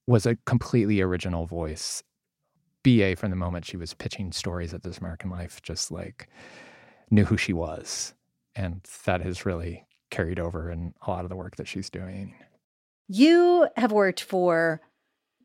was 0.05 0.25
a 0.25 0.35
completely 0.45 1.01
original 1.01 1.45
voice. 1.45 2.03
BA, 2.83 3.15
from 3.15 3.29
the 3.29 3.35
moment 3.35 3.65
she 3.65 3.77
was 3.77 3.93
pitching 3.93 4.31
stories 4.31 4.73
at 4.73 4.83
This 4.83 4.97
American 4.97 5.29
Life, 5.29 5.61
just 5.61 5.91
like 5.91 6.27
knew 7.09 7.25
who 7.25 7.37
she 7.37 7.53
was. 7.53 8.13
And 8.55 8.81
that 9.05 9.21
has 9.21 9.45
really 9.45 9.85
carried 10.09 10.39
over 10.39 10.71
in 10.71 10.93
a 11.05 11.09
lot 11.09 11.23
of 11.23 11.29
the 11.29 11.35
work 11.35 11.57
that 11.57 11.67
she's 11.67 11.89
doing. 11.89 12.33
You 13.07 13.67
have 13.77 13.91
worked 13.91 14.21
for 14.23 14.81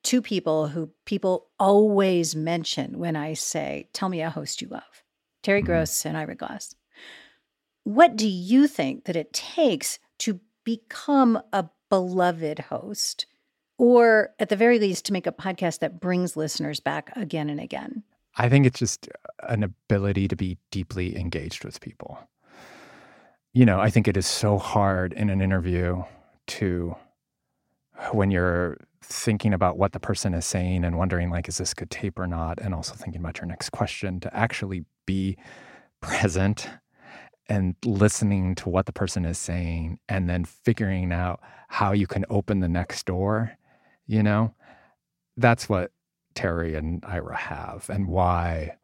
two 0.02 0.22
people 0.22 0.68
who 0.68 0.90
people 1.04 1.48
always 1.60 2.34
mention 2.34 2.98
when 2.98 3.14
I 3.16 3.34
say, 3.34 3.88
Tell 3.92 4.08
me 4.08 4.20
a 4.22 4.30
host 4.30 4.60
you 4.62 4.68
love 4.68 5.04
Terry 5.42 5.62
Mhm. 5.62 5.66
Gross 5.66 6.04
and 6.06 6.16
Ira 6.16 6.34
Glass. 6.34 6.74
What 7.84 8.16
do 8.16 8.28
you 8.28 8.66
think 8.66 9.04
that 9.04 9.16
it 9.16 9.32
takes 9.32 9.98
to 10.18 10.40
become 10.64 11.40
a 11.52 11.68
beloved 11.88 12.58
host, 12.60 13.26
or 13.76 14.34
at 14.38 14.48
the 14.48 14.56
very 14.56 14.78
least, 14.78 15.04
to 15.06 15.12
make 15.12 15.26
a 15.26 15.32
podcast 15.32 15.80
that 15.80 16.00
brings 16.00 16.36
listeners 16.36 16.80
back 16.80 17.10
again 17.16 17.50
and 17.50 17.60
again? 17.60 18.04
I 18.37 18.49
think 18.49 18.66
it's 18.66 18.78
just 18.78 19.09
uh, 19.09 19.47
an 19.49 19.62
ability 19.62 20.28
to 20.28 20.37
be 20.37 20.59
deeply 20.70 21.18
engaged 21.18 21.64
with 21.64 21.80
people. 21.80 22.18
You 23.53 23.66
know, 23.66 23.80
I 23.80 23.91
think 23.91 24.09
it 24.09 24.16
is 24.16 24.26
so 24.26 24.59
hard 24.59 25.12
in 25.12 25.28
an 25.28 25.43
interview 25.43 26.03
to, 26.49 26.97
when 28.12 28.30
you're 28.30 28.78
thinking 29.03 29.53
about 29.53 29.76
what 29.76 29.93
the 29.93 30.01
person 30.01 30.33
is 30.33 30.47
saying 30.47 30.85
and 30.85 30.97
wondering, 30.97 31.28
like, 31.28 31.49
is 31.49 31.59
this 31.59 31.74
good 31.74 31.91
tape 31.91 32.18
or 32.18 32.26
not? 32.26 32.59
And 32.61 32.74
also 32.74 32.95
thinking 32.95 33.20
about 33.20 33.39
your 33.39 33.47
next 33.47 33.70
question, 33.70 34.20
to 34.20 34.35
actually 34.35 34.85
be 35.05 35.37
present 36.01 36.68
and 37.49 37.76
listening 37.85 38.55
to 38.55 38.68
what 38.68 38.87
the 38.87 38.93
person 38.93 39.24
is 39.24 39.37
saying 39.37 39.99
and 40.09 40.30
then 40.30 40.45
figuring 40.45 41.12
out 41.12 41.41
how 41.68 41.93
you 41.93 42.07
can 42.07 42.24
open 42.30 42.61
the 42.61 42.68
next 42.68 43.05
door, 43.05 43.53
you 44.07 44.22
know? 44.22 44.55
That's 45.37 45.68
what 45.68 45.91
Terry 46.35 46.74
and 46.74 47.05
Ira 47.05 47.37
have 47.37 47.89
and 47.91 48.09
why 48.09 48.76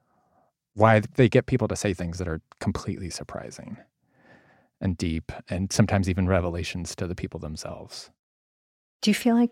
why 0.75 1.01
they 1.17 1.29
get 1.29 1.47
people 1.47 1.67
to 1.69 1.77
say 1.77 1.93
things 1.93 2.19
that 2.19 2.29
are 2.29 2.41
completely 2.61 3.11
surprising 3.11 3.79
and 4.81 4.97
deep 4.97 5.33
and 5.51 5.73
sometimes 5.73 6.09
even 6.09 6.29
revelations 6.29 6.95
to 6.95 7.07
the 7.07 7.17
people 7.17 7.41
themselves. 7.41 8.11
Do 9.03 9.11
you 9.11 9.15
feel 9.15 9.35
like 9.35 9.51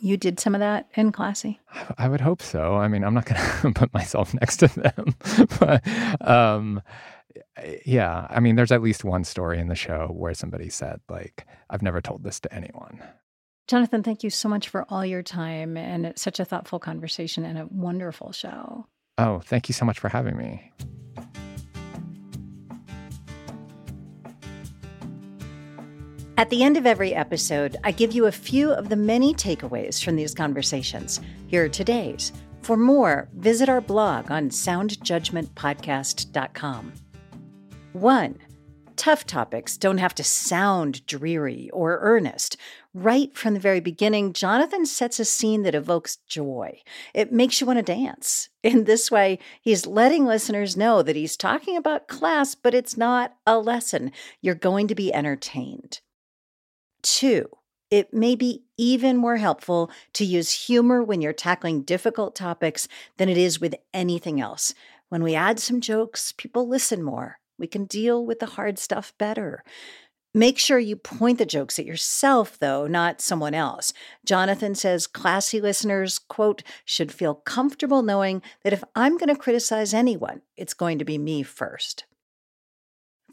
you 0.00 0.16
did 0.16 0.40
some 0.40 0.54
of 0.54 0.60
that 0.60 0.88
in 0.94 1.12
Classy? 1.12 1.60
I 1.98 2.08
would 2.08 2.20
hope 2.20 2.42
so. 2.42 2.76
I 2.76 2.88
mean, 2.88 3.04
I'm 3.04 3.14
not 3.14 3.26
going 3.26 3.40
to 3.62 3.72
put 3.78 3.92
myself 3.94 4.34
next 4.34 4.58
to 4.58 4.68
them, 4.68 5.14
but 5.60 6.26
um, 6.26 6.82
yeah. 7.84 8.26
I 8.30 8.40
mean, 8.40 8.56
there's 8.56 8.72
at 8.72 8.82
least 8.82 9.04
one 9.04 9.24
story 9.24 9.58
in 9.58 9.68
the 9.68 9.74
show 9.74 10.08
where 10.10 10.34
somebody 10.34 10.68
said, 10.68 11.00
like, 11.08 11.46
"I've 11.70 11.82
never 11.82 12.00
told 12.00 12.22
this 12.22 12.40
to 12.40 12.54
anyone." 12.54 13.02
Jonathan, 13.72 14.02
thank 14.02 14.22
you 14.22 14.28
so 14.28 14.50
much 14.50 14.68
for 14.68 14.84
all 14.90 15.06
your 15.06 15.22
time 15.22 15.78
and 15.78 16.04
it's 16.04 16.20
such 16.20 16.38
a 16.38 16.44
thoughtful 16.44 16.78
conversation 16.78 17.42
and 17.42 17.58
a 17.58 17.64
wonderful 17.70 18.30
show. 18.30 18.86
Oh, 19.16 19.40
thank 19.40 19.66
you 19.66 19.72
so 19.72 19.86
much 19.86 19.98
for 19.98 20.10
having 20.10 20.36
me. 20.36 20.70
At 26.36 26.50
the 26.50 26.62
end 26.62 26.76
of 26.76 26.84
every 26.84 27.14
episode, 27.14 27.78
I 27.82 27.92
give 27.92 28.12
you 28.12 28.26
a 28.26 28.32
few 28.32 28.72
of 28.72 28.90
the 28.90 28.96
many 28.96 29.32
takeaways 29.32 30.04
from 30.04 30.16
these 30.16 30.34
conversations. 30.34 31.18
Here 31.46 31.64
are 31.64 31.70
today's. 31.70 32.30
For 32.60 32.76
more, 32.76 33.30
visit 33.36 33.70
our 33.70 33.80
blog 33.80 34.30
on 34.30 34.50
soundjudgmentpodcast.com. 34.50 36.92
1. 37.94 38.38
Tough 38.96 39.26
topics 39.26 39.76
don't 39.76 39.98
have 39.98 40.14
to 40.16 40.24
sound 40.24 41.06
dreary 41.06 41.70
or 41.72 41.98
earnest. 42.02 42.56
Right 42.92 43.36
from 43.36 43.54
the 43.54 43.60
very 43.60 43.80
beginning, 43.80 44.32
Jonathan 44.32 44.84
sets 44.84 45.18
a 45.18 45.24
scene 45.24 45.62
that 45.62 45.74
evokes 45.74 46.16
joy. 46.28 46.82
It 47.14 47.32
makes 47.32 47.60
you 47.60 47.66
want 47.66 47.78
to 47.78 47.82
dance. 47.82 48.50
In 48.62 48.84
this 48.84 49.10
way, 49.10 49.38
he's 49.60 49.86
letting 49.86 50.26
listeners 50.26 50.76
know 50.76 51.02
that 51.02 51.16
he's 51.16 51.36
talking 51.36 51.76
about 51.76 52.06
class, 52.06 52.54
but 52.54 52.74
it's 52.74 52.96
not 52.96 53.34
a 53.46 53.58
lesson. 53.58 54.12
You're 54.40 54.54
going 54.54 54.88
to 54.88 54.94
be 54.94 55.12
entertained. 55.12 56.00
Two, 57.02 57.48
it 57.90 58.12
may 58.12 58.36
be 58.36 58.64
even 58.76 59.16
more 59.16 59.36
helpful 59.36 59.90
to 60.14 60.24
use 60.24 60.66
humor 60.66 61.02
when 61.02 61.20
you're 61.20 61.32
tackling 61.32 61.82
difficult 61.82 62.34
topics 62.34 62.88
than 63.16 63.28
it 63.28 63.38
is 63.38 63.60
with 63.60 63.74
anything 63.94 64.40
else. 64.40 64.74
When 65.08 65.22
we 65.22 65.34
add 65.34 65.60
some 65.60 65.80
jokes, 65.80 66.32
people 66.32 66.68
listen 66.68 67.02
more. 67.02 67.38
We 67.58 67.66
can 67.66 67.84
deal 67.84 68.24
with 68.24 68.40
the 68.40 68.46
hard 68.46 68.78
stuff 68.78 69.12
better. 69.18 69.62
Make 70.34 70.58
sure 70.58 70.78
you 70.78 70.96
point 70.96 71.38
the 71.38 71.44
jokes 71.44 71.78
at 71.78 71.84
yourself, 71.84 72.58
though, 72.58 72.86
not 72.86 73.20
someone 73.20 73.54
else. 73.54 73.92
Jonathan 74.24 74.74
says 74.74 75.06
classy 75.06 75.60
listeners, 75.60 76.18
quote, 76.18 76.62
should 76.86 77.12
feel 77.12 77.34
comfortable 77.34 78.02
knowing 78.02 78.40
that 78.64 78.72
if 78.72 78.82
I'm 78.94 79.18
going 79.18 79.28
to 79.28 79.36
criticize 79.36 79.92
anyone, 79.92 80.40
it's 80.56 80.72
going 80.72 80.98
to 80.98 81.04
be 81.04 81.18
me 81.18 81.42
first. 81.42 82.04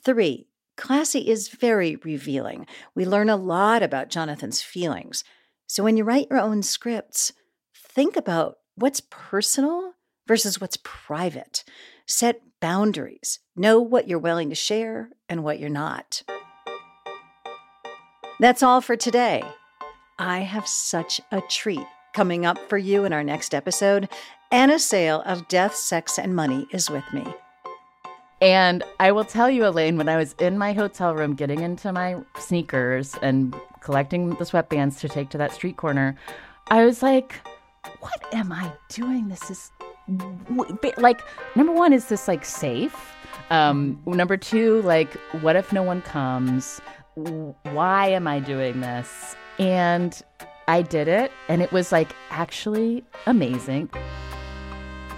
Three, 0.04 0.50
Classy 0.80 1.28
is 1.28 1.50
very 1.50 1.98
revealing. 1.98 2.66
We 2.96 3.06
learn 3.06 3.30
a 3.30 3.36
lot 3.36 3.84
about 3.84 4.10
Jonathan's 4.10 4.62
feelings. 4.62 5.26
So 5.68 5.84
when 5.84 5.98
you 5.98 6.06
write 6.06 6.28
your 6.30 6.40
own 6.40 6.64
scripts, 6.64 7.34
think 7.76 8.16
about 8.16 8.60
what's 8.76 9.02
personal 9.02 9.96
versus 10.26 10.62
what's 10.62 10.78
private. 10.82 11.66
Set 12.08 12.42
boundaries. 12.60 13.40
Know 13.56 13.80
what 13.80 14.08
you're 14.08 14.20
willing 14.20 14.50
to 14.50 14.56
share 14.56 15.10
and 15.28 15.44
what 15.44 15.60
you're 15.60 15.70
not. 15.70 16.24
That's 18.40 18.64
all 18.64 18.82
for 18.82 18.96
today. 18.96 19.44
I 20.18 20.40
have 20.40 20.68
such 20.68 21.22
a 21.32 21.42
treat 21.50 21.86
coming 22.14 22.46
up 22.46 22.58
for 22.70 22.78
you 22.78 23.06
in 23.06 23.14
our 23.14 23.24
next 23.24 23.54
episode. 23.54 24.10
Anna 24.52 24.80
Sale 24.80 25.22
of 25.26 25.48
Death, 25.48 25.76
Sex, 25.76 26.18
and 26.18 26.36
Money 26.36 26.68
is 26.72 26.90
with 26.90 27.04
me. 27.14 27.24
And 28.42 28.84
I 29.00 29.12
will 29.12 29.26
tell 29.26 29.50
you, 29.50 29.66
Elaine, 29.66 29.98
when 29.98 30.08
I 30.10 30.18
was 30.18 30.34
in 30.40 30.58
my 30.58 30.72
hotel 30.74 31.14
room 31.14 31.36
getting 31.36 31.60
into 31.60 31.92
my 31.92 32.16
sneakers 32.40 33.16
and 33.22 33.54
collecting 33.82 34.30
the 34.30 34.46
sweatbands 34.46 35.00
to 35.00 35.10
take 35.10 35.30
to 35.32 35.38
that 35.38 35.52
street 35.52 35.78
corner, 35.78 36.16
I 36.70 36.86
was 36.86 37.04
like, 37.04 37.36
what 38.00 38.34
am 38.34 38.52
I 38.52 38.72
doing? 38.90 39.28
This 39.28 39.50
is 39.52 39.72
like, 40.98 41.22
number 41.56 41.74
one, 41.74 41.94
is 41.94 42.06
this 42.06 42.28
like 42.28 42.46
safe? 42.46 42.96
Um, 43.50 44.02
number 44.06 44.38
two, 44.38 44.82
like, 44.84 45.12
what 45.42 45.56
if 45.56 45.74
no 45.74 45.84
one 45.84 46.02
comes? 46.02 46.82
Why 47.16 48.08
am 48.10 48.28
I 48.28 48.40
doing 48.40 48.82
this? 48.82 49.36
And 49.58 50.22
I 50.68 50.84
did 50.84 51.08
it, 51.08 51.32
and 51.48 51.62
it 51.62 51.72
was 51.72 51.92
like 51.92 52.16
actually 52.30 53.04
amazing. 53.26 53.90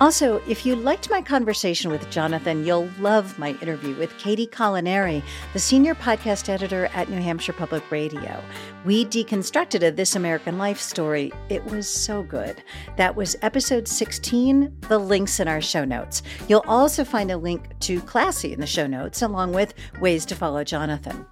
Also, 0.01 0.41
if 0.47 0.65
you 0.65 0.75
liked 0.75 1.11
my 1.11 1.21
conversation 1.21 1.91
with 1.91 2.09
Jonathan, 2.09 2.65
you'll 2.65 2.89
love 2.99 3.37
my 3.37 3.49
interview 3.61 3.95
with 3.97 4.17
Katie 4.17 4.47
Colaneri, 4.47 5.21
the 5.53 5.59
senior 5.59 5.93
podcast 5.93 6.49
editor 6.49 6.87
at 6.95 7.07
New 7.07 7.21
Hampshire 7.21 7.53
Public 7.53 7.83
Radio. 7.91 8.43
We 8.83 9.05
deconstructed 9.05 9.87
a 9.87 9.91
This 9.91 10.15
American 10.15 10.57
Life 10.57 10.79
story. 10.79 11.31
It 11.49 11.63
was 11.65 11.87
so 11.87 12.23
good. 12.23 12.63
That 12.97 13.15
was 13.15 13.35
episode 13.43 13.87
16, 13.87 14.75
the 14.89 14.97
links 14.97 15.39
in 15.39 15.47
our 15.47 15.61
show 15.61 15.85
notes. 15.85 16.23
You'll 16.47 16.65
also 16.67 17.03
find 17.03 17.29
a 17.29 17.37
link 17.37 17.77
to 17.81 18.01
Classy 18.01 18.53
in 18.53 18.59
the 18.59 18.65
show 18.65 18.87
notes, 18.87 19.21
along 19.21 19.53
with 19.53 19.75
ways 19.99 20.25
to 20.25 20.35
follow 20.35 20.63
Jonathan. 20.63 21.27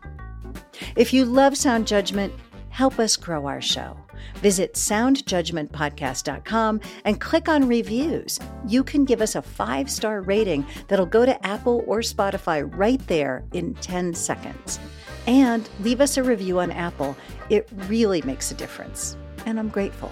If 0.96 1.12
you 1.12 1.26
love 1.26 1.58
Sound 1.58 1.88
Judgment, 1.88 2.32
help 2.70 3.00
us 3.00 3.18
grow 3.18 3.48
our 3.48 3.62
show. 3.62 3.98
Visit 4.36 4.74
soundjudgmentpodcast.com 4.74 6.82
and 7.06 7.22
click 7.22 7.50
on 7.50 7.68
reviews. 7.68 8.40
You 8.68 8.84
can 8.84 9.06
give 9.06 9.22
us 9.22 9.36
a 9.36 9.42
five 9.42 9.90
star 9.90 10.22
rating 10.22 10.66
that'll 10.88 11.06
go 11.06 11.26
to 11.26 11.46
Apple 11.46 11.84
or 11.88 12.00
Spotify 12.00 12.70
right 12.78 13.06
there 13.08 13.44
in 13.54 13.74
10 13.76 14.14
seconds. 14.14 14.80
And 15.28 15.70
leave 15.82 16.02
us 16.02 16.18
a 16.18 16.24
review 16.24 16.60
on 16.60 16.72
Apple. 16.72 17.16
It 17.50 17.70
really 17.88 18.22
makes 18.24 18.52
a 18.52 18.56
difference. 18.56 19.16
And 19.46 19.60
I'm 19.60 19.70
grateful. 19.70 20.12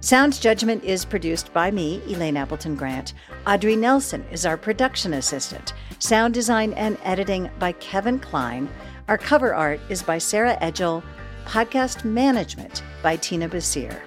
Sound 0.00 0.40
Judgment 0.40 0.82
is 0.82 1.04
produced 1.04 1.52
by 1.52 1.70
me, 1.70 2.02
Elaine 2.08 2.36
Appleton 2.36 2.74
Grant. 2.74 3.14
Audrey 3.46 3.76
Nelson 3.76 4.24
is 4.32 4.44
our 4.44 4.56
production 4.56 5.14
assistant. 5.14 5.74
Sound 6.00 6.34
design 6.34 6.72
and 6.72 6.98
editing 7.04 7.48
by 7.60 7.70
Kevin 7.70 8.18
Klein. 8.18 8.68
Our 9.06 9.16
cover 9.16 9.54
art 9.54 9.78
is 9.88 10.02
by 10.02 10.18
Sarah 10.18 10.58
Edgel. 10.60 11.04
Podcast 11.46 12.04
management 12.04 12.82
by 13.02 13.16
Tina 13.16 13.48
Basir. 13.48 14.00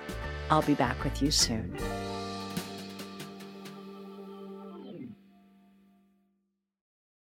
I'll 0.50 0.62
be 0.62 0.74
back 0.74 1.04
with 1.04 1.22
you 1.22 1.32
soon. 1.32 1.78